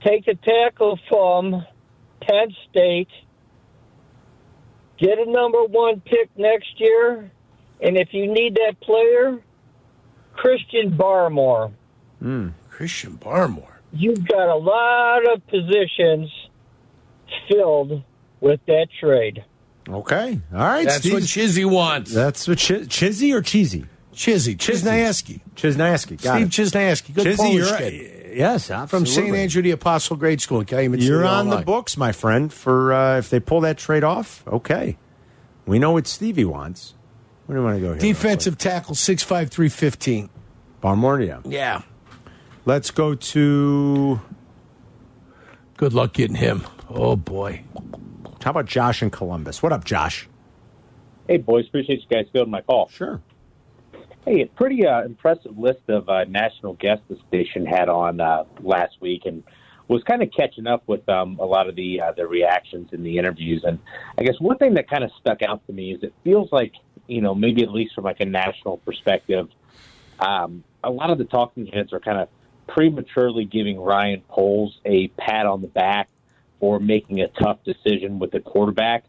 take 0.05 0.27
a 0.29 0.35
tackle 0.35 0.99
from 1.09 1.65
Penn 2.21 2.55
State, 2.71 3.09
get 4.99 5.19
a 5.19 5.31
number 5.31 5.65
one 5.65 6.01
pick 6.01 6.31
next 6.37 6.79
year, 6.81 7.31
and 7.81 7.97
if 7.97 8.09
you 8.13 8.33
need 8.33 8.55
that 8.55 8.81
player, 8.81 9.41
Christian 10.35 10.97
Barmore. 10.97 11.73
Hmm. 12.21 12.49
Christian 12.71 13.19
Barmore. 13.19 13.69
You've 13.93 14.27
got 14.27 14.49
a 14.49 14.57
lot 14.57 15.21
of 15.35 15.47
positions 15.49 16.31
filled 17.49 18.03
with 18.41 18.61
that 18.67 18.87
trade. 19.01 19.45
Okay. 19.89 20.39
All 20.53 20.59
right, 20.59 20.85
That's 20.85 20.99
Steve. 20.99 21.13
what 21.15 21.23
Chizzy 21.25 21.69
wants. 21.69 22.13
That's 22.15 22.47
what 22.47 22.59
Chi- 22.59 22.87
Chizzy 22.87 23.35
or 23.35 23.43
Cheesy? 23.43 23.85
Chizzy, 24.15 24.57
Chiznayeski. 24.57 25.41
Chisnayeski. 25.57 26.23
Got 26.23 26.35
Steve 26.37 26.47
it. 26.47 26.51
Chiznayeski. 26.51 27.15
Good 27.15 27.27
Chizzy, 27.27 27.37
Polish 28.37 28.69
you're. 28.69 28.81
Yes, 28.81 28.91
from. 28.91 29.07
St. 29.07 29.35
Andrew 29.35 29.63
the 29.63 29.71
Apostle 29.71 30.17
Grade 30.17 30.41
School 30.41 30.61
in 30.61 30.67
Calumet 30.67 31.01
City, 31.01 31.09
You're 31.09 31.25
on 31.25 31.49
the 31.49 31.59
books, 31.59 31.97
my 31.97 32.13
friend. 32.13 32.53
For 32.53 32.93
uh, 32.93 33.19
if 33.19 33.31
they 33.31 33.41
pull 33.41 33.61
that 33.63 33.79
trade 33.79 34.05
off, 34.05 34.47
okay. 34.47 34.99
We 35.67 35.79
know 35.79 35.93
what 35.93 36.07
Stevie 36.07 36.45
wants. 36.45 36.95
Where 37.47 37.57
do 37.57 37.61
you 37.61 37.67
want 37.67 37.77
to 37.77 37.81
go 37.81 37.93
here? 37.93 38.01
Defensive 38.01 38.59
tackle, 38.59 38.95
six 38.95 39.23
five 39.23 39.51
three 39.51 39.69
fifteen. 39.69 40.31
Barmore, 40.83 41.27
yeah. 41.27 41.41
Yeah. 41.45 41.83
Let's 42.65 42.91
go 42.91 43.15
to 43.15 44.21
Good 45.77 45.95
luck 45.95 46.13
getting 46.13 46.37
him. 46.37 46.63
Oh 46.89 47.17
boy. 47.17 47.65
how 48.43 48.51
about 48.51 48.67
Josh 48.67 49.03
in 49.03 49.11
Columbus? 49.11 49.63
What 49.63 49.73
up, 49.73 49.85
Josh? 49.85 50.29
Hey, 51.27 51.39
boys, 51.39 51.67
appreciate 51.67 52.01
you 52.01 52.07
guys 52.09 52.27
fielding 52.33 52.51
my 52.51 52.61
call. 52.61 52.89
Sure. 52.89 53.21
Hey, 54.25 54.43
a 54.43 54.47
pretty 54.47 54.87
uh, 54.87 55.03
impressive 55.03 55.59
list 55.59 55.81
of 55.89 56.09
uh, 56.09 56.23
national 56.25 56.75
guests 56.75 57.03
the 57.09 57.19
station 57.27 57.67
had 57.67 57.89
on 57.89 58.21
uh, 58.21 58.45
last 58.61 59.01
week, 59.01 59.23
and 59.25 59.43
was 59.89 60.05
kind 60.05 60.23
of 60.23 60.31
catching 60.31 60.69
up 60.69 60.85
with 60.87 61.09
um, 61.09 61.41
a 61.41 61.45
lot 61.45 61.69
of 61.69 61.75
the 61.75 62.01
uh, 62.01 62.13
the 62.13 62.25
reactions 62.25 62.91
in 62.93 63.03
the 63.03 63.19
interviews. 63.19 63.65
And 63.65 63.81
I 64.17 64.23
guess 64.23 64.37
one 64.39 64.59
thing 64.59 64.75
that 64.75 64.89
kind 64.89 65.03
of 65.03 65.11
stuck 65.19 65.43
out 65.43 65.67
to 65.67 65.73
me 65.73 65.93
is 65.93 66.05
it 66.05 66.15
feels 66.23 66.53
like 66.53 66.73
you 67.09 67.21
know 67.21 67.35
maybe 67.35 67.65
at 67.65 67.73
least 67.73 67.97
from 67.97 68.05
like 68.05 68.21
a 68.21 68.25
national 68.25 68.77
perspective, 68.77 69.49
um, 70.21 70.63
a 70.85 70.91
lot 70.91 71.11
of 71.11 71.19
the 71.19 71.25
talking 71.25 71.67
heads 71.67 71.93
are 71.93 71.99
kind 71.99 72.19
of 72.19 72.29
prematurely 72.69 73.45
giving 73.45 73.81
Ryan 73.81 74.23
Poles 74.29 74.79
a 74.85 75.09
pat 75.09 75.47
on 75.47 75.63
the 75.63 75.69
back 75.69 76.09
for 76.61 76.79
making 76.79 77.23
a 77.23 77.29
tough 77.29 77.59
decision 77.65 78.21
with 78.21 78.31
the 78.31 78.39
quarterback 78.39 79.05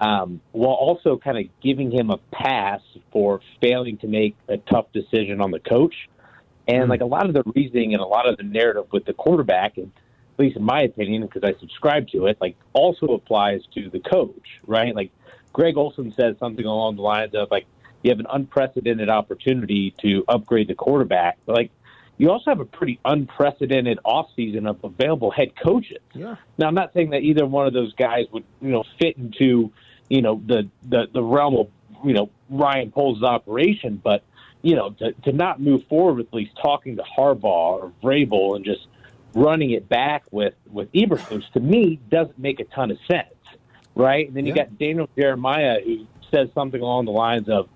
um, 0.00 0.40
while 0.52 0.74
also 0.74 1.16
kind 1.16 1.38
of 1.38 1.44
giving 1.62 1.90
him 1.90 2.10
a 2.10 2.18
pass 2.32 2.80
for 3.12 3.40
failing 3.60 3.98
to 3.98 4.06
make 4.06 4.36
a 4.48 4.58
tough 4.58 4.86
decision 4.92 5.40
on 5.40 5.50
the 5.50 5.60
coach. 5.60 5.94
And 6.68 6.88
like 6.88 7.00
a 7.00 7.06
lot 7.06 7.26
of 7.26 7.34
the 7.34 7.44
reasoning 7.54 7.94
and 7.94 8.02
a 8.02 8.06
lot 8.06 8.28
of 8.28 8.36
the 8.36 8.42
narrative 8.42 8.86
with 8.92 9.04
the 9.04 9.12
quarterback, 9.12 9.76
and 9.78 9.92
at 10.34 10.40
least 10.40 10.56
in 10.56 10.64
my 10.64 10.82
opinion, 10.82 11.22
because 11.22 11.44
I 11.44 11.58
subscribe 11.60 12.08
to 12.08 12.26
it, 12.26 12.38
like 12.40 12.56
also 12.72 13.06
applies 13.06 13.62
to 13.74 13.88
the 13.88 14.00
coach, 14.00 14.60
right? 14.66 14.94
Like 14.94 15.12
Greg 15.52 15.76
Olson 15.76 16.12
says 16.12 16.36
something 16.38 16.66
along 16.66 16.96
the 16.96 17.02
lines 17.02 17.34
of 17.34 17.50
like 17.50 17.66
you 18.02 18.10
have 18.10 18.20
an 18.20 18.26
unprecedented 18.28 19.08
opportunity 19.08 19.94
to 20.02 20.24
upgrade 20.28 20.68
the 20.68 20.74
quarterback, 20.74 21.38
but 21.46 21.54
like 21.54 21.70
you 22.18 22.30
also 22.30 22.50
have 22.50 22.60
a 22.60 22.64
pretty 22.64 22.98
unprecedented 23.04 23.98
offseason 24.04 24.68
of 24.68 24.82
available 24.82 25.30
head 25.30 25.52
coaches. 25.56 25.98
Yeah. 26.14 26.36
Now, 26.58 26.68
I'm 26.68 26.74
not 26.74 26.92
saying 26.94 27.10
that 27.10 27.22
either 27.22 27.46
one 27.46 27.66
of 27.66 27.72
those 27.72 27.92
guys 27.94 28.24
would, 28.32 28.44
you 28.60 28.70
know, 28.70 28.84
fit 28.98 29.16
into, 29.18 29.72
you 30.08 30.22
know, 30.22 30.40
the 30.46 30.68
the, 30.84 31.08
the 31.12 31.22
realm 31.22 31.56
of, 31.56 31.68
you 32.04 32.12
know, 32.12 32.30
Ryan 32.50 32.90
Poles' 32.90 33.22
operation, 33.22 34.00
but 34.02 34.22
you 34.62 34.74
know, 34.74 34.90
to, 34.90 35.12
to 35.24 35.32
not 35.32 35.60
move 35.60 35.84
forward 35.88 36.16
with 36.16 36.26
at 36.28 36.34
least 36.34 36.52
talking 36.60 36.96
to 36.96 37.02
Harbaugh 37.02 37.82
or 37.82 37.92
Vrabel 38.02 38.56
and 38.56 38.64
just 38.64 38.86
running 39.34 39.70
it 39.72 39.88
back 39.88 40.24
with 40.30 40.54
with 40.70 40.90
Eberflus 40.92 41.50
to 41.52 41.60
me 41.60 42.00
doesn't 42.10 42.38
make 42.38 42.58
a 42.58 42.64
ton 42.64 42.90
of 42.90 42.98
sense, 43.06 43.28
right? 43.94 44.26
And 44.26 44.36
then 44.36 44.46
you 44.46 44.54
got 44.54 44.78
Daniel 44.78 45.08
Jeremiah 45.16 45.78
who 45.84 46.06
says 46.32 46.48
something 46.54 46.80
along 46.80 47.04
the 47.04 47.12
lines 47.12 47.48
of, 47.48 47.68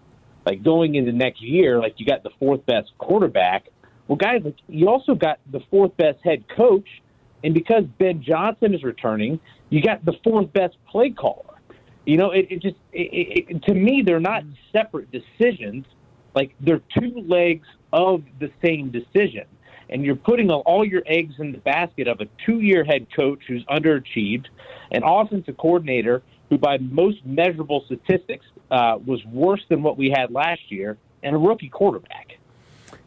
like 0.47 0.63
going 0.63 0.95
into 0.95 1.13
next 1.13 1.43
year, 1.43 1.79
like 1.79 2.01
you 2.01 2.07
got 2.07 2.23
the 2.23 2.31
fourth 2.39 2.65
best 2.67 2.91
quarterback. 2.99 3.69
Well, 4.09 4.17
guys, 4.17 4.41
like, 4.43 4.57
you 4.67 4.89
also 4.89 5.15
got 5.15 5.39
the 5.53 5.61
fourth 5.71 5.97
best 5.97 6.19
head 6.25 6.49
coach, 6.49 6.89
and 7.45 7.55
because 7.55 7.85
Ben 7.99 8.23
Johnson 8.23 8.75
is 8.75 8.83
returning, 8.83 9.39
you 9.69 9.83
got 9.83 10.05
the 10.05 10.15
fourth 10.25 10.53
best 10.53 10.77
play 10.91 11.11
caller. 11.11 11.60
You 12.11 12.17
know, 12.17 12.33
it, 12.33 12.49
it 12.51 12.61
just 12.61 12.75
it, 12.93 13.47
it, 13.49 13.63
to 13.63 13.73
me 13.73 14.03
they're 14.05 14.19
not 14.19 14.43
separate 14.73 15.13
decisions. 15.13 15.87
Like 16.35 16.57
they're 16.59 16.83
two 16.99 17.25
legs 17.25 17.69
of 17.93 18.25
the 18.41 18.51
same 18.65 18.91
decision, 18.91 19.45
and 19.89 20.05
you're 20.05 20.17
putting 20.17 20.51
all 20.51 20.85
your 20.85 21.03
eggs 21.07 21.35
in 21.39 21.53
the 21.53 21.59
basket 21.59 22.09
of 22.09 22.21
a 22.21 22.27
two-year 22.45 22.83
head 22.83 23.07
coach 23.15 23.39
who's 23.47 23.65
underachieved, 23.67 24.47
an 24.91 25.05
offensive 25.05 25.57
coordinator 25.57 26.25
who, 26.49 26.59
by 26.59 26.79
most 26.79 27.25
measurable 27.25 27.85
statistics, 27.87 28.45
uh, 28.73 28.99
was 29.07 29.25
worse 29.27 29.63
than 29.69 29.85
what 29.85 29.97
we 29.97 30.11
had 30.11 30.33
last 30.33 30.63
year, 30.69 30.99
and 31.23 31.37
a 31.37 31.39
rookie 31.39 31.69
quarterback. 31.69 32.39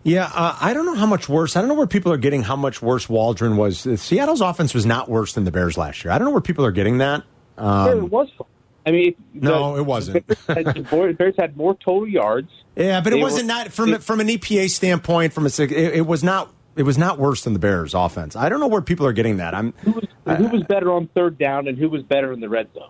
Yeah, 0.04 0.32
uh, 0.34 0.58
I 0.62 0.74
don't 0.74 0.86
know 0.86 0.96
how 0.96 1.08
much 1.08 1.28
worse. 1.28 1.58
I 1.58 1.60
don't 1.60 1.68
know 1.68 1.76
where 1.76 1.88
people 1.88 2.14
are 2.14 2.18
getting 2.18 2.44
how 2.44 2.56
much 2.56 2.82
worse 2.82 3.10
Waldron 3.10 3.58
was. 3.58 3.86
Seattle's 4.02 4.40
offense 4.40 4.74
was 4.74 4.86
not 4.86 5.10
worse 5.10 5.34
than 5.34 5.44
the 5.44 5.52
Bears 5.52 5.78
last 5.78 6.06
year. 6.06 6.14
I 6.14 6.18
don't 6.18 6.26
know 6.26 6.32
where 6.32 6.40
people 6.40 6.66
are 6.66 6.72
getting 6.72 7.00
that. 7.00 7.24
Yeah, 7.58 7.92
it 7.96 8.10
was. 8.10 8.30
fun. 8.38 8.48
I 8.86 8.92
mean, 8.92 9.16
No, 9.34 9.78
it 9.78 9.86
wasn't. 9.86 10.28
The 10.28 10.36
Bears, 10.54 10.66
had, 10.66 11.18
Bears 11.18 11.36
had 11.38 11.56
more 11.58 11.74
total 11.76 12.08
yards. 12.08 12.50
Yeah, 12.76 13.02
but 13.02 13.14
it 13.14 13.22
wasn't 13.22 13.44
were- 13.44 13.48
not 13.56 13.72
from 13.72 14.00
from 14.00 14.20
an 14.20 14.28
EPA 14.28 14.70
standpoint. 14.70 15.34
From 15.34 15.46
a 15.46 15.50
it, 15.60 15.72
it 15.72 16.06
was 16.08 16.24
not 16.24 16.52
it 16.76 16.84
was 16.84 16.98
not 16.98 17.20
worse 17.20 17.44
than 17.44 17.54
the 17.54 17.60
Bears 17.60 17.94
offense. 17.94 18.36
I 18.36 18.50
don't 18.50 18.60
know 18.60 18.68
where 18.68 18.82
people 18.82 19.06
are 19.06 19.14
getting 19.14 19.38
that. 19.38 19.54
I'm 19.54 19.74
Who 19.84 19.92
was, 19.92 20.06
who 20.26 20.48
was 20.48 20.64
better 20.64 20.92
on 20.92 21.08
third 21.08 21.38
down 21.38 21.68
and 21.68 21.78
who 21.78 21.88
was 21.90 22.04
better 22.04 22.34
in 22.34 22.40
the 22.40 22.50
red 22.50 22.74
zone? 22.74 22.90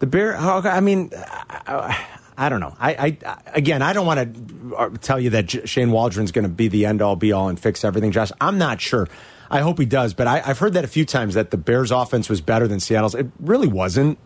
The 0.00 0.06
Bear. 0.06 0.36
oh, 0.38 0.60
I 0.64 0.80
mean, 0.80 1.10
I, 1.16 2.06
I 2.36 2.48
don't 2.48 2.60
know. 2.60 2.74
I, 2.78 3.16
I 3.24 3.36
again, 3.54 3.80
I 3.80 3.92
don't 3.92 4.06
want 4.06 4.34
to 4.34 4.98
tell 4.98 5.20
you 5.20 5.30
that 5.30 5.46
J- 5.46 5.64
Shane 5.66 5.92
Waldron's 5.92 6.32
going 6.32 6.42
to 6.42 6.48
be 6.48 6.68
the 6.68 6.84
end 6.86 7.00
all 7.00 7.16
be 7.16 7.30
all 7.32 7.48
and 7.48 7.58
fix 7.58 7.84
everything. 7.84 8.10
Josh, 8.10 8.32
I'm 8.40 8.58
not 8.58 8.80
sure. 8.80 9.08
I 9.50 9.60
hope 9.60 9.78
he 9.78 9.86
does, 9.86 10.14
but 10.14 10.26
I, 10.26 10.42
I've 10.44 10.58
heard 10.58 10.72
that 10.72 10.84
a 10.84 10.88
few 10.88 11.04
times 11.04 11.34
that 11.34 11.52
the 11.52 11.56
Bears' 11.56 11.92
offense 11.92 12.28
was 12.28 12.40
better 12.40 12.66
than 12.66 12.80
Seattle's. 12.80 13.14
It 13.14 13.28
really 13.38 13.68
wasn't. 13.68 14.18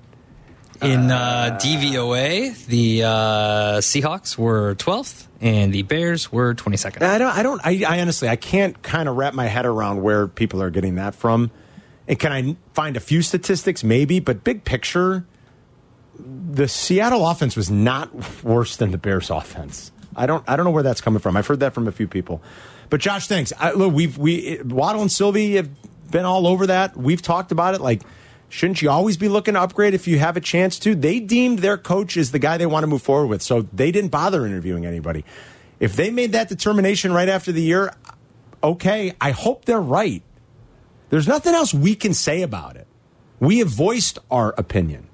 In 0.81 1.11
uh, 1.11 1.59
DVOA, 1.61 2.67
the 2.67 3.03
uh, 3.03 3.09
Seahawks 3.81 4.39
were 4.39 4.77
12th 4.77 5.27
and 5.41 5.73
the 5.73 5.83
Bears 5.83 6.31
were 6.31 6.55
22nd. 6.55 7.03
I 7.03 7.19
don't. 7.19 7.37
I 7.37 7.43
don't. 7.43 7.61
I, 7.65 7.85
I 7.87 8.01
honestly, 8.01 8.29
I 8.29 8.37
can't 8.37 8.81
kind 8.83 9.09
of 9.09 9.17
wrap 9.17 9.35
my 9.35 9.47
head 9.47 9.67
around 9.67 10.03
where 10.03 10.29
people 10.29 10.63
are 10.63 10.71
getting 10.71 10.97
that 10.97 11.15
from. 11.15 11.51
And 12.07 12.19
can 12.19 12.33
I 12.33 12.57
find 12.75 12.97
a 12.97 13.01
few 13.01 13.23
statistics? 13.23 13.83
Maybe, 13.83 14.21
but 14.21 14.45
big 14.45 14.65
picture, 14.65 15.27
the 16.19 16.69
Seattle 16.69 17.29
offense 17.29 17.57
was 17.57 17.71
not 17.71 18.43
worse 18.45 18.77
than 18.77 18.93
the 18.93 18.99
Bears 18.99 19.31
offense. 19.31 19.93
I 20.17 20.27
don't. 20.27 20.45
I 20.49 20.57
don't 20.57 20.65
know 20.65 20.71
where 20.71 20.83
that's 20.83 21.01
coming 21.01 21.21
from. 21.21 21.37
I've 21.37 21.47
heard 21.47 21.61
that 21.61 21.75
from 21.75 21.89
a 21.89 21.93
few 21.93 22.09
people. 22.09 22.43
But 22.91 23.01
Josh, 23.01 23.27
thanks. 23.27 23.53
I, 23.59 23.73
look, 23.73 23.93
we've 23.93 24.17
we 24.17 24.61
Waddle 24.65 25.03
and 25.03 25.13
Sylvie 25.13 25.57
have 25.57 25.69
been 26.11 26.25
all 26.25 26.47
over 26.47 26.69
that. 26.69 26.97
We've 26.97 27.21
talked 27.21 27.53
about 27.53 27.75
it. 27.75 27.81
Like, 27.81 28.03
shouldn't 28.49 28.83
you 28.83 28.91
always 28.91 29.17
be 29.17 29.29
looking 29.29 29.55
to 29.55 29.61
upgrade 29.61 29.95
if 29.95 30.09
you 30.09 30.19
have 30.19 30.37
a 30.37 30.41
chance 30.41 30.79
to? 30.81 30.95
They 30.95 31.21
deemed 31.21 31.61
their 31.61 31.79
coach 31.79 32.17
is 32.17 32.33
the 32.33 32.39
guy 32.39 32.57
they 32.57 32.67
want 32.67 32.83
to 32.83 32.87
move 32.87 33.03
forward 33.03 33.27
with, 33.27 33.43
so 33.43 33.63
they 33.73 33.91
didn't 33.91 34.11
bother 34.11 34.47
interviewing 34.47 34.87
anybody. 34.87 35.25
If 35.81 35.97
they 35.97 36.11
made 36.11 36.33
that 36.33 36.49
determination 36.49 37.13
right 37.13 37.29
after 37.29 37.53
the 37.53 37.63
year, 37.63 37.95
okay. 38.63 39.15
I 39.21 39.31
hope 39.31 39.65
they're 39.65 39.81
right. 39.81 40.23
There's 41.11 41.29
nothing 41.29 41.55
else 41.55 41.73
we 41.73 41.95
can 41.95 42.15
say 42.15 42.43
about 42.43 42.77
it. 42.77 42.87
We 43.41 43.59
have 43.59 43.69
voiced 43.69 44.19
our 44.31 44.55
opinion. 44.59 45.09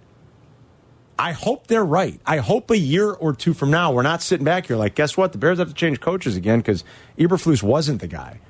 I 1.19 1.33
hope 1.33 1.69
they're 1.69 1.85
right. 1.85 2.21
I 2.27 2.39
hope 2.39 2.71
a 2.71 2.79
year 2.79 3.11
or 3.11 3.35
two 3.35 3.55
from 3.55 3.71
now, 3.71 3.93
we're 3.93 4.03
not 4.03 4.23
sitting 4.23 4.45
back 4.45 4.67
here 4.67 4.77
like, 4.77 4.95
guess 4.95 5.17
what? 5.17 5.33
The 5.33 5.39
Bears 5.39 5.59
have 5.59 5.69
to 5.69 5.75
change 5.75 6.01
coaches 6.01 6.37
again 6.37 6.59
because 6.59 6.83
Eberflus 7.19 7.63
wasn't 7.63 8.01
the 8.01 8.09
guy. 8.09 8.41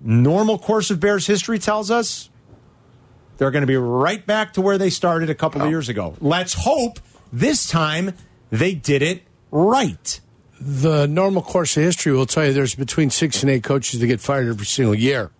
Normal 0.00 0.58
course 0.58 0.90
of 0.90 0.98
Bears 0.98 1.26
history 1.26 1.58
tells 1.58 1.90
us 1.90 2.30
they're 3.38 3.50
going 3.50 3.62
to 3.62 3.66
be 3.66 3.76
right 3.76 4.24
back 4.24 4.54
to 4.54 4.60
where 4.60 4.78
they 4.78 4.90
started 4.90 5.30
a 5.30 5.34
couple 5.34 5.60
of 5.60 5.66
oh. 5.66 5.70
years 5.70 5.88
ago. 5.88 6.14
Let's 6.20 6.54
hope 6.54 6.98
this 7.32 7.66
time 7.68 8.14
they 8.50 8.74
did 8.74 9.02
it 9.02 9.22
right. 9.50 10.20
The 10.60 11.06
normal 11.06 11.42
course 11.42 11.76
of 11.76 11.82
history 11.82 12.12
will 12.12 12.26
tell 12.26 12.46
you 12.46 12.52
there's 12.52 12.74
between 12.74 13.10
six 13.10 13.42
and 13.42 13.50
eight 13.50 13.62
coaches 13.62 14.00
that 14.00 14.06
get 14.06 14.20
fired 14.20 14.48
every 14.48 14.66
single 14.66 14.94
year. 14.94 15.30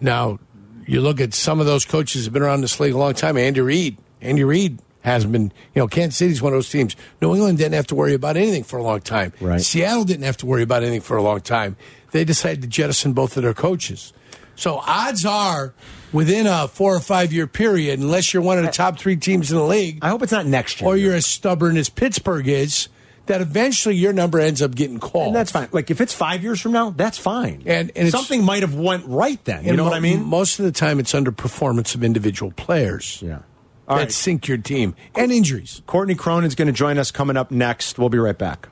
Now, 0.00 0.38
you 0.86 1.00
look 1.00 1.20
at 1.20 1.34
some 1.34 1.60
of 1.60 1.66
those 1.66 1.84
coaches 1.84 2.22
that 2.22 2.26
have 2.28 2.32
been 2.32 2.42
around 2.42 2.62
this 2.62 2.80
league 2.80 2.94
a 2.94 2.98
long 2.98 3.14
time. 3.14 3.36
Andy 3.36 3.60
Reid. 3.60 3.98
Andy 4.20 4.44
Reid 4.44 4.78
has 5.02 5.26
been, 5.26 5.52
you 5.74 5.80
know, 5.80 5.86
Kansas 5.86 6.16
City's 6.16 6.40
one 6.40 6.52
of 6.52 6.56
those 6.56 6.70
teams. 6.70 6.96
New 7.20 7.34
England 7.34 7.58
didn't 7.58 7.74
have 7.74 7.86
to 7.88 7.94
worry 7.94 8.14
about 8.14 8.36
anything 8.36 8.64
for 8.64 8.78
a 8.78 8.82
long 8.82 9.00
time. 9.00 9.32
Right. 9.40 9.60
Seattle 9.60 10.04
didn't 10.04 10.24
have 10.24 10.38
to 10.38 10.46
worry 10.46 10.62
about 10.62 10.82
anything 10.82 11.02
for 11.02 11.16
a 11.18 11.22
long 11.22 11.42
time. 11.42 11.76
They 12.12 12.24
decided 12.24 12.62
to 12.62 12.68
jettison 12.68 13.12
both 13.12 13.36
of 13.36 13.42
their 13.42 13.54
coaches. 13.54 14.12
So 14.56 14.76
odds 14.76 15.24
are, 15.24 15.74
within 16.12 16.46
a 16.46 16.68
four 16.68 16.94
or 16.94 17.00
five 17.00 17.32
year 17.32 17.46
period, 17.46 17.98
unless 18.00 18.32
you're 18.32 18.42
one 18.42 18.58
of 18.58 18.64
the 18.64 18.70
top 18.70 18.98
three 18.98 19.16
teams 19.16 19.50
in 19.50 19.58
the 19.58 19.64
league, 19.64 19.98
I 20.02 20.08
hope 20.08 20.22
it's 20.22 20.32
not 20.32 20.46
next 20.46 20.80
year. 20.80 20.88
or 20.90 20.96
you're 20.96 21.14
as 21.14 21.26
stubborn 21.26 21.76
as 21.76 21.88
Pittsburgh 21.88 22.46
is, 22.48 22.88
that 23.26 23.40
eventually 23.40 23.94
your 23.96 24.12
number 24.12 24.38
ends 24.38 24.60
up 24.60 24.74
getting 24.74 25.00
called. 25.00 25.28
and 25.28 25.36
that's 25.36 25.50
fine. 25.50 25.68
Like 25.72 25.90
if 25.90 26.00
it's 26.02 26.12
five 26.12 26.42
years 26.42 26.60
from 26.60 26.72
now, 26.72 26.90
that's 26.90 27.16
fine. 27.16 27.62
And- 27.64 27.90
and 27.96 28.10
something 28.10 28.44
might 28.44 28.60
have 28.62 28.74
went 28.74 29.04
right 29.06 29.42
then. 29.44 29.64
You 29.64 29.74
know 29.76 29.84
what 29.84 29.94
I 29.94 30.00
mean? 30.00 30.22
Most 30.24 30.58
of 30.58 30.66
the 30.66 30.72
time, 30.72 31.00
it's 31.00 31.12
underperformance 31.14 31.94
of 31.94 32.04
individual 32.04 32.52
players. 32.52 33.20
Yeah. 33.22 33.38
that 33.38 33.42
All 33.88 33.96
right. 33.96 34.12
sink 34.12 34.46
your 34.48 34.58
team 34.58 34.94
and 35.14 35.32
injuries. 35.32 35.82
Courtney 35.86 36.14
Cronin's 36.14 36.54
going 36.54 36.66
to 36.68 36.72
join 36.72 36.96
us 36.98 37.10
coming 37.10 37.36
up 37.36 37.50
next. 37.50 37.98
We'll 37.98 38.08
be 38.10 38.18
right 38.18 38.36
back. 38.36 38.68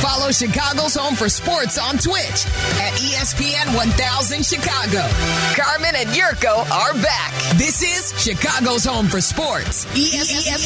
Follow 0.00 0.30
Chicago's 0.30 0.94
Home 0.94 1.16
for 1.16 1.28
Sports 1.28 1.76
on 1.76 1.98
Twitch 1.98 2.46
at 2.78 2.92
ESPN 3.02 3.74
1000 3.76 4.44
Chicago. 4.46 5.02
Carmen 5.60 5.94
and 5.96 6.08
Yurko 6.10 6.70
are 6.70 6.94
back. 7.02 7.32
This 7.56 7.82
is 7.82 8.12
Chicago's 8.22 8.84
Home 8.84 9.06
for 9.08 9.20
Sports. 9.20 9.86
ESPN, 9.86 10.58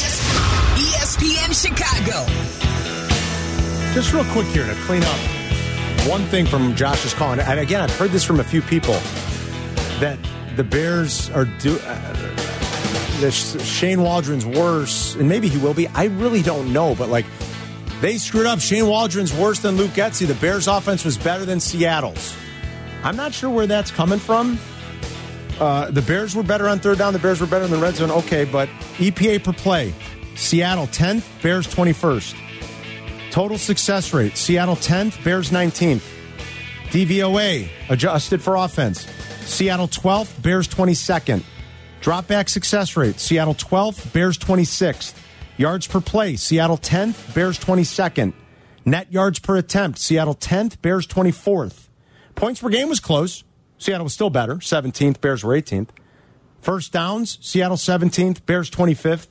Chicago. 1.53 2.25
Just 3.93 4.13
real 4.13 4.25
quick 4.25 4.45
here 4.47 4.67
to 4.67 4.75
clean 4.81 5.03
up 5.03 5.17
one 6.07 6.25
thing 6.25 6.45
from 6.45 6.75
Josh's 6.75 7.13
call, 7.13 7.33
and 7.39 7.59
again, 7.59 7.81
I've 7.81 7.95
heard 7.95 8.11
this 8.11 8.23
from 8.23 8.39
a 8.39 8.43
few 8.43 8.61
people 8.61 8.95
that 9.99 10.19
the 10.55 10.63
Bears 10.63 11.31
are 11.31 11.45
do. 11.45 11.79
Uh, 11.79 13.29
Shane 13.31 14.01
Waldron's 14.01 14.45
worse, 14.45 15.15
and 15.15 15.29
maybe 15.29 15.47
he 15.47 15.57
will 15.57 15.73
be. 15.73 15.87
I 15.87 16.05
really 16.05 16.41
don't 16.41 16.73
know, 16.73 16.93
but 16.93 17.07
like 17.09 17.25
they 18.03 18.17
screwed 18.17 18.45
up. 18.45 18.59
Shane 18.59 18.85
Waldron's 18.85 19.33
worse 19.33 19.59
than 19.59 19.77
Luke 19.77 19.91
Getsy. 19.91 20.27
The 20.27 20.35
Bears' 20.35 20.67
offense 20.67 21.05
was 21.05 21.17
better 21.17 21.45
than 21.45 21.61
Seattle's. 21.61 22.35
I'm 23.01 23.15
not 23.15 23.33
sure 23.33 23.49
where 23.49 23.65
that's 23.65 23.91
coming 23.91 24.19
from. 24.19 24.59
Uh, 25.57 25.89
the 25.89 26.01
Bears 26.01 26.35
were 26.35 26.43
better 26.43 26.67
on 26.67 26.79
third 26.79 26.97
down. 26.97 27.13
The 27.13 27.19
Bears 27.19 27.39
were 27.39 27.47
better 27.47 27.63
in 27.63 27.71
the 27.71 27.77
red 27.77 27.95
zone. 27.95 28.11
Okay, 28.11 28.43
but 28.43 28.67
EPA 28.97 29.45
per 29.45 29.53
play, 29.53 29.93
Seattle 30.35 30.87
10th, 30.87 31.23
Bears 31.41 31.65
21st. 31.65 32.35
Total 33.31 33.57
success 33.57 34.13
rate, 34.13 34.35
Seattle 34.35 34.75
10th, 34.75 35.23
Bears 35.23 35.49
19th. 35.49 36.03
DVOA, 36.89 37.69
adjusted 37.87 38.41
for 38.41 38.57
offense, 38.57 39.07
Seattle 39.45 39.87
12th, 39.87 40.41
Bears 40.41 40.67
22nd. 40.67 41.41
Dropback 42.01 42.49
success 42.49 42.97
rate, 42.97 43.17
Seattle 43.21 43.55
12th, 43.55 44.11
Bears 44.11 44.37
26th. 44.37 45.22
Yards 45.57 45.87
per 45.87 46.01
play, 46.01 46.35
Seattle 46.35 46.77
10th, 46.77 47.33
Bears 47.33 47.59
22nd. 47.59 48.33
Net 48.85 49.11
yards 49.11 49.39
per 49.39 49.55
attempt, 49.55 49.99
Seattle 49.99 50.35
10th, 50.35 50.81
Bears 50.81 51.07
24th. 51.07 51.87
Points 52.35 52.59
per 52.59 52.69
game 52.69 52.89
was 52.89 52.99
close. 52.99 53.43
Seattle 53.77 54.03
was 54.05 54.13
still 54.13 54.29
better, 54.29 54.55
17th, 54.55 55.21
Bears 55.21 55.43
were 55.43 55.53
18th. 55.53 55.89
First 56.59 56.91
downs, 56.91 57.37
Seattle 57.41 57.77
17th, 57.77 58.45
Bears 58.45 58.69
25th. 58.71 59.27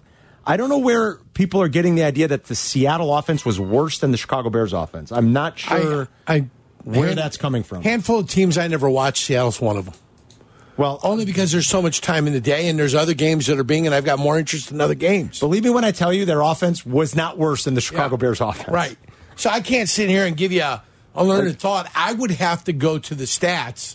I 0.47 0.57
don't 0.57 0.69
know 0.69 0.79
where 0.79 1.17
people 1.35 1.63
are 1.63 1.69
getting 1.69 1.95
the 1.95 2.03
idea 2.03 2.29
that 2.29 2.45
the 2.45 2.55
Seattle 2.55 3.17
offense 3.17 3.45
was 3.45 3.59
worse 3.59 3.99
than 3.99 4.11
the 4.11 4.17
Chicago 4.17 4.51
Bears 4.51 4.73
offense. 4.73 5.13
I'm 5.13 5.33
not 5.33 5.59
sure 5.59 6.09
I, 6.27 6.35
I 6.35 6.47
where 6.85 7.07
hand- 7.07 7.19
that's 7.19 7.37
coming 7.37 7.63
from. 7.63 7.83
Handful 7.83 8.21
of 8.21 8.29
teams 8.29 8.59
I 8.59 8.69
never 8.69 8.89
watched. 8.91 9.25
Seattle's 9.25 9.61
one 9.61 9.77
of 9.77 9.87
them. 9.87 9.95
Well, 10.83 10.99
Only 11.05 11.25
because 11.25 11.53
there's 11.53 11.69
so 11.69 11.81
much 11.81 12.01
time 12.01 12.27
in 12.27 12.33
the 12.33 12.41
day, 12.41 12.69
and 12.69 12.77
there's 12.77 12.97
other 12.97 13.15
games 13.15 13.47
that 13.47 13.57
are 13.57 13.63
being, 13.63 13.87
and 13.87 13.95
I've 13.95 14.05
got 14.05 14.19
more 14.19 14.37
interest 14.37 14.73
in 14.73 14.81
other 14.81 14.97
games. 14.97 15.39
believe 15.39 15.63
me 15.63 15.71
when 15.71 15.85
I 15.85 15.93
tell 15.93 16.13
you 16.13 16.25
their 16.25 16.41
offense 16.41 16.85
was 16.85 17.15
not 17.15 17.39
worse 17.39 17.63
than 17.63 17.75
the 17.75 17.81
Chicago 17.81 18.17
Yeah. 18.17 18.19
Bears 18.19 18.41
offense. 18.41 18.69
Right. 18.69 18.97
So 19.37 19.49
I 19.49 19.61
can't 19.61 19.89
sit 19.89 20.09
here 20.11 20.27
and 20.27 20.37
give 20.37 20.51
you 20.51 20.63
a, 20.63 20.83
a 21.15 21.25
learned 21.25 21.61
thought. 21.61 21.89
I 21.95 22.13
would 22.13 22.33
have 22.33 22.65
to 22.65 22.73
go 22.73 22.99
to 22.99 23.15
the 23.15 23.25
stats 23.25 23.95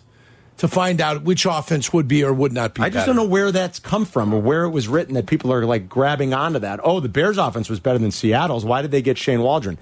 to 0.60 0.69
find 0.69 1.02
out 1.02 1.23
which 1.23 1.45
offense 1.45 1.91
would 1.91 2.08
be 2.08 2.23
or 2.23 2.32
would 2.34 2.54
not 2.54 2.73
be. 2.73 2.82
I 2.82 2.86
just 2.86 2.93
better. 3.06 3.08
don't 3.08 3.15
know 3.17 3.30
where 3.30 3.52
that's 3.52 3.80
come 3.80 4.06
from 4.06 4.34
or 4.34 4.39
where 4.41 4.63
it 4.63 4.69
was 4.69 4.88
written 4.88 5.13
that 5.15 5.26
people 5.28 5.52
are 5.52 5.65
like 5.65 5.89
grabbing 5.89 6.34
onto 6.34 6.60
that. 6.60 6.80
Oh, 6.84 7.02
the 7.02 7.10
Bears 7.10 7.38
offense 7.38 7.69
was 7.69 7.82
better 7.82 8.00
than 8.00 8.12
Seattle's. 8.12 8.63
Why 8.63 8.82
did 8.82 8.91
they 8.91 9.02
get 9.02 9.17
Shane 9.17 9.41
Waldron? 9.41 9.78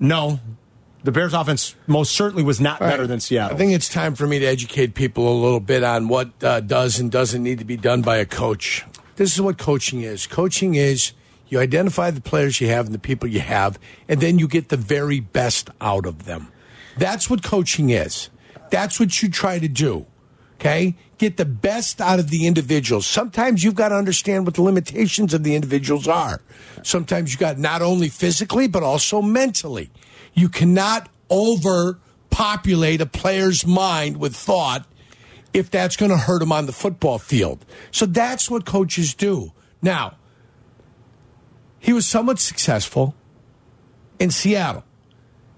No, 0.00 0.40
the 1.06 1.12
Bears 1.12 1.34
offense 1.34 1.76
most 1.86 2.16
certainly 2.16 2.42
was 2.42 2.60
not 2.60 2.80
right. 2.80 2.90
better 2.90 3.06
than 3.06 3.20
Seattle. 3.20 3.54
I 3.54 3.58
think 3.58 3.72
it's 3.72 3.88
time 3.88 4.16
for 4.16 4.26
me 4.26 4.40
to 4.40 4.44
educate 4.44 4.94
people 4.94 5.32
a 5.32 5.38
little 5.40 5.60
bit 5.60 5.84
on 5.84 6.08
what 6.08 6.30
uh, 6.42 6.58
does 6.58 6.98
and 6.98 7.12
doesn't 7.12 7.42
need 7.42 7.60
to 7.60 7.64
be 7.64 7.76
done 7.76 8.02
by 8.02 8.16
a 8.16 8.26
coach. 8.26 8.84
This 9.14 9.32
is 9.32 9.40
what 9.40 9.56
coaching 9.56 10.02
is. 10.02 10.26
Coaching 10.26 10.74
is 10.74 11.12
you 11.48 11.60
identify 11.60 12.10
the 12.10 12.20
players 12.20 12.60
you 12.60 12.66
have 12.68 12.86
and 12.86 12.94
the 12.94 12.98
people 12.98 13.28
you 13.28 13.38
have, 13.38 13.78
and 14.08 14.20
then 14.20 14.40
you 14.40 14.48
get 14.48 14.68
the 14.68 14.76
very 14.76 15.20
best 15.20 15.70
out 15.80 16.06
of 16.06 16.24
them. 16.24 16.48
That's 16.98 17.30
what 17.30 17.44
coaching 17.44 17.90
is. 17.90 18.28
That's 18.70 18.98
what 18.98 19.22
you 19.22 19.30
try 19.30 19.60
to 19.60 19.68
do. 19.68 20.06
Okay? 20.54 20.96
Get 21.18 21.36
the 21.36 21.44
best 21.44 22.00
out 22.00 22.18
of 22.18 22.30
the 22.30 22.48
individuals. 22.48 23.06
Sometimes 23.06 23.62
you've 23.62 23.76
got 23.76 23.90
to 23.90 23.94
understand 23.94 24.44
what 24.44 24.54
the 24.54 24.62
limitations 24.62 25.32
of 25.34 25.44
the 25.44 25.54
individuals 25.54 26.08
are. 26.08 26.40
Sometimes 26.82 27.32
you 27.32 27.38
got 27.38 27.58
not 27.58 27.80
only 27.80 28.08
physically, 28.08 28.66
but 28.66 28.82
also 28.82 29.22
mentally. 29.22 29.90
You 30.36 30.48
cannot 30.48 31.08
overpopulate 31.30 33.00
a 33.00 33.06
player's 33.06 33.66
mind 33.66 34.18
with 34.18 34.36
thought 34.36 34.86
if 35.52 35.70
that's 35.70 35.96
going 35.96 36.10
to 36.10 36.18
hurt 36.18 36.42
him 36.42 36.52
on 36.52 36.66
the 36.66 36.72
football 36.72 37.18
field. 37.18 37.64
So 37.90 38.04
that's 38.06 38.50
what 38.50 38.66
coaches 38.66 39.14
do. 39.14 39.52
Now, 39.80 40.16
he 41.78 41.92
was 41.94 42.06
somewhat 42.06 42.38
successful 42.38 43.14
in 44.18 44.30
Seattle. 44.30 44.84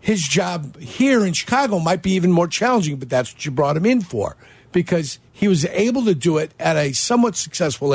His 0.00 0.26
job 0.26 0.78
here 0.78 1.26
in 1.26 1.32
Chicago 1.32 1.80
might 1.80 2.02
be 2.02 2.12
even 2.12 2.30
more 2.30 2.46
challenging, 2.46 2.96
but 2.96 3.10
that's 3.10 3.34
what 3.34 3.44
you 3.44 3.50
brought 3.50 3.76
him 3.76 3.84
in 3.84 4.00
for 4.00 4.36
because 4.70 5.18
he 5.32 5.48
was 5.48 5.64
able 5.66 6.04
to 6.04 6.14
do 6.14 6.38
it 6.38 6.52
at 6.60 6.76
a 6.76 6.92
somewhat 6.92 7.34
successful 7.34 7.88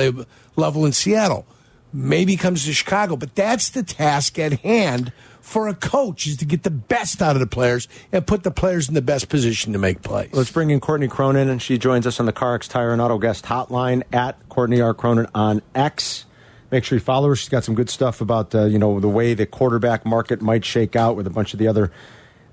level 0.56 0.86
in 0.86 0.92
Seattle. 0.92 1.46
Maybe 1.94 2.36
comes 2.36 2.66
to 2.66 2.74
Chicago, 2.74 3.16
but 3.16 3.36
that's 3.36 3.70
the 3.70 3.84
task 3.84 4.38
at 4.38 4.60
hand 4.62 5.14
for 5.44 5.68
a 5.68 5.76
coach 5.76 6.26
is 6.26 6.38
to 6.38 6.46
get 6.46 6.64
the 6.64 6.72
best 6.72 7.22
out 7.22 7.36
of 7.36 7.42
the 7.42 7.48
players 7.48 7.90
and 8.14 8.26
put 8.26 8.44
the 8.44 8.50
players 8.50 8.88
in 8.88 8.96
the 8.96 9.02
best 9.02 9.28
position 9.28 9.74
to 9.74 9.80
make 9.80 10.02
plays. 10.02 10.30
Let's 10.32 10.50
bring 10.50 10.70
in 10.70 10.80
Courtney 10.80 11.10
Cronin, 11.10 11.50
and 11.50 11.62
she 11.62 11.78
joins 11.78 12.08
us 12.08 12.20
on 12.22 12.26
the 12.26 12.34
CarX 12.34 12.70
Tire 12.70 12.92
and 12.92 13.02
Auto 13.02 13.18
Guest 13.18 13.44
Hotline 13.44 14.04
at 14.14 14.48
Courtney 14.48 14.80
R. 14.80 14.94
Cronin 14.94 15.28
on 15.36 15.62
X. 15.76 16.26
Make 16.72 16.86
sure 16.86 16.96
you 16.96 17.02
follow 17.02 17.28
her. 17.28 17.36
She's 17.36 17.50
got 17.50 17.66
some 17.66 17.76
good 17.76 17.90
stuff 17.90 18.22
about 18.22 18.56
uh, 18.56 18.64
you 18.66 18.80
know 18.80 19.02
the 19.02 19.10
way 19.10 19.34
the 19.34 19.46
quarterback 19.46 20.06
market 20.06 20.42
might 20.42 20.64
shake 20.64 20.96
out 20.96 21.18
with 21.18 21.28
a 21.28 21.30
bunch 21.30 21.52
of 21.54 21.60
the 21.60 21.68
other 21.68 21.92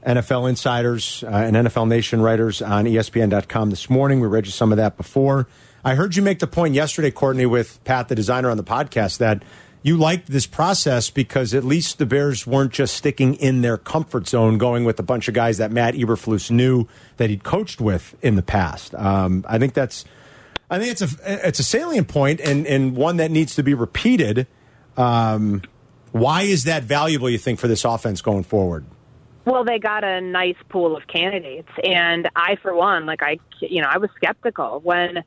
NFL 0.05 0.49
insiders 0.49 1.23
uh, 1.23 1.29
and 1.29 1.55
NFL 1.55 1.87
Nation 1.87 2.21
writers 2.21 2.61
on 2.61 2.87
ESPN.com 2.87 3.71
this 3.71 3.89
morning. 3.89 4.19
We 4.19 4.27
read 4.27 4.47
you 4.47 4.53
some 4.53 4.73
of 4.73 4.79
that 4.79 4.97
before. 4.97 5.47
I 5.85 5.95
heard 5.95 6.17
you 6.17 6.23
make 6.23 6.41
the 6.41 6.47
point 6.49 6.75
yesterday, 6.75 7.13
Courtney, 7.13 7.47
with 7.47 7.83
Pat, 7.85 8.09
the 8.09 8.15
designer 8.15 8.51
on 8.51 8.57
the 8.57 8.65
podcast, 8.65 9.19
that 9.19 9.43
you 9.83 9.97
liked 9.97 10.27
this 10.27 10.47
process 10.47 11.11
because 11.11 11.55
at 11.55 11.65
least 11.65 11.99
the 11.99 12.07
Bears 12.07 12.47
weren't 12.47 12.73
just 12.73 12.95
sticking 12.95 13.35
in 13.35 13.63
their 13.63 13.79
comfort 13.79 14.29
zone, 14.29 14.59
going 14.59 14.85
with 14.85 14.99
a 14.99 15.03
bunch 15.03 15.29
of 15.29 15.35
guys 15.35 15.59
that 15.59 15.73
Matt 15.73 15.95
Eberflus 15.95 16.51
knew 16.51 16.87
that 17.17 17.31
he'd 17.31 17.45
coached 17.45 17.81
with 17.81 18.15
in 18.23 18.37
the 18.37 18.43
past. 18.43 18.95
Um, 18.95 19.45
I 19.49 19.59
think 19.59 19.73
that's, 19.73 20.05
I 20.71 20.79
think 20.79 20.93
it's 20.93 21.03
a 21.03 21.47
it's 21.49 21.59
a 21.59 21.65
salient 21.65 22.09
point 22.09 22.41
and 22.41 22.67
and 22.67 22.95
one 22.95 23.17
that 23.17 23.31
needs 23.31 23.55
to 23.57 23.63
be 23.63 23.75
repeated. 23.75 24.47
Um, 24.97 25.63
why 26.13 26.43
is 26.43 26.65
that 26.65 26.83
valuable? 26.85 27.31
You 27.31 27.39
think 27.39 27.59
for 27.59 27.69
this 27.69 27.85
offense 27.85 28.21
going 28.21 28.45
forward? 28.45 28.85
Well, 29.47 29.65
they 29.65 29.79
got 29.79 30.05
a 30.05 30.21
nice 30.21 30.57
pool 30.69 30.97
of 30.97 31.07
candidates, 31.07 31.71
and 31.83 32.29
I, 32.37 32.57
for 32.57 32.75
one, 32.75 33.07
like 33.07 33.23
I, 33.23 33.39
you 33.61 33.81
know, 33.81 33.89
I 33.91 33.97
was 33.97 34.11
skeptical 34.15 34.81
when 34.81 35.25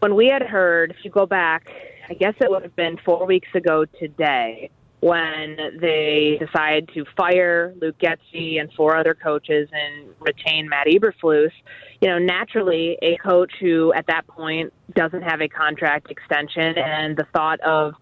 when 0.00 0.16
we 0.16 0.26
had 0.26 0.42
heard. 0.42 0.90
If 0.90 1.04
you 1.04 1.10
go 1.10 1.24
back, 1.24 1.70
I 2.08 2.14
guess 2.14 2.34
it 2.40 2.50
would 2.50 2.62
have 2.62 2.76
been 2.76 2.98
four 3.04 3.26
weeks 3.26 3.48
ago 3.54 3.84
today 3.98 4.70
when 5.00 5.56
they 5.80 6.38
decided 6.40 6.88
to 6.94 7.04
fire 7.16 7.74
Luke 7.80 7.96
Getsy 7.98 8.60
and 8.60 8.72
four 8.72 8.96
other 8.96 9.14
coaches 9.14 9.68
and 9.72 10.08
retain 10.20 10.68
Matt 10.68 10.86
Eberflus. 10.86 11.50
You 12.00 12.08
know, 12.08 12.18
naturally, 12.18 12.98
a 13.02 13.16
coach 13.18 13.52
who 13.60 13.92
at 13.94 14.06
that 14.06 14.26
point 14.26 14.72
doesn't 14.94 15.22
have 15.22 15.40
a 15.40 15.48
contract 15.48 16.10
extension, 16.10 16.78
and 16.78 17.16
the 17.16 17.26
thought 17.34 17.60
of 17.60 17.94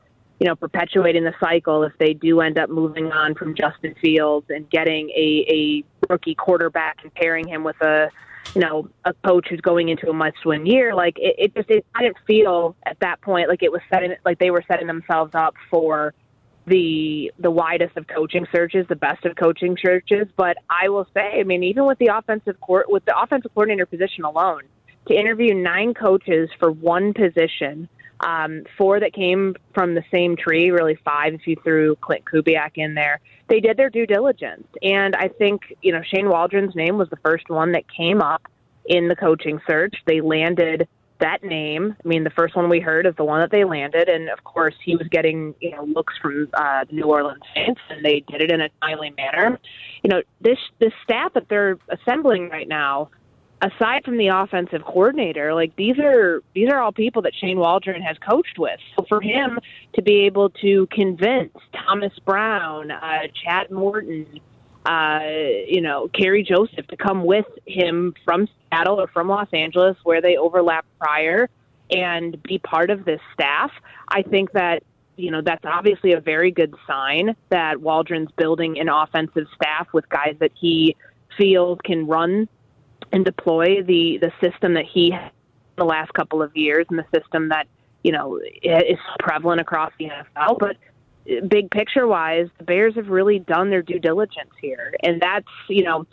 you 0.43 0.49
know, 0.49 0.57
perpetuating 0.57 1.23
the 1.23 1.35
cycle 1.39 1.85
if 1.85 1.93
they 2.01 2.15
do 2.15 2.41
end 2.41 2.59
up 2.59 2.69
moving 2.69 3.13
on 3.13 3.33
from 3.37 3.55
Justin 3.55 3.95
Fields 4.03 4.47
and 4.49 4.69
getting 4.71 5.09
a, 5.11 5.47
a 5.49 5.85
rookie 6.13 6.35
quarterback 6.35 6.99
and 7.05 7.15
pairing 7.15 7.47
him 7.47 7.63
with 7.63 7.81
a, 7.81 8.09
you 8.55 8.61
know, 8.61 8.89
a 9.05 9.15
coach 9.27 9.47
who's 9.49 9.61
going 9.61 9.89
into 9.89 10.09
a 10.11 10.13
must-win 10.13 10.67
year. 10.67 10.95
Like 10.95 11.19
it, 11.19 11.35
it 11.39 11.55
just, 11.55 11.71
it, 11.71 11.87
I 11.95 12.03
didn't 12.03 12.19
feel 12.27 12.77
at 12.85 12.99
that 13.01 13.21
point 13.21 13.49
like 13.49 13.63
it 13.63 13.73
was 13.73 13.81
setting, 13.93 14.15
like 14.25 14.39
they 14.39 14.51
were 14.51 14.65
setting 14.69 14.87
themselves 14.87 15.35
up 15.35 15.55
for 15.71 16.15
the 16.67 17.33
the 17.39 17.51
widest 17.51 17.97
of 17.97 18.07
coaching 18.07 18.47
searches, 18.55 18.87
the 18.89 18.97
best 18.97 19.25
of 19.25 19.37
coaching 19.37 19.77
searches. 19.83 20.29
But 20.37 20.57
I 20.71 20.89
will 20.89 21.07
say, 21.15 21.41
I 21.41 21.43
mean, 21.45 21.63
even 21.65 21.87
with 21.87 21.99
the 21.99 22.09
offensive 22.09 22.61
court, 22.61 22.91
with 22.91 23.05
the 23.05 23.19
offensive 23.19 23.53
coordinator 23.55 23.87
position 23.87 24.25
alone, 24.25 24.63
to 25.09 25.15
interview 25.15 25.55
nine 25.55 25.95
coaches 25.95 26.51
for 26.59 26.71
one 26.71 27.15
position 27.15 27.89
um, 28.23 28.65
four 28.79 29.01
that 29.01 29.13
came 29.13 29.57
from 29.75 29.95
the 29.95 30.05
same 30.13 30.37
tree, 30.37 30.71
really 30.71 30.97
five 31.05 31.35
if 31.35 31.47
you 31.47 31.57
threw 31.63 31.97
Klint 31.97 32.25
Kubiak 32.25 32.73
in 32.77 32.95
there. 32.95 33.21
They 33.49 33.61
did 33.61 33.77
their 33.77 33.91
due 33.91 34.07
diligence. 34.07 34.67
And 34.83 35.15
I 35.17 35.29
think, 35.29 35.77
you 35.83 35.93
know, 35.93 36.03
Shane 36.03 36.29
Waldron's 36.29 36.75
name 36.75 36.99
was 36.99 37.11
the 37.11 37.19
first 37.25 37.51
one 37.51 37.73
that 37.73 37.85
came 37.95 38.23
up 38.23 38.43
in 38.87 39.09
the 39.09 39.17
coaching 39.17 39.61
search. 39.67 39.95
They 40.07 40.21
landed 40.21 40.89
that 41.21 41.45
name. 41.45 41.97
I 42.05 42.09
mean, 42.09 42.25
the 42.25 42.31
first 42.31 42.57
one 42.57 42.69
we 42.69 42.81
heard 42.81 43.07
is 43.07 43.15
the 43.17 43.25
one 43.25 43.41
that 43.41 43.51
they 43.51 43.65
landed. 43.65 44.09
And 44.09 44.29
of 44.29 44.43
course, 44.45 44.75
he 44.85 44.97
was 44.97 45.07
getting, 45.09 45.55
you 45.61 45.71
know, 45.71 45.85
looks 45.85 46.15
from 46.21 46.49
uh, 46.55 46.85
the 46.85 46.95
New 46.95 47.05
Orleans 47.05 47.43
Saints, 47.55 47.81
and 47.91 48.05
they 48.05 48.21
did 48.29 48.43
it 48.43 48.51
in 48.51 48.61
a 48.61 48.69
timely 48.83 49.11
manner. 49.17 49.59
You 50.03 50.11
know, 50.11 50.23
this, 50.41 50.59
this 50.81 50.93
staff 51.05 51.33
that 51.35 51.49
they're 51.49 51.79
assembling 51.91 52.49
right 52.49 52.69
now, 52.69 53.11
aside 53.63 54.05
from 54.05 54.19
the 54.19 54.29
offensive 54.29 54.83
coordinator, 54.85 55.55
like 55.55 55.75
these 55.77 55.99
are 55.99 56.43
these 56.55 56.69
are 56.71 56.81
all 56.81 56.93
people 56.93 57.23
that 57.23 57.33
Shane 57.35 57.59
Waldron 57.59 58.03
has 58.03 58.17
coached 58.19 58.59
with. 58.59 58.79
So 58.97 59.07
for 59.09 59.21
him 59.21 59.59
to 59.95 60.03
be 60.03 60.27
able 60.27 60.51
to 60.51 60.87
convince 60.91 61.55
Thomas 61.73 62.13
Brown, 62.25 62.91
uh, 62.91 63.29
Chad 63.45 63.71
Morton, 63.71 64.27
uh, 64.85 65.21
you 65.67 65.81
know, 65.81 66.09
Kerry 66.09 66.43
Joseph 66.43 66.87
to 66.89 66.97
come 66.97 67.25
with 67.25 67.47
him 67.67 68.15
from 68.25 68.49
Seattle 68.71 69.01
or 69.01 69.07
from 69.07 69.29
Los 69.29 69.49
Angeles, 69.53 69.97
where 70.03 70.21
they 70.21 70.37
overlapped 70.37 70.89
prior, 70.99 71.49
and 71.91 72.43
be 72.43 72.59
part 72.59 72.91
of 72.91 73.05
this 73.05 73.21
staff, 73.33 73.71
I 74.09 74.23
think 74.23 74.53
that 74.53 74.83
you 75.17 75.31
know 75.31 75.41
that's 75.41 75.65
obviously 75.65 76.13
a 76.13 76.21
very 76.21 76.51
good 76.51 76.75
sign 76.87 77.37
that 77.51 77.81
Waldron's 77.81 78.33
building 78.33 78.81
an 78.81 78.89
offensive 78.89 79.47
staff 79.55 79.87
with 79.93 80.09
guys 80.09 80.35
that 80.41 80.51
he 80.59 80.97
feels 81.39 81.79
can 81.85 82.07
run 82.09 82.49
and 83.13 83.25
deploy 83.25 83.83
the 83.83 84.19
the 84.19 84.33
system 84.41 84.75
that 84.75 84.87
he 84.87 85.11
had 85.11 85.27
in 85.27 85.31
the 85.77 85.85
last 85.85 86.13
couple 86.15 86.43
of 86.43 86.57
years 86.57 86.87
and 86.91 86.99
the 86.99 87.07
system 87.15 87.51
that 87.51 87.67
you 88.03 88.13
know 88.13 88.41
is 88.63 88.99
prevalent 89.21 89.61
across 89.61 89.93
the 89.99 90.07
NFL. 90.07 90.59
But 90.59 90.77
eh, 91.29 91.41
big 91.47 91.71
picture 91.71 92.07
wise, 92.07 92.49
the 92.59 92.65
Bears 92.65 92.95
have 92.97 93.09
really 93.09 93.39
done 93.39 93.71
their 93.71 93.83
due 93.83 93.99
diligence 93.99 94.51
here, 94.61 94.95
and 95.03 95.21
that's 95.21 95.49
you 95.69 95.85
know. 95.85 96.07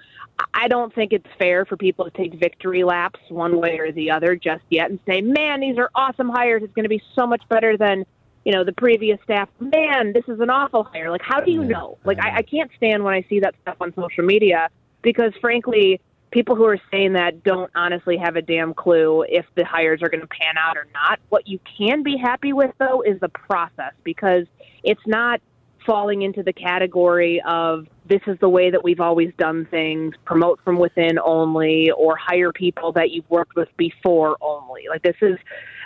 I 0.54 0.70
don't 0.70 0.96
think 0.96 1.12
it's 1.12 1.28
fair 1.38 1.66
for 1.66 1.76
people 1.76 2.06
to 2.06 2.12
take 2.12 2.34
victory 2.36 2.86
laps 2.86 3.20
one 3.28 3.60
way 3.60 3.78
or 3.78 3.92
the 3.92 4.12
other 4.12 4.38
just 4.38 4.64
yet 4.70 4.90
and 4.90 4.98
say, 5.06 5.20
"Man, 5.20 5.60
these 5.60 5.78
are 5.78 5.90
awesome 5.96 6.30
hires. 6.30 6.64
It's 6.64 6.74
going 6.74 6.86
to 6.86 6.90
be 6.90 7.04
so 7.14 7.28
much 7.28 7.42
better 7.50 7.76
than 7.76 8.06
you 8.46 8.54
know 8.54 8.64
the 8.64 8.72
previous 8.72 9.20
staff." 9.26 9.50
Man, 9.60 10.14
this 10.14 10.24
is 10.30 10.40
an 10.40 10.50
awful 10.50 10.86
hire. 10.86 11.12
Like, 11.12 11.24
how 11.26 11.42
do 11.42 11.52
you 11.52 11.66
know? 11.66 11.98
Like, 12.06 12.20
I, 12.22 12.38
I 12.38 12.42
can't 12.44 12.72
stand 12.78 13.04
when 13.04 13.14
I 13.14 13.26
see 13.28 13.42
that 13.42 13.54
stuff 13.64 13.76
on 13.82 13.94
social 13.96 14.24
media 14.24 14.70
because, 15.02 15.34
frankly, 15.42 16.00
people 16.32 16.56
who 16.56 16.66
are 16.66 16.80
saying 16.92 17.14
that 17.14 17.44
don't 17.44 17.72
honestly 17.76 18.18
have 18.18 18.36
a 18.36 18.42
damn 18.42 18.74
clue 18.74 19.24
if 19.28 19.46
the 19.56 19.66
hires 19.66 20.02
are 20.02 20.10
going 20.10 20.22
to 20.22 20.28
pan 20.28 20.58
out 20.58 20.78
or 20.78 20.88
not. 20.94 21.20
What 21.30 21.48
you 21.48 21.60
can 21.78 22.04
be 22.04 22.18
happy 22.18 22.54
with, 22.54 22.72
though, 22.78 23.02
is 23.02 23.20
the 23.20 23.30
process 23.30 23.94
because 24.04 24.46
it's 24.84 25.02
not 25.08 25.42
falling 25.86 26.22
into 26.22 26.44
the 26.44 26.54
category 26.54 27.42
of 27.48 27.88
this 28.08 28.22
is 28.28 28.38
the 28.40 28.50
way 28.50 28.70
that 28.70 28.84
we've 28.84 29.00
always 29.00 29.32
done 29.38 29.68
things, 29.72 30.14
promote 30.26 30.60
from 30.64 30.78
within 30.78 31.18
only, 31.20 31.90
or 31.92 32.16
hire 32.18 32.52
people 32.52 32.92
that 32.92 33.12
you've 33.12 33.30
worked 33.30 33.56
with 33.56 33.70
before 33.78 34.38
only. 34.42 34.84
Like, 34.90 35.02
this 35.04 35.16
is 35.22 35.38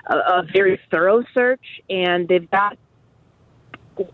a, 0.07 0.15
a 0.15 0.43
very 0.51 0.79
thorough 0.91 1.23
search, 1.33 1.81
and 1.89 2.27
they've 2.27 2.49
got 2.49 2.77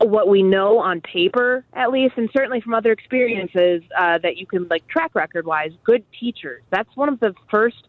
what 0.02 0.28
we 0.28 0.44
know 0.44 0.80
on 0.80 1.02
paper, 1.02 1.64
at 1.74 1.92
least, 1.92 2.16
and 2.18 2.30
certainly 2.34 2.62
from 2.62 2.74
other 2.74 2.92
experiences 2.92 3.82
uh, 3.98 4.18
that 4.20 4.38
you 4.38 4.46
can 4.46 4.68
like 4.70 4.88
track 4.88 5.16
record 5.16 5.46
wise, 5.46 5.72
good 5.84 6.04
teachers. 6.20 6.62
That's 6.70 6.90
one 6.96 7.10
of 7.10 7.20
the 7.20 7.34
first 7.50 7.88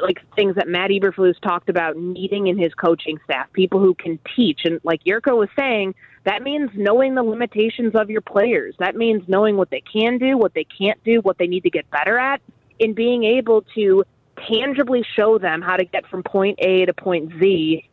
like 0.00 0.20
things 0.34 0.54
that 0.54 0.68
Matt 0.68 0.90
Eberflus 0.90 1.38
talked 1.40 1.68
about 1.68 1.96
needing 1.96 2.46
in 2.46 2.58
his 2.58 2.72
coaching 2.74 3.18
staff, 3.24 3.52
people 3.52 3.80
who 3.80 3.94
can 3.94 4.18
teach. 4.34 4.60
And 4.64 4.80
like 4.84 5.04
Jurko 5.04 5.36
was 5.36 5.48
saying, 5.56 5.94
that 6.24 6.42
means 6.42 6.70
knowing 6.74 7.14
the 7.14 7.22
limitations 7.22 7.94
of 7.94 8.10
your 8.10 8.22
players. 8.22 8.74
That 8.78 8.96
means 8.96 9.22
knowing 9.28 9.56
what 9.56 9.70
they 9.70 9.82
can 9.82 10.18
do, 10.18 10.38
what 10.38 10.54
they 10.54 10.64
can't 10.64 11.02
do, 11.04 11.20
what 11.20 11.38
they 11.38 11.46
need 11.46 11.62
to 11.64 11.70
get 11.70 11.88
better 11.90 12.18
at, 12.18 12.40
and 12.80 12.94
being 12.94 13.24
able 13.24 13.62
to 13.74 14.04
tangibly 14.48 15.04
show 15.14 15.38
them 15.38 15.62
how 15.62 15.76
to 15.76 15.84
get 15.84 16.06
from 16.06 16.22
point 16.22 16.58
A 16.60 16.86
to 16.86 16.94
point 16.94 17.32
Z 17.38 17.88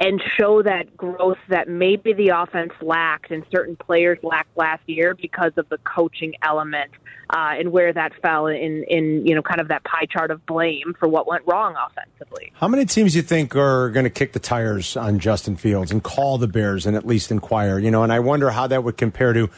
and 0.00 0.20
show 0.38 0.62
that 0.62 0.96
growth 0.96 1.38
that 1.48 1.68
maybe 1.68 2.12
the 2.12 2.28
offense 2.28 2.72
lacked 2.82 3.30
and 3.30 3.44
certain 3.54 3.76
players 3.76 4.18
lacked 4.22 4.56
last 4.56 4.82
year 4.86 5.14
because 5.14 5.52
of 5.56 5.68
the 5.68 5.78
coaching 5.78 6.34
element 6.42 6.90
uh, 7.30 7.54
and 7.58 7.70
where 7.70 7.92
that 7.92 8.12
fell 8.20 8.46
in, 8.46 8.84
in 8.88 9.26
you 9.26 9.34
know 9.34 9.42
kind 9.42 9.60
of 9.60 9.68
that 9.68 9.84
pie 9.84 10.06
chart 10.10 10.30
of 10.30 10.44
blame 10.46 10.94
for 10.98 11.08
what 11.08 11.26
went 11.26 11.42
wrong 11.46 11.74
offensively. 11.86 12.52
How 12.54 12.68
many 12.68 12.84
teams 12.84 13.12
do 13.12 13.18
you 13.18 13.22
think 13.22 13.54
are 13.56 13.90
going 13.90 14.04
to 14.04 14.10
kick 14.10 14.32
the 14.32 14.38
tires 14.38 14.96
on 14.96 15.18
Justin 15.18 15.56
Fields 15.56 15.90
and 15.90 16.02
call 16.02 16.38
the 16.38 16.48
Bears 16.48 16.86
and 16.86 16.96
at 16.96 17.06
least 17.06 17.30
inquire? 17.30 17.78
You 17.78 17.90
know, 17.90 18.02
and 18.02 18.12
I 18.12 18.20
wonder 18.20 18.50
how 18.50 18.66
that 18.66 18.84
would 18.84 18.96
compare 18.96 19.32
to 19.32 19.48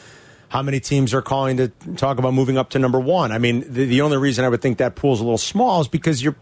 how 0.49 0.62
many 0.62 0.78
teams 0.78 1.12
are 1.12 1.22
calling 1.22 1.57
to 1.57 1.68
talk 1.97 2.18
about 2.18 2.32
moving 2.32 2.57
up 2.57 2.70
to 2.70 2.78
number 2.78 3.01
one. 3.01 3.32
I 3.32 3.39
mean, 3.39 3.61
the, 3.61 3.84
the 3.84 4.01
only 4.03 4.16
reason 4.16 4.45
I 4.45 4.49
would 4.49 4.62
think 4.62 4.78
that 4.78 4.95
pool's 4.95 5.20
a 5.20 5.24
little 5.24 5.39
small 5.39 5.80
is 5.80 5.89
because 5.89 6.22
you're 6.22 6.37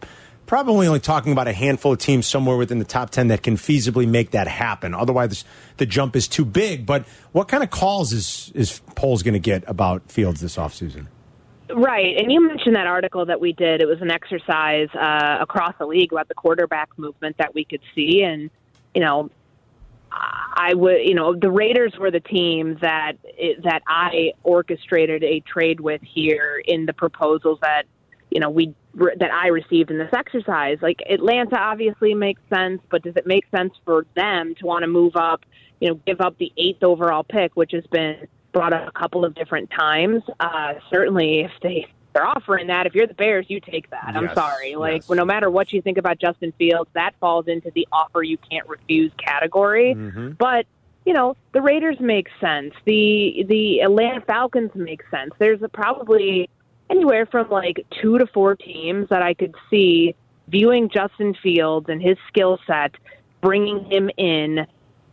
probably 0.47 0.87
only 0.87 1.01
talking 1.01 1.33
about 1.33 1.49
a 1.49 1.53
handful 1.53 1.93
of 1.93 1.99
teams 1.99 2.27
somewhere 2.27 2.57
within 2.57 2.79
the 2.79 2.85
top 2.85 3.11
10 3.11 3.29
that 3.29 3.43
can 3.43 3.57
feasibly 3.57 4.09
make 4.09 4.33
that 4.33 4.49
happen. 4.49 4.95
Otherwise, 4.95 5.45
the 5.77 5.87
jump 5.87 6.17
is 6.17 6.29
too 6.29 6.45
big. 6.45 6.87
But 6.87 7.07
what 7.33 7.49
kind 7.49 7.63
of 7.63 7.71
calls 7.71 8.13
is, 8.13 8.53
is 8.55 8.81
Poles 8.95 9.23
going 9.23 9.35
to 9.35 9.41
get 9.41 9.65
about 9.67 10.11
Fields 10.11 10.41
this 10.41 10.57
offseason? 10.57 11.07
Right. 11.71 12.17
And 12.19 12.31
you 12.31 12.47
mentioned 12.47 12.77
that 12.77 12.87
article 12.87 13.25
that 13.27 13.41
we 13.41 13.53
did. 13.53 13.81
It 13.81 13.87
was 13.87 14.01
an 14.03 14.11
exercise 14.11 14.89
uh, 14.95 15.39
across 15.41 15.75
the 15.79 15.87
league 15.87 16.13
about 16.13 16.29
the 16.29 16.35
quarterback 16.35 16.91
movement 16.99 17.39
that 17.39 17.55
we 17.55 17.65
could 17.65 17.81
see. 17.95 18.23
And, 18.23 18.51
you 18.95 19.01
know, 19.01 19.31
I 20.13 20.75
would, 20.75 21.03
you 21.03 21.15
know, 21.15 21.35
the 21.35 21.51
Raiders 21.51 21.95
were 21.99 22.11
the 22.11 22.21
team 22.21 22.79
that 22.81 23.15
that 23.65 23.83
I 23.87 24.33
orchestrated 24.43 25.25
a 25.25 25.41
trade 25.41 25.81
with 25.81 26.01
here 26.03 26.63
in 26.65 26.87
the 26.87 26.93
proposals 26.93 27.59
that 27.63 27.85
you 28.35 28.41
know 28.41 28.51
we 28.51 28.75
that 28.95 29.31
I 29.33 29.47
received 29.49 29.91
in 29.91 29.99
this 29.99 30.13
exercise. 30.13 30.79
Like 30.83 31.03
Atlanta 31.09 31.59
obviously 31.59 32.13
makes 32.15 32.43
sense, 32.53 32.83
but 32.91 33.03
does 33.03 33.17
it 33.17 33.27
make 33.27 33.45
sense 33.51 33.73
for 33.85 34.05
them 34.15 34.55
to 34.57 34.67
want 34.67 34.83
to 34.83 34.89
move 34.89 35.17
up? 35.17 35.45
You 35.81 35.91
know, 35.91 36.01
give 36.07 36.21
up 36.21 36.37
the 36.39 36.53
eighth 36.59 36.83
overall 36.83 37.25
pick, 37.25 37.57
which 37.57 37.73
has 37.73 37.87
been 37.87 38.27
brought 38.53 38.73
up 38.73 38.89
a 38.89 38.93
couple 38.99 39.25
of 39.25 39.35
different 39.35 39.71
times. 39.71 40.23
Uh, 40.41 40.75
certainly, 40.91 41.41
if 41.41 41.53
they 41.63 41.87
they're 42.13 42.27
offering 42.27 42.69
that, 42.69 42.87
if 42.87 42.95
you're 42.95 43.07
the 43.09 43.15
Bears, 43.15 43.47
you 43.49 43.61
take 43.61 43.91
that. 43.91 44.13
I'm 44.15 44.25
Yes, 44.25 44.35
sorry. 44.35 44.77
Like, 44.77 45.03
yes. 45.03 45.09
well, 45.09 45.17
no 45.17 45.25
matter 45.25 45.51
what 45.51 45.73
you 45.73 45.83
think 45.83 45.99
about 45.99 46.19
Justin 46.21 46.53
Fields, 46.59 46.89
that 46.95 47.15
falls 47.19 47.49
into 47.49 47.73
the 47.75 47.89
offer 47.91 48.23
you 48.23 48.39
can't 48.51 48.69
refuse 48.69 49.11
category. 49.19 49.95
But 49.95 50.67
you 51.05 51.13
know, 51.13 51.37
the 51.53 51.61
Raiders 51.61 51.97
make 52.01 52.29
sense. 52.41 52.73
The 52.85 53.45
the 53.49 53.81
Atlanta 53.81 54.21
Falcons 54.23 54.71
make 54.75 55.03
sense. 55.11 55.33
There's 55.39 55.63
a, 55.63 55.69
probably 55.69 56.49
anywhere 56.91 57.27
from 57.27 57.49
like 57.51 57.85
two 58.01 58.19
to 58.19 58.27
four 58.27 58.57
teams 58.57 59.09
that 59.11 59.23
I 59.23 59.35
could 59.35 59.55
see 59.71 60.15
viewing 60.49 60.91
Justin 60.91 61.35
Fields 61.43 61.87
and 61.89 62.03
his 62.03 62.17
skill 62.29 62.59
set, 62.67 62.95
bringing 63.41 63.85
him 63.91 64.11
in 64.17 64.67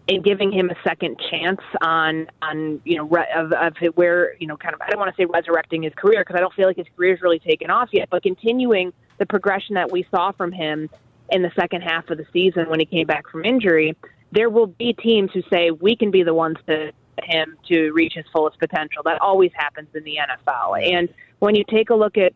and 0.07 0.23
giving 0.23 0.51
him 0.51 0.69
a 0.69 0.75
second 0.83 1.19
chance 1.29 1.61
on 1.81 2.27
on 2.41 2.81
you 2.83 2.97
know 2.97 3.05
re- 3.05 3.31
of, 3.35 3.51
of 3.53 3.73
where 3.95 4.35
you 4.39 4.47
know 4.47 4.57
kind 4.57 4.73
of 4.73 4.81
I 4.81 4.89
don't 4.89 4.99
want 4.99 5.15
to 5.15 5.21
say 5.21 5.25
resurrecting 5.25 5.83
his 5.83 5.93
career 5.95 6.21
because 6.21 6.35
I 6.35 6.39
don't 6.39 6.53
feel 6.53 6.67
like 6.67 6.77
his 6.77 6.87
career's 6.95 7.21
really 7.21 7.39
taken 7.39 7.69
off 7.69 7.89
yet, 7.91 8.09
but 8.09 8.23
continuing 8.23 8.93
the 9.19 9.25
progression 9.25 9.75
that 9.75 9.91
we 9.91 10.05
saw 10.11 10.31
from 10.31 10.51
him 10.51 10.89
in 11.29 11.41
the 11.41 11.51
second 11.55 11.81
half 11.81 12.09
of 12.09 12.17
the 12.17 12.25
season 12.33 12.69
when 12.69 12.79
he 12.79 12.85
came 12.85 13.07
back 13.07 13.29
from 13.29 13.45
injury. 13.45 13.95
There 14.33 14.49
will 14.49 14.67
be 14.67 14.93
teams 14.93 15.31
who 15.33 15.41
say 15.51 15.71
we 15.71 15.95
can 15.95 16.09
be 16.09 16.23
the 16.23 16.33
ones 16.33 16.57
to 16.67 16.91
him 17.23 17.57
to 17.67 17.91
reach 17.91 18.13
his 18.13 18.25
fullest 18.33 18.59
potential. 18.59 19.03
That 19.03 19.21
always 19.21 19.51
happens 19.53 19.89
in 19.93 20.03
the 20.03 20.17
NFL. 20.17 20.83
And 20.83 21.09
when 21.39 21.55
you 21.55 21.63
take 21.69 21.89
a 21.89 21.95
look 21.95 22.17
at 22.17 22.33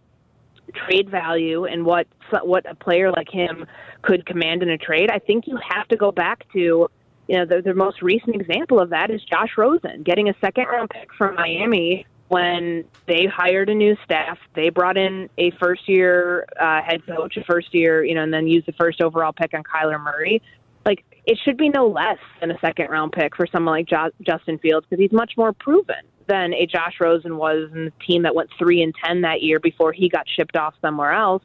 trade 0.73 1.09
value 1.09 1.65
and 1.65 1.85
what 1.85 2.07
what 2.43 2.69
a 2.69 2.73
player 2.73 3.11
like 3.11 3.29
him 3.29 3.65
could 4.01 4.25
command 4.25 4.63
in 4.63 4.69
a 4.69 4.77
trade, 4.77 5.09
I 5.11 5.19
think 5.19 5.47
you 5.47 5.57
have 5.57 5.87
to 5.89 5.95
go 5.95 6.11
back 6.11 6.51
to 6.53 6.89
you 7.27 7.37
know 7.37 7.45
the, 7.45 7.61
the 7.61 7.73
most 7.73 8.01
recent 8.01 8.35
example 8.35 8.79
of 8.79 8.89
that 8.89 9.09
is 9.09 9.21
Josh 9.23 9.51
Rosen 9.57 10.03
getting 10.03 10.29
a 10.29 10.33
second 10.41 10.65
round 10.65 10.89
pick 10.89 11.13
from 11.13 11.35
Miami 11.35 12.05
when 12.27 12.83
they 13.07 13.25
hired 13.27 13.69
a 13.69 13.75
new 13.75 13.95
staff. 14.03 14.39
They 14.55 14.69
brought 14.69 14.97
in 14.97 15.29
a 15.37 15.51
first 15.51 15.87
year 15.87 16.47
uh, 16.59 16.81
head 16.81 17.05
coach, 17.05 17.37
a 17.37 17.43
first 17.43 17.73
year 17.73 18.03
you 18.03 18.15
know, 18.15 18.23
and 18.23 18.33
then 18.33 18.47
used 18.47 18.65
the 18.65 18.73
first 18.73 19.01
overall 19.01 19.33
pick 19.33 19.53
on 19.53 19.63
Kyler 19.63 20.01
Murray. 20.01 20.41
Like 20.85 21.03
it 21.25 21.39
should 21.43 21.57
be 21.57 21.69
no 21.69 21.87
less 21.87 22.19
than 22.39 22.51
a 22.51 22.59
second 22.59 22.89
round 22.89 23.11
pick 23.11 23.35
for 23.35 23.47
someone 23.47 23.73
like 23.73 23.87
jo- 23.87 24.11
Justin 24.21 24.59
Fields 24.59 24.85
because 24.89 25.01
he's 25.01 25.11
much 25.11 25.33
more 25.37 25.53
proven 25.53 25.95
than 26.27 26.53
a 26.53 26.65
Josh 26.65 26.95
Rosen 26.99 27.37
was 27.37 27.69
in 27.73 27.85
the 27.85 27.93
team 28.05 28.23
that 28.23 28.35
went 28.35 28.49
three 28.57 28.81
and 28.81 28.93
ten 29.03 29.21
that 29.21 29.41
year 29.41 29.59
before 29.59 29.93
he 29.93 30.09
got 30.09 30.25
shipped 30.27 30.55
off 30.55 30.73
somewhere 30.81 31.11
else. 31.11 31.43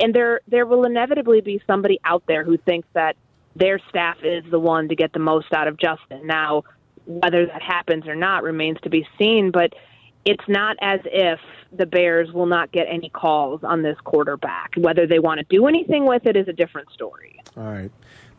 And 0.00 0.14
there 0.14 0.40
there 0.48 0.66
will 0.66 0.84
inevitably 0.84 1.40
be 1.40 1.62
somebody 1.66 2.00
out 2.04 2.22
there 2.26 2.44
who 2.44 2.56
thinks 2.56 2.88
that 2.94 3.16
their 3.54 3.78
staff 3.88 4.16
is 4.22 4.44
the 4.50 4.58
one 4.58 4.88
to 4.88 4.94
get 4.94 5.12
the 5.12 5.18
most 5.18 5.52
out 5.52 5.68
of 5.68 5.76
Justin. 5.78 6.26
Now, 6.26 6.64
whether 7.06 7.46
that 7.46 7.62
happens 7.62 8.06
or 8.06 8.14
not 8.14 8.42
remains 8.42 8.78
to 8.82 8.90
be 8.90 9.06
seen, 9.18 9.50
but 9.50 9.74
it's 10.24 10.44
not 10.48 10.76
as 10.80 11.00
if 11.04 11.40
the 11.72 11.86
Bears 11.86 12.32
will 12.32 12.46
not 12.46 12.70
get 12.72 12.86
any 12.88 13.08
calls 13.10 13.60
on 13.64 13.82
this 13.82 13.96
quarterback. 14.04 14.72
Whether 14.76 15.06
they 15.06 15.18
want 15.18 15.38
to 15.38 15.46
do 15.48 15.66
anything 15.66 16.06
with 16.06 16.26
it 16.26 16.36
is 16.36 16.48
a 16.48 16.52
different 16.52 16.90
story. 16.92 17.40
All 17.56 17.64
right. 17.64 17.90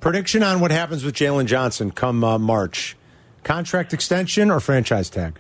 Prediction 0.04 0.44
on 0.44 0.60
what 0.60 0.72
happens 0.72 1.06
with 1.06 1.16
Jaylon 1.16 1.46
Johnson 1.46 1.90
come 1.90 2.26
uh, 2.26 2.38
March. 2.38 2.98
Contract 3.46 3.94
extension 3.94 4.52
or 4.52 4.60
franchise 4.60 5.10
tag? 5.10 5.40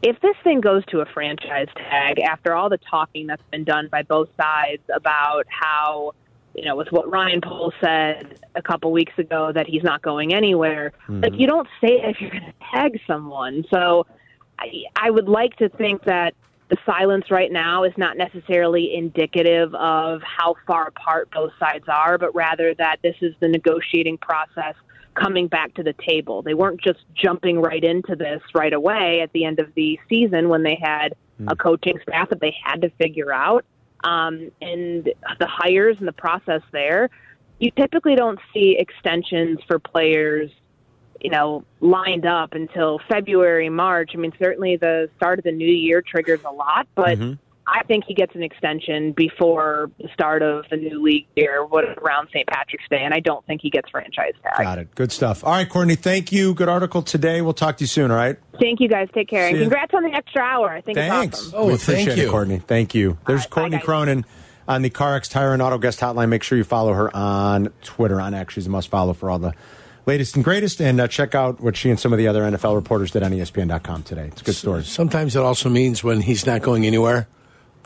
if 0.00 0.20
this 0.20 0.36
thing 0.44 0.60
goes 0.60 0.84
to 0.84 1.00
a 1.00 1.06
franchise 1.06 1.66
tag 1.74 2.20
after 2.20 2.54
all 2.54 2.68
the 2.68 2.78
talking 2.78 3.26
that's 3.26 3.42
been 3.50 3.64
done 3.64 3.88
by 3.90 4.02
both 4.02 4.28
sides 4.36 4.82
about 4.94 5.44
how 5.48 6.12
you 6.54 6.62
know 6.62 6.76
with 6.76 6.92
what 6.92 7.10
Ryan 7.10 7.40
Poles 7.40 7.72
said 7.80 8.38
a 8.54 8.60
couple 8.60 8.92
weeks 8.92 9.18
ago 9.18 9.50
that 9.50 9.66
he's 9.66 9.82
not 9.82 10.02
going 10.02 10.34
anywhere 10.34 10.92
like 11.08 11.34
you 11.34 11.46
don't 11.46 11.66
say 11.80 12.02
if 12.02 12.20
you're 12.20 12.30
going 12.30 12.44
to 12.44 12.52
tag 12.70 13.00
someone 13.06 13.64
so 13.70 14.06
I, 14.58 14.84
I 14.94 15.10
would 15.10 15.28
like 15.28 15.56
to 15.56 15.70
think 15.70 16.04
that 16.04 16.34
the 16.68 16.76
silence 16.86 17.30
right 17.30 17.52
now 17.52 17.84
is 17.84 17.92
not 17.96 18.16
necessarily 18.16 18.94
indicative 18.94 19.74
of 19.74 20.22
how 20.22 20.54
far 20.66 20.88
apart 20.88 21.28
both 21.30 21.52
sides 21.58 21.84
are 21.88 22.16
but 22.18 22.34
rather 22.34 22.74
that 22.74 22.96
this 23.02 23.16
is 23.20 23.34
the 23.40 23.48
negotiating 23.48 24.18
process 24.18 24.74
coming 25.14 25.48
back 25.48 25.74
to 25.74 25.82
the 25.82 25.94
table. 26.06 26.42
They 26.42 26.54
weren't 26.54 26.80
just 26.80 27.00
jumping 27.14 27.60
right 27.60 27.82
into 27.82 28.16
this 28.16 28.42
right 28.54 28.72
away 28.72 29.20
at 29.20 29.32
the 29.32 29.44
end 29.44 29.60
of 29.60 29.72
the 29.74 29.98
season 30.08 30.48
when 30.48 30.62
they 30.62 30.78
had 30.80 31.14
a 31.48 31.56
coaching 31.56 31.98
staff 32.02 32.28
that 32.30 32.40
they 32.40 32.54
had 32.62 32.82
to 32.82 32.90
figure 32.90 33.32
out. 33.32 33.64
Um, 34.02 34.50
and 34.60 35.04
the 35.38 35.46
hires 35.46 35.96
and 35.98 36.06
the 36.06 36.12
process 36.12 36.62
there, 36.72 37.10
you 37.58 37.70
typically 37.70 38.14
don't 38.14 38.38
see 38.52 38.76
extensions 38.78 39.60
for 39.66 39.78
players, 39.78 40.50
you 41.24 41.30
know, 41.30 41.64
lined 41.80 42.26
up 42.26 42.52
until 42.52 43.00
February, 43.08 43.70
March. 43.70 44.10
I 44.12 44.18
mean, 44.18 44.32
certainly 44.38 44.76
the 44.76 45.08
start 45.16 45.38
of 45.38 45.44
the 45.44 45.52
new 45.52 45.66
year 45.66 46.02
triggers 46.02 46.40
a 46.46 46.52
lot, 46.52 46.86
but 46.94 47.18
mm-hmm. 47.18 47.32
I 47.66 47.82
think 47.84 48.04
he 48.06 48.12
gets 48.12 48.34
an 48.34 48.42
extension 48.42 49.12
before 49.12 49.90
the 49.98 50.08
start 50.12 50.42
of 50.42 50.66
the 50.70 50.76
new 50.76 51.02
league 51.02 51.26
year, 51.34 51.64
what 51.64 51.84
around 51.84 52.28
St. 52.28 52.46
Patrick's 52.46 52.84
Day, 52.90 53.00
and 53.02 53.14
I 53.14 53.20
don't 53.20 53.44
think 53.46 53.62
he 53.62 53.70
gets 53.70 53.88
franchise 53.88 54.34
tag. 54.42 54.58
Got 54.58 54.78
it. 54.78 54.94
Good 54.94 55.12
stuff. 55.12 55.42
All 55.42 55.52
right, 55.52 55.66
Courtney, 55.66 55.94
thank 55.94 56.30
you. 56.30 56.52
Good 56.52 56.68
article 56.68 57.00
today. 57.00 57.40
We'll 57.40 57.54
talk 57.54 57.78
to 57.78 57.84
you 57.84 57.88
soon, 57.88 58.10
all 58.10 58.18
right? 58.18 58.36
Thank 58.60 58.80
you 58.80 58.88
guys. 58.88 59.08
Take 59.14 59.30
care. 59.30 59.48
See 59.48 59.52
And 59.52 59.58
ya. 59.60 59.64
congrats 59.64 59.94
on 59.94 60.02
the 60.02 60.14
extra 60.14 60.42
hour. 60.42 60.68
I 60.68 60.82
think 60.82 60.98
Thanks. 60.98 61.38
it's 61.38 61.48
awesome. 61.48 61.58
Oh, 61.58 61.66
we 61.68 61.74
appreciate 61.74 62.18
it, 62.18 62.30
Courtney. 62.30 62.58
Thank 62.58 62.94
you. 62.94 63.16
There's 63.26 63.46
Courtney 63.46 63.78
Cronin 63.78 64.26
on 64.68 64.82
the 64.82 64.90
CarX 64.90 65.30
Tire 65.30 65.54
and 65.54 65.62
Auto 65.62 65.78
Guest 65.78 66.00
Hotline. 66.00 66.28
Make 66.28 66.42
sure 66.42 66.58
you 66.58 66.64
follow 66.64 66.92
her 66.92 67.16
on 67.16 67.72
Twitter. 67.82 68.20
On 68.20 68.34
X, 68.34 68.52
she's 68.52 68.66
a 68.66 68.70
must 68.70 68.88
follow 68.88 69.14
for 69.14 69.30
all 69.30 69.38
the 69.38 69.54
latest 70.06 70.34
and 70.36 70.44
greatest. 70.44 70.80
And 70.80 71.00
uh, 71.00 71.08
check 71.08 71.34
out 71.34 71.60
what 71.60 71.76
she 71.76 71.90
and 71.90 71.98
some 71.98 72.12
of 72.12 72.18
the 72.18 72.28
other 72.28 72.42
NFL 72.42 72.74
reporters 72.74 73.10
did 73.10 73.22
on 73.22 73.30
ESPN.com 73.32 74.02
today. 74.02 74.26
It's 74.28 74.40
a 74.42 74.44
good 74.44 74.54
story. 74.54 74.84
Sometimes 74.84 75.36
it 75.36 75.42
also 75.42 75.68
means 75.68 76.02
when 76.04 76.20
he's 76.20 76.46
not 76.46 76.62
going 76.62 76.86
anywhere, 76.86 77.26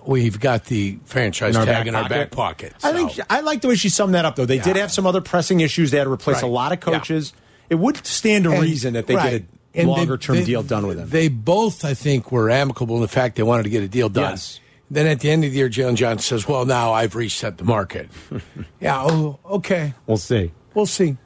we've 0.06 0.40
got 0.40 0.64
the 0.66 0.98
franchise 1.04 1.56
In 1.56 1.66
tag 1.66 1.86
in 1.86 1.94
our 1.94 2.08
back 2.08 2.30
pocket. 2.30 2.72
I 2.82 2.92
think 2.92 3.18
I 3.30 3.40
like 3.40 3.60
the 3.60 3.68
way 3.68 3.74
she 3.76 3.88
summed 3.88 4.14
that 4.14 4.24
up, 4.24 4.36
though. 4.36 4.46
They 4.46 4.58
did 4.58 4.76
have 4.76 4.90
some 4.92 5.06
other 5.06 5.20
pressing 5.20 5.60
issues. 5.60 5.90
They 5.90 5.98
had 5.98 6.04
to 6.04 6.10
replace 6.12 6.42
a 6.42 6.46
lot 6.46 6.72
of 6.72 6.80
coaches. 6.80 7.32
It 7.70 7.74
would 7.76 8.04
stand 8.06 8.44
to 8.44 8.52
And- 8.52 8.62
reason 8.62 8.94
that 8.94 9.06
they 9.06 9.14
right. 9.16 9.30
get 9.30 9.42
a 9.42 9.80
And 9.80 9.88
they- 9.88 9.92
longer 9.92 10.16
term 10.16 10.36
they- 10.36 10.44
deal 10.44 10.62
done 10.62 10.86
with 10.86 10.98
him. 10.98 11.10
They 11.10 11.28
both, 11.28 11.84
I 11.84 11.92
think, 11.92 12.32
were 12.32 12.48
amicable 12.48 12.96
in 12.96 13.02
the 13.02 13.08
fact 13.08 13.36
they 13.36 13.42
wanted 13.42 13.64
to 13.64 13.68
get 13.68 13.82
a 13.82 13.88
deal 13.88 14.08
done. 14.08 14.30
Yes. 14.32 14.60
Then 14.90 15.06
at 15.06 15.20
the 15.20 15.30
end 15.30 15.44
of 15.44 15.50
the 15.50 15.58
year, 15.58 15.68
Jaylon 15.68 15.96
Johnson 15.96 16.38
says, 16.38 16.48
"Well, 16.48 16.64
now 16.64 16.94
I've 16.94 17.14
reset 17.14 17.58
the 17.58 17.64
market." 17.64 18.08
yeah. 18.80 19.02
Oh, 19.04 19.38
okay. 19.44 19.92
We'll 20.06 20.16
see. 20.16 20.50
We'll 20.72 20.86
see. 20.86 21.18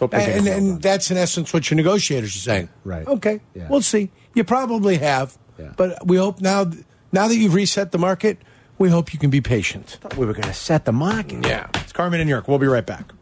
Let's 0.00 0.12
hope 0.12 0.20
they 0.20 0.26
get 0.26 0.38
and, 0.38 0.46
and, 0.46 0.82
that's 0.82 1.10
in 1.10 1.16
essence 1.16 1.52
what 1.52 1.68
your 1.70 1.76
negotiators 1.76 2.36
are 2.36 2.38
saying. 2.38 2.68
Right. 2.84 3.04
Okay. 3.06 3.40
Yeah. 3.54 3.68
We'll 3.68 3.82
see. 3.82 4.10
You 4.34 4.44
probably 4.44 4.98
have, 4.98 5.36
yeah. 5.58 5.72
but 5.76 6.06
we 6.06 6.16
hope 6.16 6.40
now. 6.40 6.70
Now 7.10 7.26
that 7.26 7.36
you've 7.36 7.54
reset 7.54 7.90
the 7.90 7.98
market, 7.98 8.38
we 8.76 8.90
hope 8.90 9.12
you 9.12 9.18
can 9.18 9.30
be 9.30 9.40
patient. 9.40 9.98
we 10.16 10.26
were 10.26 10.34
going 10.34 10.46
to 10.46 10.54
set 10.54 10.84
the 10.84 10.92
market. 10.92 11.44
Yeah. 11.46 11.68
It's 11.74 11.92
Carmen 11.92 12.20
and 12.20 12.30
Jurko. 12.30 12.48
We'll 12.48 12.58
be 12.58 12.66
right 12.66 12.84
back. 12.84 13.12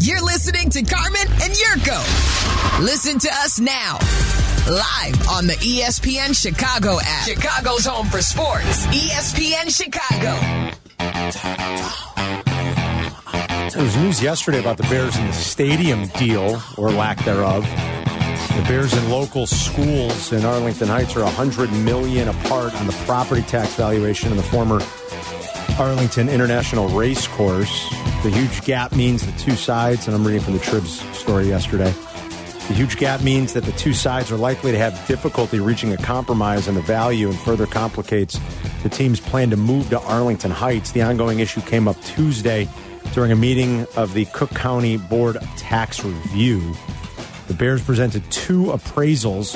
You're 0.00 0.22
listening 0.22 0.70
to 0.70 0.82
Carmen 0.82 1.28
and 1.42 1.52
Jurko. 1.52 2.80
Listen 2.80 3.18
to 3.20 3.28
us 3.28 3.60
now. 3.60 3.98
Live 4.68 5.28
on 5.28 5.46
the 5.46 5.54
ESPN 5.60 6.34
Chicago 6.34 6.98
app. 7.02 7.28
Chicago's 7.28 7.84
home 7.84 8.06
for 8.06 8.22
sports. 8.22 8.86
ESPN 8.86 9.70
Chicago. 9.70 10.72
There 13.72 13.82
was 13.82 13.96
news 13.96 14.22
yesterday 14.22 14.60
about 14.60 14.76
the 14.76 14.82
Bears 14.82 15.16
and 15.16 15.26
the 15.26 15.32
stadium 15.32 16.06
deal, 16.08 16.62
or 16.76 16.90
lack 16.90 17.24
thereof. 17.24 17.62
The 17.64 18.64
Bears 18.68 18.92
and 18.92 19.10
local 19.10 19.46
schools 19.46 20.30
in 20.30 20.44
Arlington 20.44 20.88
Heights 20.88 21.16
are 21.16 21.24
100 21.24 21.72
million 21.72 22.28
apart 22.28 22.74
on 22.74 22.86
the 22.86 22.92
property 23.06 23.40
tax 23.40 23.74
valuation 23.74 24.30
of 24.30 24.36
the 24.36 24.42
former 24.42 24.82
Arlington 25.78 26.28
International 26.28 26.88
Race 26.90 27.26
Course. 27.28 27.88
The 28.22 28.28
huge 28.28 28.62
gap 28.62 28.92
means 28.94 29.24
the 29.24 29.32
two 29.38 29.56
sides, 29.56 30.06
and 30.06 30.14
I'm 30.14 30.26
reading 30.26 30.42
from 30.42 30.52
the 30.52 30.60
Trib's 30.60 31.00
story 31.16 31.48
yesterday. 31.48 31.94
The 32.68 32.74
huge 32.74 32.98
gap 32.98 33.22
means 33.22 33.54
that 33.54 33.64
the 33.64 33.72
two 33.72 33.94
sides 33.94 34.30
are 34.30 34.36
likely 34.36 34.72
to 34.72 34.78
have 34.78 35.06
difficulty 35.08 35.60
reaching 35.60 35.94
a 35.94 35.96
compromise 35.96 36.68
on 36.68 36.74
the 36.74 36.82
value 36.82 37.30
and 37.30 37.38
further 37.38 37.66
complicates 37.66 38.38
the 38.82 38.90
team's 38.90 39.18
plan 39.18 39.48
to 39.48 39.56
move 39.56 39.88
to 39.88 40.00
Arlington 40.00 40.50
Heights. 40.50 40.92
The 40.92 41.00
ongoing 41.00 41.38
issue 41.38 41.62
came 41.62 41.88
up 41.88 41.98
Tuesday 42.02 42.68
during 43.12 43.30
a 43.30 43.36
meeting 43.36 43.86
of 43.94 44.14
the 44.14 44.24
Cook 44.26 44.50
County 44.50 44.96
Board 44.96 45.36
of 45.36 45.44
Tax 45.56 46.02
Review. 46.02 46.74
The 47.48 47.54
Bears 47.54 47.82
presented 47.82 48.28
two 48.30 48.64
appraisals 48.64 49.54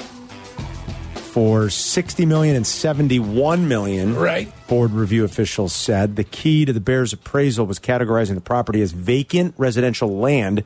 for 1.36 1.70
60 1.70 2.26
million 2.26 2.54
and 2.54 2.66
71 2.66 3.66
million. 3.66 4.14
Right. 4.14 4.52
Board 4.68 4.92
review 4.92 5.24
officials 5.24 5.72
said 5.72 6.16
the 6.16 6.24
key 6.24 6.66
to 6.66 6.72
the 6.72 6.80
Bears 6.80 7.14
appraisal 7.14 7.66
was 7.66 7.78
categorizing 7.78 8.34
the 8.34 8.42
property 8.42 8.82
as 8.82 8.92
vacant 8.92 9.54
residential 9.56 10.18
land, 10.18 10.62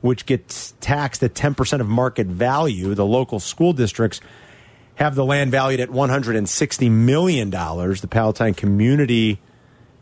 which 0.00 0.24
gets 0.26 0.74
taxed 0.80 1.24
at 1.24 1.34
10% 1.34 1.80
of 1.80 1.88
market 1.88 2.28
value. 2.28 2.94
The 2.94 3.06
local 3.06 3.40
school 3.40 3.72
districts 3.72 4.20
have 4.94 5.16
the 5.16 5.24
land 5.24 5.50
valued 5.50 5.80
at 5.80 5.88
$160 5.88 6.90
million. 6.90 7.50
The 7.50 8.08
Palatine 8.08 8.54
Community 8.54 9.40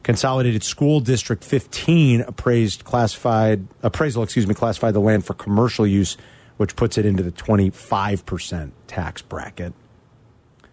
Consolidated 0.03 0.63
School 0.63 1.01
District 1.01 1.45
15 1.45 2.23
appraised 2.23 2.85
classified 2.85 3.67
appraisal, 3.83 4.23
excuse 4.23 4.47
me, 4.47 4.55
classified 4.55 4.95
the 4.95 5.01
land 5.01 5.25
for 5.27 5.35
commercial 5.35 5.87
use, 5.87 6.17
which 6.57 6.77
puts 6.77 6.97
it 6.97 7.05
into 7.05 7.23
the 7.23 7.33
25% 7.33 8.71
tax 8.87 9.23
bracket. 9.23 9.75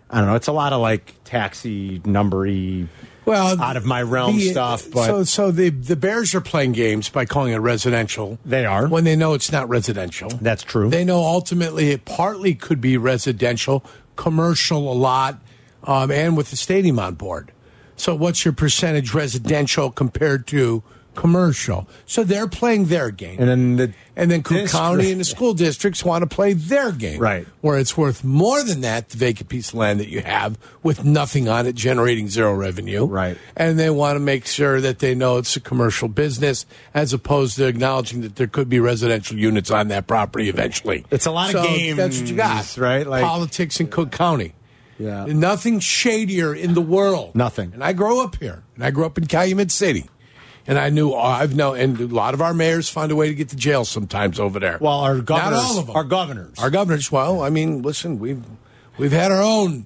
I 0.10 0.20
don't 0.20 0.28
know. 0.28 0.36
It's 0.36 0.48
a 0.48 0.54
lot 0.54 0.72
of 0.72 0.82
like 0.82 1.16
taxi 1.24 2.00
numbery, 2.02 2.88
well, 3.26 3.60
out 3.62 3.76
of 3.76 3.86
my 3.86 4.02
realm 4.04 4.38
The- 4.38 4.52
stuff. 4.52 4.90
But 4.92 5.06
so, 5.08 5.24
so 5.24 5.52
the 5.52 5.70
the 5.70 5.96
Bears 5.96 6.36
are 6.36 6.42
playing 6.42 6.74
games 6.74 7.10
by 7.10 7.26
calling 7.26 7.54
it 7.54 7.58
residential. 7.58 8.38
They 8.46 8.66
are 8.66 8.88
when 8.88 9.04
they 9.04 9.16
know 9.16 9.34
it's 9.34 9.52
not 9.52 9.68
residential. 9.68 10.30
That's 10.30 10.64
true. 10.64 10.90
They 10.90 11.04
know 11.04 11.18
ultimately 11.24 11.90
it 11.90 12.06
partly 12.06 12.54
could 12.54 12.80
be 12.80 12.98
residential, 12.98 13.84
commercial 14.16 14.92
a 14.92 14.94
lot, 14.94 15.40
um, 15.84 16.12
and 16.12 16.38
with 16.38 16.52
the 16.52 16.56
stadium 16.56 17.00
on 17.00 17.16
board. 17.16 17.52
So, 17.98 18.16
what's 18.16 18.44
your 18.46 18.54
percentage 18.54 19.14
residential 19.14 19.92
compared 19.92 20.48
to 20.48 20.84
commercial? 21.16 21.88
So 22.06 22.24
they're 22.26 22.48
playing 22.48 22.86
their 22.86 23.10
game, 23.10 23.40
and 23.40 23.48
then 23.48 23.76
the 23.78 23.94
and 24.18 24.30
then 24.30 24.44
Cook 24.44 24.58
district- 24.58 24.72
County 24.74 25.12
and 25.12 25.20
the 25.22 25.26
school 25.26 25.54
districts 25.54 26.04
want 26.04 26.22
to 26.24 26.28
play 26.28 26.54
their 26.54 26.92
game, 26.92 27.20
Right. 27.20 27.48
Where 27.62 27.78
it's 27.78 27.98
worth 27.98 28.24
more 28.24 28.64
than 28.64 28.82
that, 28.82 29.10
the 29.10 29.18
vacant 29.18 29.50
piece 29.50 29.70
of 29.70 29.76
land 29.76 30.00
that 30.02 30.10
you 30.10 30.22
have 30.22 30.58
with 30.84 31.04
nothing 31.06 31.48
on 31.50 31.66
it, 31.68 31.76
generating 31.76 32.28
zero 32.30 32.54
revenue, 32.54 33.06
Right. 33.06 33.38
And 33.56 33.80
they 33.80 33.90
want 33.90 34.16
to 34.18 34.20
make 34.20 34.46
sure 34.46 34.80
that 34.82 35.00
they 35.00 35.16
know 35.16 35.38
it's 35.38 35.56
a 35.56 35.60
commercial 35.62 36.08
business, 36.08 36.66
as 36.94 37.14
opposed 37.14 37.56
to 37.58 37.66
acknowledging 37.66 38.22
that 38.22 38.36
there 38.36 38.48
could 38.48 38.70
be 38.70 38.80
residential 38.80 39.38
units 39.38 39.72
on 39.72 39.88
that 39.90 40.08
property 40.08 40.50
eventually. 40.50 41.06
It's 41.12 41.26
a 41.26 41.32
lot 41.32 41.54
of 41.56 41.64
games, 41.64 41.98
That's 41.98 42.20
what 42.20 42.30
you 42.30 42.36
got, 42.36 42.78
right? 42.78 43.08
Like- 43.08 43.24
politics 43.24 43.80
in 43.80 43.88
Cook 43.88 44.12
County. 44.12 44.54
Yeah. 44.98 45.26
Nothing 45.26 45.80
shadier 45.80 46.54
in 46.56 46.74
the 46.74 46.82
world. 46.82 47.36
Nothing. 47.36 47.72
And 47.74 47.84
I 47.84 47.94
grew 47.94 48.22
up 48.24 48.38
here, 48.38 48.64
and 48.76 48.84
I 48.84 48.92
grew 48.92 49.06
up 49.06 49.18
in 49.18 49.26
Calumet 49.28 49.72
City. 49.72 50.10
And 50.68 50.80
I 50.80 50.90
knew 50.90 51.12
uh, 51.14 51.18
I've 51.18 51.56
known, 51.56 51.78
and 51.80 52.00
a 52.00 52.08
lot 52.08 52.34
of 52.34 52.42
our 52.42 52.54
mayors 52.54 52.90
find 52.90 53.12
a 53.12 53.16
way 53.16 53.28
to 53.28 53.36
get 53.36 53.50
to 53.50 53.56
jail 53.56 53.86
sometimes 53.86 54.40
over 54.40 54.60
there. 54.60 54.80
well, 54.82 55.00
our 55.02 55.20
governors, 55.22 55.52
Not 55.62 55.64
all 55.72 55.80
of 55.80 55.88
them. 55.88 55.96
our 55.96 56.04
governors, 56.04 56.58
Our 56.58 56.70
governors, 56.72 57.12
well, 57.12 57.44
I 57.44 57.50
mean, 57.52 57.84
listen, 57.84 58.18
we've 58.18 58.44
we've 58.98 59.12
had 59.12 59.32
our 59.32 59.44
own 59.44 59.86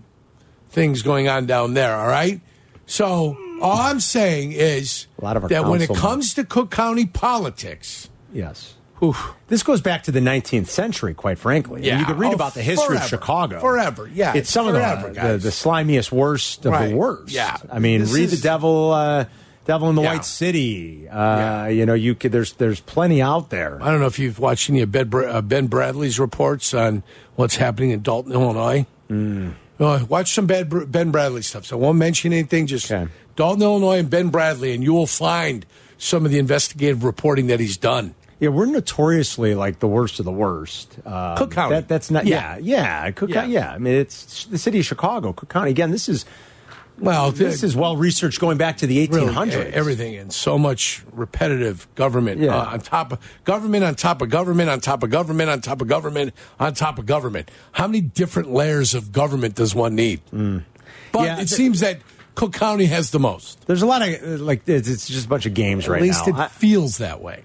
things 0.69 1.01
going 1.01 1.27
on 1.27 1.47
down 1.47 1.73
there. 1.73 1.93
All 1.97 2.07
right, 2.07 2.39
so 2.85 3.35
all 3.61 3.77
I'm 3.77 3.99
saying 3.99 4.53
is 4.53 5.07
A 5.21 5.25
lot 5.25 5.35
of 5.35 5.43
our 5.43 5.49
that 5.49 5.65
when 5.65 5.81
it 5.81 5.89
comes 5.93 6.33
to 6.35 6.45
Cook 6.45 6.71
County 6.71 7.05
politics, 7.05 8.09
yes. 8.31 8.75
Oof, 9.01 9.33
This 9.47 9.63
goes 9.63 9.81
back 9.81 10.03
to 10.03 10.11
the 10.11 10.19
19th 10.19 10.67
century, 10.67 11.13
quite 11.13 11.37
frankly. 11.39 11.85
Yeah. 11.85 11.99
you 11.99 12.05
can 12.05 12.17
read 12.17 12.31
Oh, 12.31 12.35
about 12.35 12.53
the 12.53 12.61
history 12.61 12.87
forever. 12.87 13.03
of 13.03 13.09
Chicago 13.09 13.59
Forever, 13.59 14.09
yeah, 14.13 14.33
It's 14.35 14.49
some 14.51 14.67
forever, 14.69 15.07
of 15.07 15.13
the, 15.15 15.19
guys. 15.21 15.41
the 15.43 15.49
the 15.49 15.51
slimiest, 15.51 16.11
worst 16.11 16.65
of 16.65 16.73
Right. 16.73 16.89
the 16.89 16.95
worst. 16.95 17.31
Yeah. 17.31 17.57
I 17.71 17.79
mean, 17.79 18.01
This 18.01 18.13
read 18.13 18.23
is- 18.25 18.31
the 18.41 18.43
devil, 18.47 18.91
uh, 18.91 19.25
devil 19.65 19.89
in 19.89 19.95
the 19.95 20.01
Yeah. 20.01 20.13
White 20.13 20.25
City. 20.25 21.07
Uh, 21.07 21.67
You 21.67 21.85
know, 21.85 21.93
you 21.93 22.15
could. 22.15 22.31
There's 22.31 22.53
there's 22.53 22.79
plenty 22.81 23.21
out 23.21 23.49
there. 23.51 23.79
I 23.81 23.89
don't 23.91 23.99
know 23.99 24.07
if 24.07 24.19
you've 24.19 24.39
watched 24.39 24.69
any 24.69 24.81
of 24.81 24.91
Ben, 24.91 25.07
Bra- 25.07 25.29
uh, 25.29 25.41
ben 25.41 25.67
Bradley's 25.67 26.19
reports 26.19 26.73
on 26.73 27.03
what's 27.35 27.55
happening 27.57 27.91
in 27.91 28.01
Dolton, 28.01 28.33
Illinois. 28.33 28.85
Mm. 29.09 29.53
Uh, 29.79 29.99
watch 30.09 30.33
some 30.33 30.45
Ben, 30.45 30.67
Br- 30.67 30.83
ben 30.85 31.09
Bradley 31.11 31.41
stuff. 31.41 31.65
So 31.65 31.77
I 31.77 31.79
won't 31.79 31.97
mention 31.97 32.33
anything. 32.33 32.67
Just 32.67 32.91
Okay. 32.91 33.09
Dolton, 33.37 33.61
Illinois, 33.63 33.99
and 33.99 34.09
Ben 34.09 34.27
Bradley, 34.27 34.73
and 34.73 34.83
you 34.83 34.91
will 34.93 35.07
find 35.07 35.65
some 35.97 36.25
of 36.25 36.31
the 36.31 36.39
investigative 36.39 37.03
reporting 37.05 37.47
that 37.47 37.59
he's 37.61 37.77
done. 37.77 38.13
Yeah, 38.39 38.49
we're 38.49 38.65
notoriously 38.67 39.53
like 39.55 39.79
the 39.79 39.87
worst 39.87 40.19
of 40.19 40.25
the 40.25 40.31
worst. 40.31 40.97
Um, 41.05 41.35
Cook 41.37 41.51
County. 41.51 41.75
That, 41.75 41.87
that's 41.87 42.09
not. 42.09 42.25
Yeah, 42.25 42.57
Yeah. 42.57 43.05
yeah, 43.05 43.11
Cook 43.11 43.29
Yeah. 43.29 43.41
County. 43.41 43.53
Yeah, 43.53 43.71
I 43.73 43.77
mean, 43.79 43.93
it's 43.95 44.45
the 44.45 44.57
city 44.57 44.79
of 44.79 44.85
Chicago, 44.85 45.33
Cook 45.33 45.49
County. 45.49 45.71
Again, 45.71 45.91
this 45.91 46.07
is 46.07 46.25
Well, 46.97 47.31
this 47.31 47.63
is 47.63 47.75
well 47.77 47.95
researched 47.95 48.41
going 48.41 48.57
back 48.57 48.77
to 48.77 48.87
the 48.87 48.97
1800s. 49.07 49.53
e- 49.69 49.73
everything 49.73 50.15
and 50.17 50.33
so 50.33 50.57
much 50.57 51.01
repetitive 51.13 51.87
government 51.95 52.41
Yeah. 52.41 52.55
uh, 52.57 52.73
on 52.73 52.81
top 52.81 53.13
of 53.13 53.19
government 53.45 53.83
on 53.85 53.95
top 53.95 54.21
of 54.21 54.29
government 54.29 54.69
on 54.69 54.81
top 54.81 55.03
of 55.03 55.09
government 55.09 55.49
on 55.49 55.61
top 55.61 55.81
of 55.81 55.87
government 55.87 56.33
on 56.59 56.73
top 56.73 56.99
of 56.99 57.05
government. 57.05 57.49
How 57.73 57.87
many 57.87 58.01
different 58.01 58.51
layers 58.51 58.93
of 58.93 59.11
government 59.13 59.55
does 59.55 59.73
one 59.73 59.95
need? 59.95 60.19
But 60.31 60.37
Mm. 60.37 60.63
Yeah, 61.15 61.33
it 61.35 61.37
th- 61.37 61.49
seems 61.51 61.79
that 61.79 61.99
Cook 62.35 62.51
County 62.53 62.85
has 62.85 63.11
the 63.11 63.19
most. 63.19 63.65
There's 63.65 63.81
a 63.81 63.85
lot 63.85 64.01
of 64.01 64.41
like 64.41 64.61
it's, 64.67 64.87
it's 64.89 65.07
just 65.07 65.25
a 65.25 65.29
bunch 65.29 65.45
of 65.45 65.53
games 65.53 65.85
At 65.85 65.91
right 65.91 66.01
now. 66.01 66.05
At 66.05 66.07
least 66.07 66.27
it 66.27 66.35
I- 66.35 66.47
feels 66.47 66.97
that 66.99 67.21
way. 67.21 67.43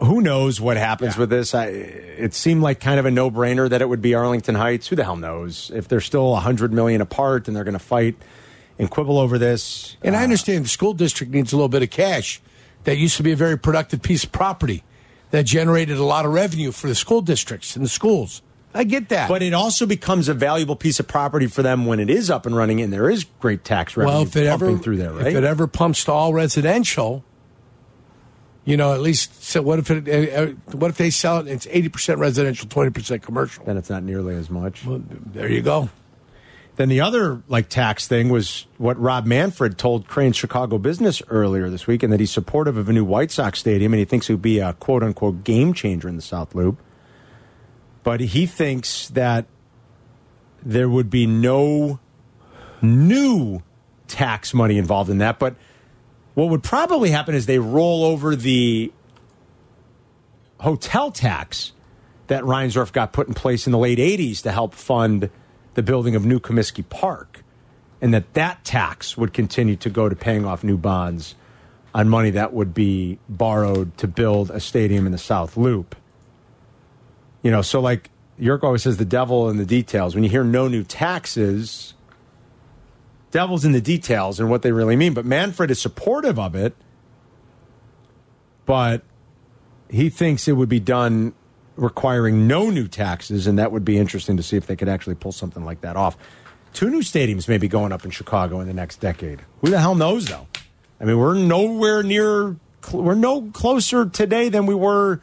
Who 0.00 0.20
knows 0.20 0.60
what 0.60 0.76
happens 0.76 1.16
with 1.16 1.30
this? 1.30 1.54
I, 1.54 1.66
it 1.66 2.34
seemed 2.34 2.62
like 2.62 2.80
kind 2.80 3.00
of 3.00 3.06
a 3.06 3.10
no-brainer 3.10 3.68
that 3.70 3.80
it 3.80 3.88
would 3.88 4.02
be 4.02 4.14
Arlington 4.14 4.54
Heights. 4.54 4.88
Who 4.88 4.96
the 4.96 5.04
hell 5.04 5.16
knows 5.16 5.70
if 5.74 5.88
they're 5.88 6.00
still 6.00 6.34
a 6.34 6.40
hundred 6.40 6.72
million 6.72 7.00
apart 7.00 7.48
and 7.48 7.56
they're 7.56 7.64
going 7.64 7.72
to 7.72 7.78
fight 7.78 8.16
and 8.78 8.90
quibble 8.90 9.18
over 9.18 9.38
this? 9.38 9.96
And 10.02 10.14
I 10.14 10.20
uh, 10.20 10.24
understand 10.24 10.64
the 10.64 10.68
school 10.68 10.92
district 10.92 11.32
needs 11.32 11.52
a 11.52 11.56
little 11.56 11.68
bit 11.68 11.82
of 11.82 11.90
cash. 11.90 12.40
That 12.84 12.98
used 12.98 13.16
to 13.16 13.22
be 13.22 13.32
a 13.32 13.36
very 13.36 13.58
productive 13.58 14.00
piece 14.02 14.22
of 14.22 14.30
property 14.30 14.84
that 15.30 15.44
generated 15.44 15.98
a 15.98 16.04
lot 16.04 16.24
of 16.24 16.32
revenue 16.32 16.70
for 16.70 16.86
the 16.86 16.94
school 16.94 17.20
districts 17.20 17.74
and 17.74 17.84
the 17.84 17.88
schools. 17.88 18.42
I 18.74 18.84
get 18.84 19.08
that. 19.08 19.28
But 19.28 19.42
it 19.42 19.54
also 19.54 19.86
becomes 19.86 20.28
a 20.28 20.34
valuable 20.34 20.76
piece 20.76 21.00
of 21.00 21.08
property 21.08 21.46
for 21.46 21.62
them 21.62 21.86
when 21.86 21.98
it 21.98 22.10
is 22.10 22.30
up 22.30 22.46
and 22.46 22.54
running, 22.54 22.80
and 22.80 22.92
there 22.92 23.08
is 23.08 23.24
great 23.40 23.64
tax 23.64 23.96
revenue 23.96 24.14
well, 24.14 24.22
if 24.22 24.36
it 24.36 24.48
pumping 24.48 24.68
ever 24.68 24.78
through 24.78 24.98
there, 24.98 25.12
right? 25.12 25.28
if 25.28 25.34
it 25.34 25.44
ever 25.44 25.66
pumps 25.66 26.04
to 26.04 26.12
all 26.12 26.34
residential, 26.34 27.24
you 28.66 28.76
know, 28.76 28.92
at 28.92 29.00
least 29.00 29.42
so 29.42 29.62
what 29.62 29.78
if 29.78 29.90
it? 29.90 30.06
Uh, 30.06 30.42
uh, 30.42 30.76
what 30.76 30.90
if 30.90 30.98
they 30.98 31.08
sell 31.08 31.38
it? 31.38 31.40
and 31.42 31.48
It's 31.50 31.66
eighty 31.70 31.88
percent 31.88 32.18
residential, 32.18 32.68
twenty 32.68 32.90
percent 32.90 33.22
commercial. 33.22 33.64
then 33.64 33.78
it's 33.78 33.88
not 33.88 34.02
nearly 34.02 34.34
as 34.34 34.50
much. 34.50 34.84
Well, 34.84 35.00
there 35.08 35.50
you 35.50 35.62
go. 35.62 35.88
Then 36.74 36.90
the 36.90 37.00
other 37.00 37.42
like 37.48 37.70
tax 37.70 38.06
thing 38.06 38.28
was 38.28 38.66
what 38.76 39.00
Rob 39.00 39.24
Manfred 39.24 39.78
told 39.78 40.08
Crain's 40.08 40.36
Chicago 40.36 40.76
Business 40.76 41.22
earlier 41.28 41.70
this 41.70 41.86
week, 41.86 42.02
and 42.02 42.12
that 42.12 42.20
he's 42.20 42.30
supportive 42.32 42.76
of 42.76 42.90
a 42.90 42.92
new 42.92 43.04
White 43.04 43.30
Sox 43.30 43.58
stadium, 43.60 43.94
and 43.94 43.98
he 43.98 44.04
thinks 44.04 44.28
it 44.28 44.34
would 44.34 44.42
be 44.42 44.58
a 44.58 44.74
quote 44.74 45.02
unquote 45.02 45.42
game 45.42 45.72
changer 45.72 46.06
in 46.08 46.16
the 46.16 46.22
South 46.22 46.54
Loop. 46.54 46.78
But 48.02 48.20
he 48.20 48.46
thinks 48.46 49.08
that 49.10 49.46
there 50.62 50.88
would 50.88 51.08
be 51.08 51.26
no 51.26 51.98
new 52.82 53.62
tax 54.06 54.52
money 54.52 54.76
involved 54.76 55.08
in 55.08 55.18
that. 55.18 55.38
But 55.38 55.56
what 56.36 56.50
would 56.50 56.62
probably 56.62 57.10
happen 57.10 57.34
is 57.34 57.46
they 57.46 57.58
roll 57.58 58.04
over 58.04 58.36
the 58.36 58.92
hotel 60.60 61.10
tax 61.10 61.72
that 62.26 62.44
Reinsdorf 62.44 62.92
got 62.92 63.14
put 63.14 63.26
in 63.26 63.32
place 63.32 63.66
in 63.66 63.72
the 63.72 63.78
late 63.78 63.98
80s 63.98 64.42
to 64.42 64.52
help 64.52 64.74
fund 64.74 65.30
the 65.72 65.82
building 65.82 66.14
of 66.14 66.26
New 66.26 66.38
Comiskey 66.38 66.86
Park, 66.86 67.42
and 68.02 68.12
that 68.12 68.34
that 68.34 68.62
tax 68.66 69.16
would 69.16 69.32
continue 69.32 69.76
to 69.76 69.88
go 69.88 70.10
to 70.10 70.14
paying 70.14 70.44
off 70.44 70.62
new 70.62 70.76
bonds 70.76 71.36
on 71.94 72.06
money 72.06 72.28
that 72.28 72.52
would 72.52 72.74
be 72.74 73.18
borrowed 73.30 73.96
to 73.96 74.06
build 74.06 74.50
a 74.50 74.60
stadium 74.60 75.06
in 75.06 75.12
the 75.12 75.18
South 75.18 75.56
Loop. 75.56 75.96
You 77.42 77.50
know, 77.50 77.62
so 77.62 77.80
like 77.80 78.10
Yerk 78.38 78.62
always 78.62 78.82
says, 78.82 78.98
the 78.98 79.06
devil 79.06 79.48
in 79.48 79.56
the 79.56 79.64
details. 79.64 80.14
When 80.14 80.22
you 80.22 80.28
hear 80.28 80.44
no 80.44 80.68
new 80.68 80.84
taxes, 80.84 81.94
devil's 83.36 83.66
in 83.66 83.72
the 83.72 83.82
details 83.82 84.40
and 84.40 84.48
what 84.48 84.62
they 84.62 84.72
really 84.72 84.96
mean. 84.96 85.12
But 85.12 85.26
Manfred 85.26 85.70
is 85.70 85.78
supportive 85.78 86.38
of 86.38 86.54
it, 86.54 86.74
but 88.64 89.02
he 89.90 90.08
thinks 90.08 90.48
it 90.48 90.52
would 90.52 90.70
be 90.70 90.80
done 90.80 91.34
requiring 91.76 92.46
no 92.46 92.70
new 92.70 92.88
taxes, 92.88 93.46
and 93.46 93.58
that 93.58 93.72
would 93.72 93.84
be 93.84 93.98
interesting 93.98 94.38
to 94.38 94.42
see 94.42 94.56
if 94.56 94.66
they 94.66 94.74
could 94.74 94.88
actually 94.88 95.16
pull 95.16 95.32
something 95.32 95.66
like 95.66 95.82
that 95.82 95.96
off. 95.96 96.16
Two 96.72 96.88
new 96.88 97.00
stadiums 97.00 97.46
may 97.46 97.58
be 97.58 97.68
going 97.68 97.92
up 97.92 98.06
in 98.06 98.10
Chicago 98.10 98.60
in 98.60 98.68
the 98.68 98.72
next 98.72 99.00
decade. 99.00 99.42
Who 99.60 99.68
the 99.68 99.80
hell 99.80 99.94
knows, 99.94 100.24
though? 100.24 100.46
I 100.98 101.04
mean, 101.04 101.18
we're 101.18 101.34
nowhere 101.34 102.02
near, 102.02 102.56
we're 102.90 103.14
no 103.14 103.50
closer 103.52 104.06
today 104.06 104.48
than 104.48 104.64
we 104.64 104.74
were 104.74 105.20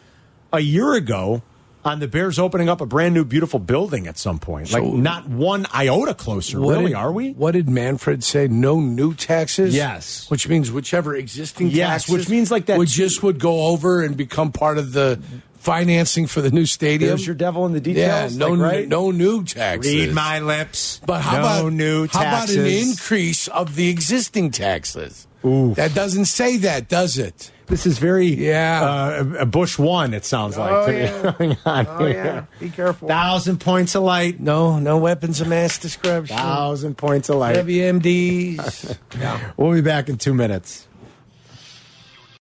a 0.52 0.60
year 0.60 0.94
ago 0.94 1.42
on 1.86 2.00
the 2.00 2.08
Bears 2.08 2.40
opening 2.40 2.70
up 2.70 2.80
a 2.82 2.86
brand 2.86 3.14
new, 3.14 3.26
beautiful 3.26 3.60
building 3.60 4.08
at 4.08 4.18
some 4.18 4.40
point. 4.40 4.72
like, 4.72 4.84
not 4.84 5.28
one 5.28 5.66
iota 5.74 6.14
closer, 6.14 6.60
really, 6.60 6.88
did- 6.88 6.94
are 6.96 7.12
we? 7.12 7.32
What 7.34 7.52
did 7.52 7.70
Manfred 7.70 8.24
say? 8.24 8.48
No 8.48 8.80
new 8.80 9.14
taxes. 9.14 9.76
Yes. 9.76 10.26
which 10.30 10.48
means 10.48 10.72
whichever 10.72 11.16
existing 11.16 11.68
Yes, 11.70 12.04
taxes, 12.04 12.14
which 12.16 12.30
means 12.30 12.50
like 12.52 12.68
that- 12.68 12.78
would 12.78 12.88
just 12.88 13.22
would 13.24 13.40
go 13.40 13.68
over 13.68 14.02
and 14.02 14.16
become 14.16 14.52
part 14.52 14.78
of 14.78 14.94
the 14.94 15.20
financing 15.60 16.28
for 16.28 16.42
the 16.42 16.52
new 16.52 16.66
stadium. 16.66 17.10
There's 17.10 17.26
your 17.26 17.36
devil 17.36 17.66
in 17.66 17.72
the 17.74 17.80
details. 17.80 18.34
yeah, 18.34 18.38
no, 18.38 18.50
like, 18.54 18.72
right? 18.72 18.88
no 18.88 19.12
new 19.12 19.44
taxes. 19.46 19.94
Read 19.94 20.14
my 20.14 20.40
lips. 20.40 21.00
But 21.06 21.22
how 21.22 21.34
no 21.34 21.40
about 21.40 21.74
new 21.74 22.08
how 22.08 22.22
about 22.22 22.50
an 22.50 22.66
increase 22.66 23.48
of 23.48 23.76
the 23.76 23.90
existing 23.90 24.52
taxes? 24.52 25.26
Oof. 25.46 25.76
That 25.76 25.94
doesn't 25.94 26.26
say 26.26 26.58
that, 26.58 26.88
does 26.90 27.18
it? 27.18 27.52
This 27.68 27.86
is 27.86 27.98
very 27.98 28.28
Yeah. 28.28 28.84
uh, 28.84 29.36
a 29.40 29.46
Bush 29.46 29.78
one. 29.80 30.14
It 30.14 30.26
sounds 30.26 30.58
like 30.58 30.72
Oh, 30.72 30.86
to 30.88 30.92
me. 30.92 31.00
yeah. 31.00 31.32
going 31.38 31.58
on 31.66 31.88
Oh 31.90 32.06
here. 32.06 32.14
yeah, 32.14 32.46
be 32.60 32.70
careful. 32.70 33.08
Thousand 33.08 33.60
points 33.60 33.96
of 33.96 34.04
light. 34.04 34.40
No, 34.40 34.80
no 34.80 34.98
weapons 34.98 35.42
of 35.42 35.48
mass 35.48 35.78
destruction. 35.80 36.36
Thousand 36.38 36.98
points 36.98 37.30
of 37.30 37.38
light. 37.38 37.56
Heavy 37.56 37.78
MDs. 37.78 38.98
yeah. 39.20 39.52
We'll 39.58 39.74
be 39.74 39.82
back 39.82 40.10
in 40.10 40.18
two 40.18 40.34
minutes. 40.34 40.88